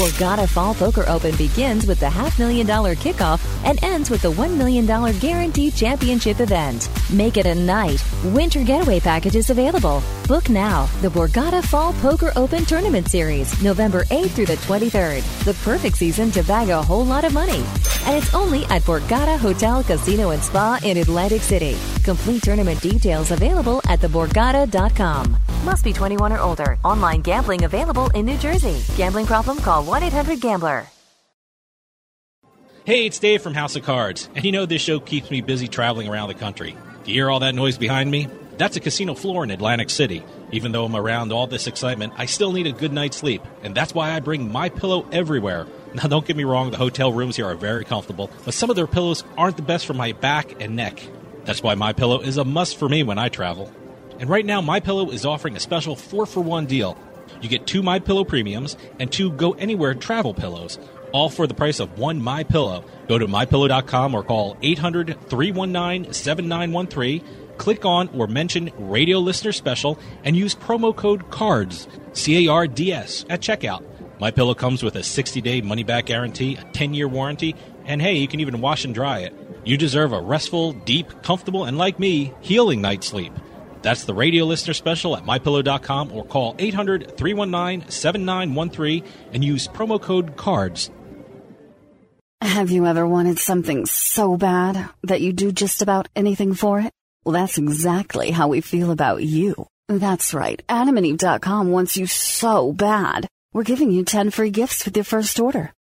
Borgata 0.00 0.48
Fall 0.48 0.72
Poker 0.72 1.04
Open 1.08 1.36
begins 1.36 1.86
with 1.86 2.00
the 2.00 2.08
half 2.08 2.38
million 2.38 2.66
dollar 2.66 2.94
kickoff 2.94 3.38
and 3.66 3.78
ends 3.84 4.08
with 4.08 4.22
the 4.22 4.32
$1 4.32 4.56
million 4.56 4.86
guaranteed 5.18 5.74
championship 5.74 6.40
event. 6.40 6.88
Make 7.12 7.36
it 7.36 7.44
a 7.44 7.54
night. 7.54 8.02
Winter 8.32 8.64
getaway 8.64 8.98
packages 9.00 9.50
available. 9.50 10.02
Book 10.26 10.48
now. 10.48 10.86
The 11.02 11.08
Borgata 11.08 11.62
Fall 11.62 11.92
Poker 12.00 12.32
Open 12.34 12.64
Tournament 12.64 13.08
Series, 13.08 13.62
November 13.62 14.04
8th 14.04 14.30
through 14.30 14.46
the 14.46 14.56
23rd. 14.56 15.44
The 15.44 15.52
perfect 15.64 15.98
season 15.98 16.30
to 16.30 16.42
bag 16.44 16.70
a 16.70 16.80
whole 16.80 17.04
lot 17.04 17.26
of 17.26 17.34
money. 17.34 17.62
And 18.06 18.16
it's 18.16 18.32
only 18.32 18.64
at 18.70 18.80
Borgata 18.84 19.38
Hotel, 19.38 19.84
Casino, 19.84 20.30
and 20.30 20.42
Spa 20.42 20.80
in 20.82 20.96
Atlantic 20.96 21.42
City. 21.42 21.76
Complete 22.04 22.42
tournament 22.42 22.80
details 22.80 23.32
available 23.32 23.82
at 23.86 24.00
theborgata.com. 24.00 25.36
Must 25.62 25.84
be 25.84 25.92
21 25.92 26.32
or 26.32 26.40
older. 26.40 26.78
Online 26.84 27.20
gambling 27.20 27.64
available 27.64 28.06
in 28.08 28.24
New 28.24 28.38
Jersey. 28.38 28.82
Gambling 28.96 29.26
problem? 29.26 29.58
Call 29.58 29.84
1 29.84 30.02
800 30.04 30.40
Gambler. 30.40 30.86
Hey, 32.86 33.04
it's 33.04 33.18
Dave 33.18 33.42
from 33.42 33.52
House 33.52 33.76
of 33.76 33.82
Cards, 33.82 34.30
and 34.34 34.42
you 34.42 34.52
know 34.52 34.64
this 34.64 34.80
show 34.80 34.98
keeps 34.98 35.30
me 35.30 35.42
busy 35.42 35.68
traveling 35.68 36.08
around 36.08 36.28
the 36.28 36.34
country. 36.34 36.74
Do 37.04 37.10
you 37.12 37.18
hear 37.18 37.30
all 37.30 37.40
that 37.40 37.54
noise 37.54 37.76
behind 37.76 38.10
me? 38.10 38.26
That's 38.56 38.76
a 38.76 38.80
casino 38.80 39.14
floor 39.14 39.44
in 39.44 39.50
Atlantic 39.50 39.90
City. 39.90 40.24
Even 40.50 40.72
though 40.72 40.86
I'm 40.86 40.96
around 40.96 41.30
all 41.30 41.46
this 41.46 41.66
excitement, 41.66 42.14
I 42.16 42.24
still 42.24 42.52
need 42.52 42.66
a 42.66 42.72
good 42.72 42.92
night's 42.92 43.18
sleep, 43.18 43.42
and 43.62 43.74
that's 43.74 43.94
why 43.94 44.12
I 44.12 44.20
bring 44.20 44.50
my 44.50 44.70
pillow 44.70 45.06
everywhere. 45.12 45.66
Now, 45.94 46.04
don't 46.04 46.26
get 46.26 46.36
me 46.36 46.44
wrong, 46.44 46.70
the 46.70 46.78
hotel 46.78 47.12
rooms 47.12 47.36
here 47.36 47.46
are 47.46 47.54
very 47.54 47.84
comfortable, 47.84 48.30
but 48.46 48.54
some 48.54 48.70
of 48.70 48.76
their 48.76 48.86
pillows 48.86 49.24
aren't 49.36 49.56
the 49.56 49.62
best 49.62 49.84
for 49.84 49.94
my 49.94 50.12
back 50.12 50.60
and 50.60 50.74
neck. 50.74 51.02
That's 51.44 51.62
why 51.62 51.74
my 51.74 51.92
pillow 51.92 52.20
is 52.20 52.38
a 52.38 52.44
must 52.44 52.78
for 52.78 52.88
me 52.88 53.02
when 53.02 53.18
I 53.18 53.28
travel. 53.28 53.70
And 54.20 54.28
right 54.28 54.44
now, 54.44 54.60
my 54.60 54.80
pillow 54.80 55.10
is 55.10 55.24
offering 55.24 55.56
a 55.56 55.60
special 55.60 55.96
4 55.96 56.26
for 56.26 56.42
1 56.42 56.66
deal. 56.66 56.98
You 57.40 57.48
get 57.48 57.66
two 57.66 57.82
My 57.82 57.98
Pillow 57.98 58.22
premiums 58.22 58.76
and 58.98 59.10
two 59.10 59.32
Go 59.32 59.52
Anywhere 59.52 59.94
travel 59.94 60.34
pillows, 60.34 60.78
all 61.12 61.30
for 61.30 61.46
the 61.46 61.54
price 61.54 61.80
of 61.80 61.98
one 61.98 62.22
My 62.22 62.44
Pillow. 62.44 62.84
Go 63.08 63.16
to 63.16 63.26
mypillow.com 63.26 64.14
or 64.14 64.22
call 64.22 64.56
800-319-7913. 64.56 67.24
Click 67.56 67.86
on 67.86 68.08
or 68.08 68.26
mention 68.26 68.70
Radio 68.78 69.20
Listener 69.20 69.52
Special 69.52 69.98
and 70.22 70.36
use 70.36 70.54
promo 70.54 70.94
code 70.94 71.30
CARDS, 71.30 71.88
C-A-R-D-S, 72.12 73.24
at 73.30 73.40
checkout. 73.40 73.82
My 74.20 74.30
Pillow 74.30 74.54
comes 74.54 74.82
with 74.82 74.96
a 74.96 75.00
60-day 75.00 75.62
money-back 75.62 76.04
guarantee, 76.04 76.56
a 76.56 76.64
10-year 76.72 77.08
warranty, 77.08 77.56
and 77.86 78.02
hey, 78.02 78.18
you 78.18 78.28
can 78.28 78.40
even 78.40 78.60
wash 78.60 78.84
and 78.84 78.94
dry 78.94 79.20
it. 79.20 79.32
You 79.64 79.78
deserve 79.78 80.12
a 80.12 80.20
restful, 80.20 80.74
deep, 80.74 81.22
comfortable, 81.22 81.64
and 81.64 81.78
like 81.78 81.98
me, 81.98 82.34
healing 82.42 82.82
night's 82.82 83.06
sleep. 83.06 83.32
That's 83.82 84.04
the 84.04 84.14
radio 84.14 84.44
listener 84.44 84.74
special 84.74 85.16
at 85.16 85.24
mypillow.com 85.24 86.12
or 86.12 86.24
call 86.24 86.54
800 86.58 87.16
319 87.16 87.90
7913 87.90 89.04
and 89.32 89.44
use 89.44 89.68
promo 89.68 90.00
code 90.00 90.36
CARDS. 90.36 90.90
Have 92.42 92.70
you 92.70 92.86
ever 92.86 93.06
wanted 93.06 93.38
something 93.38 93.84
so 93.86 94.36
bad 94.36 94.88
that 95.04 95.20
you 95.20 95.32
do 95.32 95.52
just 95.52 95.82
about 95.82 96.08
anything 96.16 96.54
for 96.54 96.80
it? 96.80 96.90
Well, 97.24 97.34
that's 97.34 97.58
exactly 97.58 98.30
how 98.30 98.48
we 98.48 98.62
feel 98.62 98.90
about 98.90 99.22
you. 99.22 99.66
That's 99.88 100.32
right. 100.32 100.62
AdamandEve.com 100.68 101.70
wants 101.70 101.96
you 101.96 102.06
so 102.06 102.72
bad. 102.72 103.28
We're 103.52 103.64
giving 103.64 103.90
you 103.90 104.04
10 104.04 104.30
free 104.30 104.50
gifts 104.50 104.84
with 104.84 104.96
your 104.96 105.04
first 105.04 105.38
order. 105.38 105.72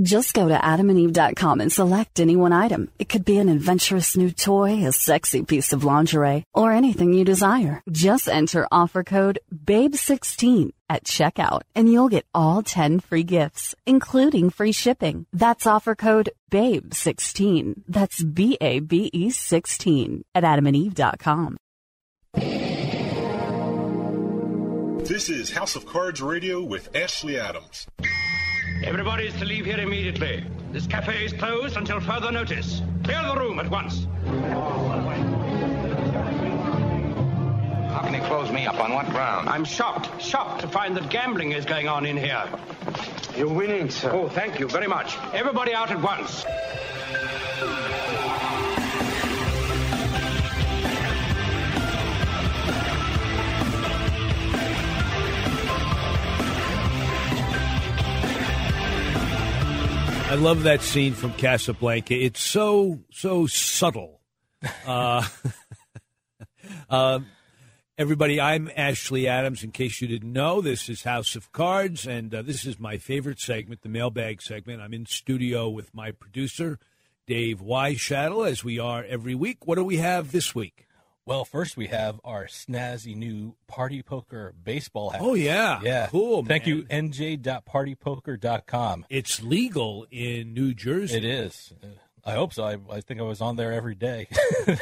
Just 0.00 0.32
go 0.32 0.48
to 0.48 0.54
adamandeve.com 0.54 1.60
and 1.60 1.70
select 1.70 2.18
any 2.18 2.34
one 2.34 2.52
item. 2.52 2.90
It 2.98 3.10
could 3.10 3.26
be 3.26 3.36
an 3.38 3.50
adventurous 3.50 4.16
new 4.16 4.30
toy, 4.30 4.86
a 4.86 4.92
sexy 4.92 5.42
piece 5.42 5.74
of 5.74 5.84
lingerie, 5.84 6.44
or 6.54 6.72
anything 6.72 7.12
you 7.12 7.26
desire. 7.26 7.82
Just 7.90 8.26
enter 8.26 8.66
offer 8.72 9.04
code 9.04 9.38
BABE16 9.54 10.70
at 10.88 11.04
checkout 11.04 11.62
and 11.74 11.92
you'll 11.92 12.08
get 12.08 12.24
all 12.34 12.62
10 12.62 13.00
free 13.00 13.22
gifts, 13.22 13.74
including 13.84 14.48
free 14.48 14.72
shipping. 14.72 15.26
That's 15.34 15.66
offer 15.66 15.94
code 15.94 16.30
BABE16. 16.50 17.82
That's 17.86 18.22
B-A-B-E 18.24 19.30
16 19.30 20.24
at 20.34 20.44
adamandeve.com. 20.44 21.58
This 25.04 25.28
is 25.28 25.50
House 25.50 25.76
of 25.76 25.84
Cards 25.84 26.22
Radio 26.22 26.62
with 26.62 26.94
Ashley 26.96 27.38
Adams. 27.38 27.86
Everybody 28.84 29.26
is 29.26 29.34
to 29.34 29.44
leave 29.44 29.64
here 29.64 29.78
immediately. 29.78 30.44
This 30.72 30.86
cafe 30.86 31.24
is 31.24 31.32
closed 31.32 31.76
until 31.76 32.00
further 32.00 32.32
notice. 32.32 32.82
Clear 33.04 33.22
the 33.22 33.36
room 33.36 33.58
at 33.58 33.70
once. 33.70 34.06
How 37.90 38.00
can 38.00 38.14
he 38.14 38.20
close 38.20 38.50
me 38.50 38.66
up? 38.66 38.80
On 38.80 38.92
what 38.94 39.08
ground? 39.10 39.48
I'm 39.48 39.64
shocked, 39.64 40.20
shocked 40.20 40.62
to 40.62 40.68
find 40.68 40.96
that 40.96 41.10
gambling 41.10 41.52
is 41.52 41.64
going 41.64 41.88
on 41.88 42.06
in 42.06 42.16
here. 42.16 42.44
You're 43.36 43.52
winning, 43.52 43.90
sir. 43.90 44.10
Oh, 44.12 44.28
thank 44.28 44.58
you 44.58 44.68
very 44.68 44.86
much. 44.86 45.16
Everybody 45.32 45.74
out 45.74 45.90
at 45.90 46.00
once. 46.00 46.44
I 60.32 60.36
love 60.36 60.62
that 60.62 60.80
scene 60.80 61.12
from 61.12 61.34
Casablanca. 61.34 62.14
It's 62.14 62.40
so 62.40 63.00
so 63.10 63.46
subtle. 63.46 64.22
Uh, 64.86 65.26
uh, 66.88 67.18
everybody, 67.98 68.40
I'm 68.40 68.70
Ashley 68.74 69.28
Adams. 69.28 69.62
In 69.62 69.72
case 69.72 70.00
you 70.00 70.08
didn't 70.08 70.32
know, 70.32 70.62
this 70.62 70.88
is 70.88 71.02
House 71.02 71.36
of 71.36 71.52
Cards, 71.52 72.06
and 72.06 72.34
uh, 72.34 72.40
this 72.40 72.64
is 72.64 72.80
my 72.80 72.96
favorite 72.96 73.40
segment, 73.40 73.82
the 73.82 73.90
mailbag 73.90 74.40
segment. 74.40 74.80
I'm 74.80 74.94
in 74.94 75.04
studio 75.04 75.68
with 75.68 75.92
my 75.94 76.12
producer, 76.12 76.78
Dave 77.26 77.60
Weishattle, 77.60 78.48
as 78.48 78.64
we 78.64 78.78
are 78.78 79.04
every 79.04 79.34
week. 79.34 79.66
What 79.66 79.74
do 79.74 79.84
we 79.84 79.98
have 79.98 80.32
this 80.32 80.54
week? 80.54 80.86
Well, 81.24 81.44
first 81.44 81.76
we 81.76 81.86
have 81.86 82.20
our 82.24 82.46
snazzy 82.46 83.14
new 83.14 83.54
Party 83.68 84.02
Poker 84.02 84.54
baseball 84.60 85.10
hat. 85.10 85.20
Oh, 85.22 85.34
yeah. 85.34 85.78
Yeah. 85.82 86.08
Cool, 86.08 86.44
Thank 86.44 86.66
man. 86.66 86.76
you, 86.76 86.82
nj.partypoker.com. 86.84 89.06
It's 89.08 89.40
legal 89.40 90.04
in 90.10 90.52
New 90.52 90.74
Jersey. 90.74 91.18
It 91.18 91.24
is. 91.24 91.72
Uh, 91.80 91.86
I 92.24 92.32
hope 92.32 92.52
so. 92.52 92.64
I, 92.64 92.76
I 92.90 93.00
think 93.00 93.20
I 93.20 93.22
was 93.22 93.40
on 93.40 93.54
there 93.54 93.72
every 93.72 93.94
day. 93.94 94.26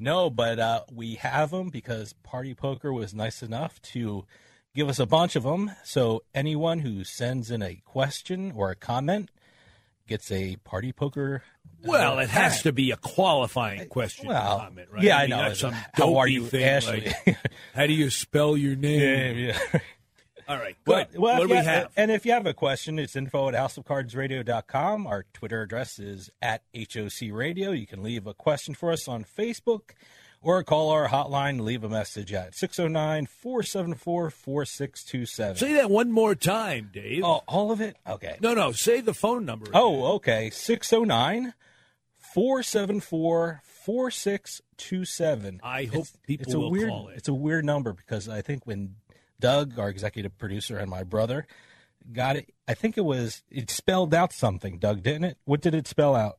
no, 0.00 0.30
but 0.30 0.58
uh, 0.58 0.84
we 0.90 1.16
have 1.16 1.50
them 1.50 1.68
because 1.68 2.14
Party 2.22 2.54
Poker 2.54 2.90
was 2.90 3.12
nice 3.12 3.42
enough 3.42 3.82
to 3.82 4.24
give 4.74 4.88
us 4.88 4.98
a 4.98 5.04
bunch 5.06 5.36
of 5.36 5.42
them. 5.42 5.70
So 5.84 6.22
anyone 6.34 6.78
who 6.78 7.04
sends 7.04 7.50
in 7.50 7.60
a 7.62 7.82
question 7.84 8.52
or 8.56 8.70
a 8.70 8.76
comment 8.76 9.30
gets 10.06 10.30
a 10.30 10.56
Party 10.56 10.92
Poker. 10.92 11.42
Well, 11.84 12.18
it 12.18 12.30
has 12.30 12.62
to 12.62 12.72
be 12.72 12.90
a 12.90 12.96
qualifying 12.96 13.88
question. 13.88 14.28
Well, 14.28 14.58
comment, 14.58 14.88
right? 14.90 15.02
yeah, 15.02 15.18
I 15.18 15.20
mean, 15.22 15.30
know. 15.30 15.52
some 15.54 15.74
How 15.92 16.16
are 16.16 16.28
you, 16.28 16.46
thing 16.46 16.64
Ashley? 16.64 17.12
like, 17.26 17.36
how 17.74 17.86
do 17.86 17.92
you 17.92 18.10
spell 18.10 18.56
your 18.56 18.76
name? 18.76 19.38
Yeah, 19.38 19.54
yeah. 19.72 19.80
All 20.48 20.58
right, 20.58 20.76
good. 20.84 21.08
well, 21.16 21.38
what 21.38 21.48
do 21.48 21.54
we 21.54 21.56
have? 21.56 21.90
And 21.96 22.10
if 22.10 22.26
you 22.26 22.32
have 22.32 22.46
a 22.46 22.52
question, 22.52 22.98
it's 22.98 23.16
info 23.16 23.48
at 23.48 23.54
houseofcardsradio.com. 23.54 25.06
Our 25.06 25.24
Twitter 25.32 25.62
address 25.62 25.98
is 25.98 26.30
at 26.42 26.62
HOC 26.74 27.30
Radio. 27.32 27.70
You 27.70 27.86
can 27.86 28.02
leave 28.02 28.26
a 28.26 28.34
question 28.34 28.74
for 28.74 28.92
us 28.92 29.08
on 29.08 29.24
Facebook 29.24 29.92
or 30.44 30.62
call 30.62 30.90
our 30.90 31.08
hotline, 31.08 31.60
leave 31.60 31.82
a 31.82 31.88
message 31.88 32.32
at 32.32 32.54
609 32.54 33.26
474 33.26 34.30
4627. 34.30 35.56
Say 35.56 35.72
that 35.74 35.90
one 35.90 36.12
more 36.12 36.34
time, 36.34 36.90
Dave. 36.92 37.24
Oh, 37.24 37.42
all 37.48 37.72
of 37.72 37.80
it? 37.80 37.96
Okay. 38.06 38.36
No, 38.40 38.52
no. 38.52 38.72
Say 38.72 39.00
the 39.00 39.14
phone 39.14 39.46
number. 39.46 39.66
Oh, 39.72 40.16
okay. 40.16 40.50
609 40.50 41.54
474 42.34 43.62
4627. 43.64 45.60
I 45.62 45.84
hope 45.84 46.06
people 46.26 46.44
it's 46.44 46.54
a 46.54 46.58
will 46.58 46.72
weird, 46.72 46.88
call 46.88 47.08
it. 47.08 47.16
It's 47.18 47.28
a 47.28 47.34
weird 47.34 47.64
number 47.64 47.92
because 47.92 48.28
I 48.28 48.42
think 48.42 48.66
when 48.66 48.96
Doug, 49.38 49.78
our 49.78 49.88
executive 49.88 50.36
producer, 50.36 50.76
and 50.76 50.90
my 50.90 51.04
brother 51.04 51.46
got 52.12 52.34
it, 52.34 52.52
I 52.66 52.74
think 52.74 52.98
it 52.98 53.04
was, 53.04 53.44
it 53.50 53.70
spelled 53.70 54.12
out 54.12 54.32
something, 54.32 54.78
Doug, 54.78 55.04
didn't 55.04 55.24
it? 55.24 55.38
What 55.44 55.60
did 55.60 55.76
it 55.76 55.86
spell 55.86 56.16
out? 56.16 56.38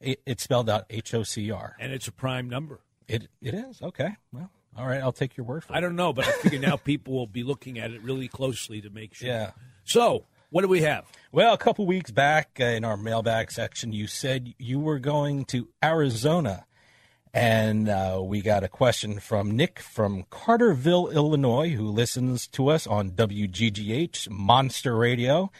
It, 0.00 0.20
it 0.26 0.40
spelled 0.40 0.68
out 0.68 0.86
H 0.90 1.14
O 1.14 1.22
C 1.22 1.52
R. 1.52 1.76
And 1.78 1.92
it's 1.92 2.08
a 2.08 2.12
prime 2.12 2.50
number. 2.50 2.80
It 3.06 3.28
It 3.40 3.54
is? 3.54 3.80
Okay. 3.80 4.16
Well, 4.32 4.50
all 4.76 4.88
right. 4.88 5.00
I'll 5.00 5.12
take 5.12 5.36
your 5.36 5.46
word 5.46 5.62
for 5.62 5.72
it. 5.72 5.76
I 5.76 5.80
don't 5.80 5.94
know, 5.94 6.12
but 6.12 6.26
I 6.26 6.32
figure 6.32 6.58
now 6.58 6.74
people 6.76 7.14
will 7.14 7.28
be 7.28 7.44
looking 7.44 7.78
at 7.78 7.92
it 7.92 8.02
really 8.02 8.26
closely 8.26 8.80
to 8.80 8.90
make 8.90 9.14
sure. 9.14 9.28
Yeah. 9.28 9.52
So, 9.84 10.24
what 10.54 10.62
do 10.62 10.68
we 10.68 10.82
have? 10.82 11.04
Well, 11.32 11.52
a 11.52 11.58
couple 11.58 11.84
weeks 11.84 12.12
back 12.12 12.58
uh, 12.60 12.64
in 12.66 12.84
our 12.84 12.96
mailbag 12.96 13.50
section, 13.50 13.92
you 13.92 14.06
said 14.06 14.54
you 14.56 14.78
were 14.78 15.00
going 15.00 15.46
to 15.46 15.66
Arizona. 15.82 16.64
And 17.32 17.88
uh, 17.88 18.20
we 18.22 18.40
got 18.40 18.62
a 18.62 18.68
question 18.68 19.18
from 19.18 19.56
Nick 19.56 19.80
from 19.80 20.22
Carterville, 20.30 21.12
Illinois, 21.12 21.70
who 21.70 21.88
listens 21.88 22.46
to 22.46 22.68
us 22.68 22.86
on 22.86 23.10
WGGH 23.10 24.30
Monster 24.30 24.94
Radio. 24.94 25.50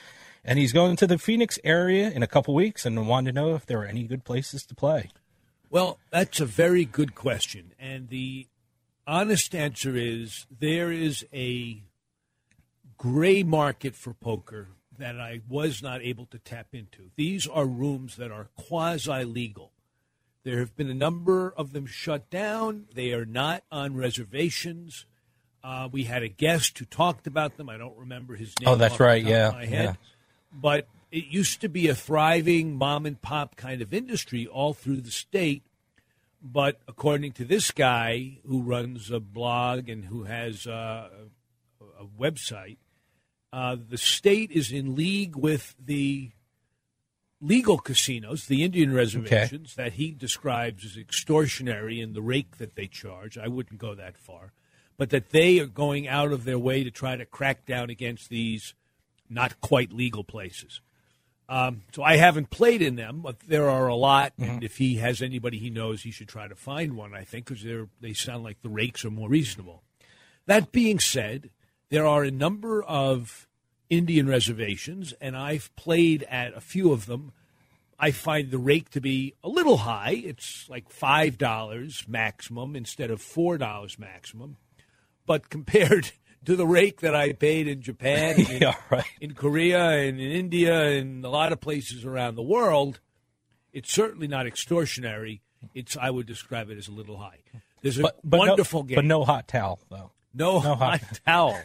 And 0.45 0.61
he's 0.61 0.73
going 0.73 0.95
to 0.95 1.09
the 1.09 1.19
Phoenix 1.19 1.59
area 1.65 2.09
in 2.09 2.23
a 2.23 2.29
couple 2.29 2.55
weeks 2.55 2.87
and 2.87 3.09
wanted 3.09 3.35
to 3.35 3.41
know 3.41 3.57
if 3.57 3.67
there 3.67 3.81
are 3.81 3.87
any 3.87 4.05
good 4.05 4.23
places 4.23 4.65
to 4.67 4.77
play. 4.77 5.11
Well, 5.71 5.99
that's 6.13 6.39
a 6.39 6.47
very 6.47 6.85
good 6.85 7.17
question. 7.17 7.73
And 7.81 8.11
the 8.11 8.47
honest 9.09 9.57
answer 9.57 9.97
is 9.97 10.47
there 10.57 10.93
is 10.93 11.27
a 11.35 11.83
gray 12.97 13.43
market 13.43 13.97
for 13.97 14.15
poker 14.15 14.69
that 14.99 15.21
I 15.21 15.41
was 15.49 15.83
not 15.83 16.03
able 16.03 16.27
to 16.27 16.39
tap 16.39 16.69
into. 16.73 17.11
These 17.17 17.47
are 17.47 17.67
rooms 17.67 18.17
that 18.17 18.31
are 18.31 18.49
quasi 18.57 19.25
legal. 19.25 19.73
There 20.45 20.59
have 20.59 20.77
been 20.77 20.91
a 20.91 20.95
number 20.95 21.53
of 21.57 21.73
them 21.73 21.87
shut 21.87 22.29
down. 22.31 22.87
They 22.95 23.13
are 23.13 23.25
not 23.25 23.65
on 23.73 23.97
reservations. 23.97 25.07
Uh, 25.63 25.89
we 25.91 26.05
had 26.05 26.23
a 26.23 26.29
guest 26.29 26.79
who 26.79 26.85
talked 26.85 27.27
about 27.27 27.57
them. 27.57 27.71
I 27.71 27.79
don't 27.79 27.97
remember 27.97 28.37
his 28.37 28.53
name. 28.61 28.69
Oh, 28.69 28.77
that's 28.77 29.01
right. 29.01 29.25
Yeah, 29.25 29.49
of 29.49 29.55
my 29.55 29.65
head. 29.65 29.85
yeah. 29.85 29.95
But 30.53 30.87
it 31.11 31.25
used 31.27 31.63
to 31.63 31.69
be 31.69 31.89
a 31.89 31.95
thriving 31.95 32.77
mom 32.77 33.07
and 33.07 33.21
pop 33.21 33.57
kind 33.57 33.81
of 33.81 33.95
industry 33.95 34.47
all 34.47 34.75
through 34.75 35.01
the 35.01 35.11
state. 35.11 35.63
But 36.43 36.79
according 36.87 37.33
to 37.33 37.47
this 37.47 37.71
guy 37.71 38.39
who 38.47 38.61
runs 38.61 39.11
a 39.11 39.21
blog 39.21 39.89
and 39.89 40.05
who 40.05 40.25
has 40.25 40.67
uh, 40.67 41.09
a, 41.81 42.03
a 42.03 42.07
website, 42.07 42.77
uh, 43.55 43.77
the 43.89 43.97
state 43.97 44.51
is 44.51 44.73
in 44.73 44.97
league 44.97 45.37
with 45.37 45.77
the 45.79 46.33
legal 47.41 47.79
casinos, 47.79 48.47
the 48.47 48.65
Indian 48.65 48.93
reservations 48.93 49.77
that 49.77 49.93
he 49.93 50.11
describes 50.11 50.85
as 50.85 50.97
extortionary 50.97 52.03
in 52.03 52.15
the 52.15 52.21
rake 52.21 52.59
that 52.59 52.75
they 52.75 52.89
charge. 52.89 53.39
I 53.39 53.47
wouldn't 53.47 53.79
go 53.79 53.95
that 53.95 54.19
far, 54.19 54.51
but 54.97 55.11
that 55.11 55.31
they 55.31 55.61
are 55.61 55.67
going 55.67 56.09
out 56.09 56.33
of 56.33 56.43
their 56.43 56.59
way 56.59 56.83
to 56.83 56.91
try 56.91 57.15
to 57.15 57.25
crack 57.25 57.65
down 57.65 57.91
against 57.91 58.29
these 58.29 58.75
not 59.31 59.61
quite 59.61 59.93
legal 59.93 60.25
places. 60.25 60.81
Um, 61.49 61.83
so 61.93 62.03
I 62.03 62.17
haven't 62.17 62.51
played 62.51 62.83
in 62.83 62.97
them, 62.97 63.21
but 63.21 63.39
there 63.47 63.71
are 63.71 63.87
a 63.87 63.95
lot. 63.95 64.33
And 64.37 64.65
if 64.65 64.79
he 64.79 64.97
has 64.97 65.23
anybody 65.23 65.59
he 65.59 65.71
knows, 65.71 66.03
he 66.03 66.11
should 66.11 66.29
try 66.29 66.49
to 66.49 66.57
find 66.57 66.97
one. 66.97 67.15
I 67.15 67.23
think 67.23 67.45
because 67.45 67.63
they 67.63 67.85
they 68.01 68.15
sound 68.15 68.43
like 68.43 68.63
the 68.63 68.69
rakes 68.69 69.05
are 69.05 69.11
more 69.11 69.29
reasonable. 69.29 69.85
That 70.47 70.73
being 70.73 70.99
said, 70.99 71.51
there 71.91 72.07
are 72.07 72.25
a 72.25 72.31
number 72.31 72.83
of 72.83 73.47
Indian 73.91 74.27
reservations, 74.27 75.13
and 75.21 75.37
I've 75.37 75.75
played 75.77 76.23
at 76.25 76.55
a 76.57 76.61
few 76.61 76.93
of 76.93 77.07
them. 77.07 77.33
I 77.99 78.11
find 78.11 78.51
the 78.51 78.59
rake 78.59 78.91
to 78.91 79.01
be 79.01 79.35
a 79.45 79.49
little 79.49 79.79
high. 79.79 80.21
It's 80.25 80.69
like 80.69 80.91
five 80.91 81.39
dollars 81.39 82.05
maximum 82.09 82.75
instead 82.75 83.11
of 83.11 83.21
four 83.23 83.57
dollars 83.59 83.99
maximum. 83.99 84.57
But 85.27 85.49
compared 85.51 86.13
to 86.45 86.57
the 86.57 86.67
rake 86.67 87.01
that 87.01 87.15
I 87.15 87.33
paid 87.33 87.69
in 87.69 87.81
Japan, 87.83 88.35
and 88.39 88.51
in, 88.51 88.63
Yeah, 88.63 88.75
right. 88.91 89.05
in 89.21 89.35
Korea, 89.35 89.91
and 89.91 90.21
in 90.21 90.31
India, 90.33 90.83
and 90.99 91.25
a 91.25 91.29
lot 91.31 91.53
of 91.53 91.61
places 91.61 92.05
around 92.05 92.35
the 92.35 92.43
world, 92.43 93.01
it's 93.73 93.93
certainly 93.93 94.27
not 94.29 94.45
extortionary. 94.47 95.41
It's 95.75 95.97
I 95.97 96.11
would 96.11 96.27
describe 96.27 96.69
it 96.71 96.77
as 96.79 96.89
a 96.89 96.93
little 96.93 97.17
high. 97.19 97.41
There's 97.81 97.99
a 97.99 98.03
But, 98.03 98.19
but 98.25 98.39
wonderful 98.39 98.81
no, 98.83 98.87
game. 98.87 98.95
But 98.97 99.05
no 99.05 99.25
hot 99.25 99.47
towel, 99.49 99.79
though. 99.91 100.11
No 100.35 100.59
hot 100.61 101.01
towel. 101.25 101.59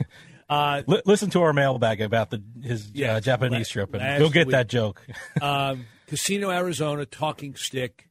Uh, 0.48 0.84
Li- 0.88 1.02
listen 1.06 1.30
to 1.32 1.42
our 1.42 1.54
mailbag 1.54 2.02
about 2.02 2.30
the 2.30 2.42
his 2.62 2.90
Yeah, 2.92 3.16
uh, 3.16 3.20
Japanese 3.20 3.70
trip, 3.70 3.94
and 3.94 4.20
you'll 4.22 4.30
get 4.30 4.48
week. 4.48 4.52
that 4.54 4.68
joke. 4.68 5.06
um, 5.42 5.86
Casino 6.08 6.50
Arizona 6.52 7.06
Talking 7.06 7.56
Stick 7.56 8.10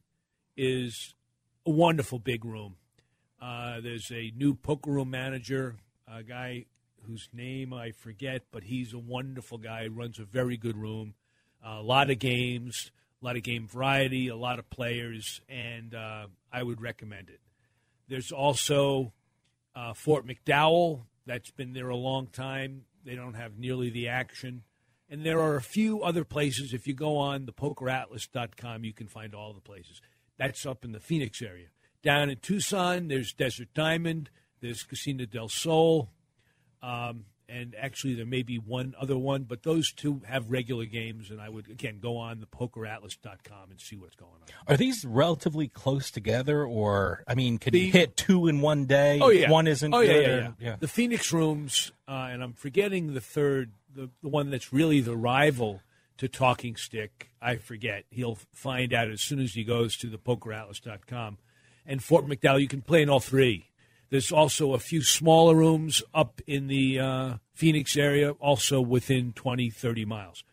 is 0.57 1.15
a 1.65 1.69
wonderful 1.69 2.19
big 2.19 2.45
room. 2.45 2.75
Uh, 3.41 3.79
there's 3.81 4.11
a 4.11 4.31
new 4.35 4.53
poker 4.55 4.91
room 4.91 5.09
manager, 5.09 5.75
a 6.07 6.23
guy 6.23 6.65
whose 7.07 7.29
name 7.33 7.73
I 7.73 7.91
forget, 7.91 8.43
but 8.51 8.63
he's 8.63 8.93
a 8.93 8.99
wonderful 8.99 9.57
guy. 9.57 9.87
Runs 9.87 10.19
a 10.19 10.25
very 10.25 10.57
good 10.57 10.77
room. 10.77 11.13
a 11.65 11.81
lot 11.81 12.09
of 12.09 12.19
games, 12.19 12.91
a 13.21 13.25
lot 13.25 13.35
of 13.37 13.43
game 13.43 13.67
variety, 13.67 14.27
a 14.27 14.35
lot 14.35 14.59
of 14.59 14.69
players, 14.69 15.41
and 15.49 15.93
uh, 15.95 16.27
I 16.51 16.63
would 16.63 16.81
recommend 16.81 17.29
it. 17.29 17.39
There's 18.07 18.31
also 18.31 19.13
uh, 19.75 19.93
Fort 19.93 20.25
McDowell. 20.25 21.03
That's 21.25 21.51
been 21.51 21.73
there 21.73 21.89
a 21.89 21.95
long 21.95 22.27
time. 22.27 22.83
They 23.05 23.15
don't 23.15 23.35
have 23.35 23.57
nearly 23.57 23.89
the 23.89 24.07
action. 24.07 24.63
And 25.09 25.25
there 25.25 25.39
are 25.39 25.55
a 25.55 25.61
few 25.61 26.03
other 26.03 26.23
places. 26.23 26.73
If 26.73 26.87
you 26.87 26.93
go 26.93 27.17
on 27.17 27.45
the 27.45 27.53
pokeratlas.com, 27.53 28.83
you 28.83 28.93
can 28.93 29.07
find 29.07 29.33
all 29.33 29.53
the 29.53 29.61
places. 29.61 30.01
That's 30.37 30.65
up 30.65 30.85
in 30.85 30.91
the 30.91 30.99
Phoenix 30.99 31.41
area. 31.41 31.67
Down 32.03 32.29
in 32.29 32.37
Tucson, 32.37 33.07
there's 33.07 33.33
Desert 33.33 33.69
Diamond, 33.73 34.29
there's 34.61 34.83
Casino 34.83 35.25
del 35.25 35.49
Sol, 35.49 36.11
um, 36.81 37.25
and 37.49 37.75
actually 37.79 38.13
there 38.15 38.25
may 38.25 38.43
be 38.43 38.57
one 38.57 38.93
other 38.99 39.17
one, 39.17 39.43
but 39.43 39.63
those 39.63 39.91
two 39.91 40.21
have 40.25 40.49
regular 40.51 40.85
games. 40.85 41.29
And 41.31 41.41
I 41.41 41.49
would, 41.49 41.69
again, 41.69 41.99
go 41.99 42.17
on 42.17 42.39
the 42.39 42.45
pokeratlas.com 42.45 43.71
and 43.71 43.79
see 43.79 43.95
what's 43.95 44.15
going 44.15 44.31
on. 44.31 44.47
Are 44.73 44.77
these 44.77 45.03
relatively 45.05 45.67
close 45.67 46.11
together, 46.11 46.63
or 46.65 47.23
I 47.27 47.35
mean, 47.35 47.57
could 47.57 47.73
The- 47.73 47.79
you 47.81 47.91
hit 47.91 48.15
two 48.17 48.47
in 48.47 48.61
one 48.61 48.85
day? 48.85 49.19
Oh 49.21 49.29
yeah, 49.29 49.49
one 49.49 49.67
isn't. 49.67 49.93
Oh 49.93 49.99
yeah, 50.01 50.11
yeah, 50.19 50.27
or- 50.27 50.55
yeah. 50.59 50.75
The 50.79 50.87
Phoenix 50.87 51.31
rooms, 51.33 51.91
uh, 52.07 52.29
and 52.31 52.43
I'm 52.43 52.53
forgetting 52.53 53.13
the 53.13 53.21
third, 53.21 53.71
the 53.93 54.09
the 54.21 54.29
one 54.29 54.49
that's 54.49 54.71
really 54.71 55.01
the 55.01 55.17
rival 55.17 55.81
to 56.17 56.27
Talking 56.27 56.75
Stick. 56.75 57.31
I 57.41 57.55
forget. 57.55 58.03
He'll 58.09 58.37
find 58.53 58.93
out 58.93 59.09
as 59.09 59.21
soon 59.21 59.39
as 59.39 59.53
he 59.53 59.63
goes 59.63 59.95
to 59.97 60.07
the 60.07 60.17
PokerAtlas.com. 60.17 61.37
And 61.85 62.03
Fort 62.03 62.27
McDowell, 62.27 62.61
you 62.61 62.67
can 62.67 62.81
play 62.81 63.01
in 63.01 63.09
all 63.09 63.19
three. 63.21 63.68
There's 64.09 64.31
also 64.31 64.73
a 64.73 64.79
few 64.79 65.03
smaller 65.03 65.55
rooms 65.55 66.01
up 66.13 66.41
in 66.47 66.67
the 66.67 66.99
uh, 66.99 67.33
Phoenix 67.53 67.95
area, 67.95 68.31
also 68.31 68.81
within 68.81 69.33
20, 69.33 69.69
30 69.69 70.05
miles. 70.05 70.43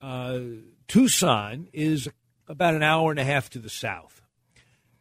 Uh, 0.00 0.40
Tucson 0.88 1.68
is 1.72 2.08
about 2.48 2.74
an 2.74 2.82
hour 2.82 3.10
and 3.10 3.20
a 3.20 3.24
half 3.24 3.48
to 3.50 3.58
the 3.58 3.70
south. 3.70 4.20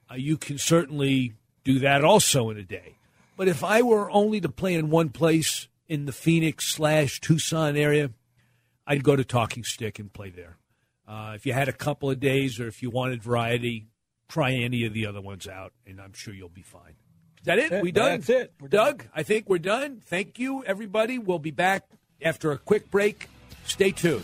Uh, 0.10 0.16
you 0.16 0.38
can 0.38 0.58
certainly 0.58 1.34
do 1.64 1.80
that 1.80 2.04
also 2.04 2.50
in 2.50 2.58
a 2.58 2.64
day. 2.64 2.96
But 3.36 3.48
if 3.48 3.64
I 3.64 3.82
were 3.82 4.10
only 4.12 4.40
to 4.42 4.50
play 4.50 4.76
in 4.76 4.90
one 4.90 5.10
place 5.10 5.68
in 5.88 6.06
the 6.06 6.12
Phoenix 6.12 6.68
slash 6.68 7.20
Tucson 7.20 7.76
area, 7.76 8.12
I'd 8.88 9.04
go 9.04 9.16
to 9.16 9.26
Talking 9.26 9.64
Stick 9.64 10.00
and 10.00 10.12
play 10.12 10.30
there. 10.30 10.58
Uh, 11.08 11.34
if 11.36 11.46
you 11.46 11.54
had 11.54 11.68
a 11.68 11.74
couple 11.74 12.10
of 12.10 12.20
days 12.20 12.60
or 12.60 12.68
if 12.68 12.82
you 12.82 12.90
wanted 12.90 13.22
variety, 13.22 13.88
try 14.30 14.54
any 14.54 14.86
of 14.86 14.94
the 14.94 15.06
other 15.08 15.20
ones 15.20 15.48
out, 15.48 15.74
and 15.86 16.00
I'm 16.00 16.14
sure 16.14 16.34
you'll 16.34 16.50
be 16.50 16.62
fine. 16.62 16.94
Is 17.42 17.46
that 17.46 17.58
it? 17.58 17.72
Yeah, 17.72 17.82
we 17.82 17.92
done? 17.92 18.20
that's 18.20 18.30
it. 18.30 18.54
We're 18.62 18.68
Doug, 18.68 19.06
I 19.16 19.24
think 19.24 19.50
we're 19.50 19.58
done. 19.58 20.02
Thank 20.06 20.38
you, 20.38 20.64
everybody. 20.64 21.18
We'll 21.18 21.40
be 21.40 21.50
back 21.50 21.88
after 22.22 22.52
a 22.52 22.58
quick 22.60 22.92
break. 22.92 23.28
Stay 23.66 23.92
tuned. 23.92 24.24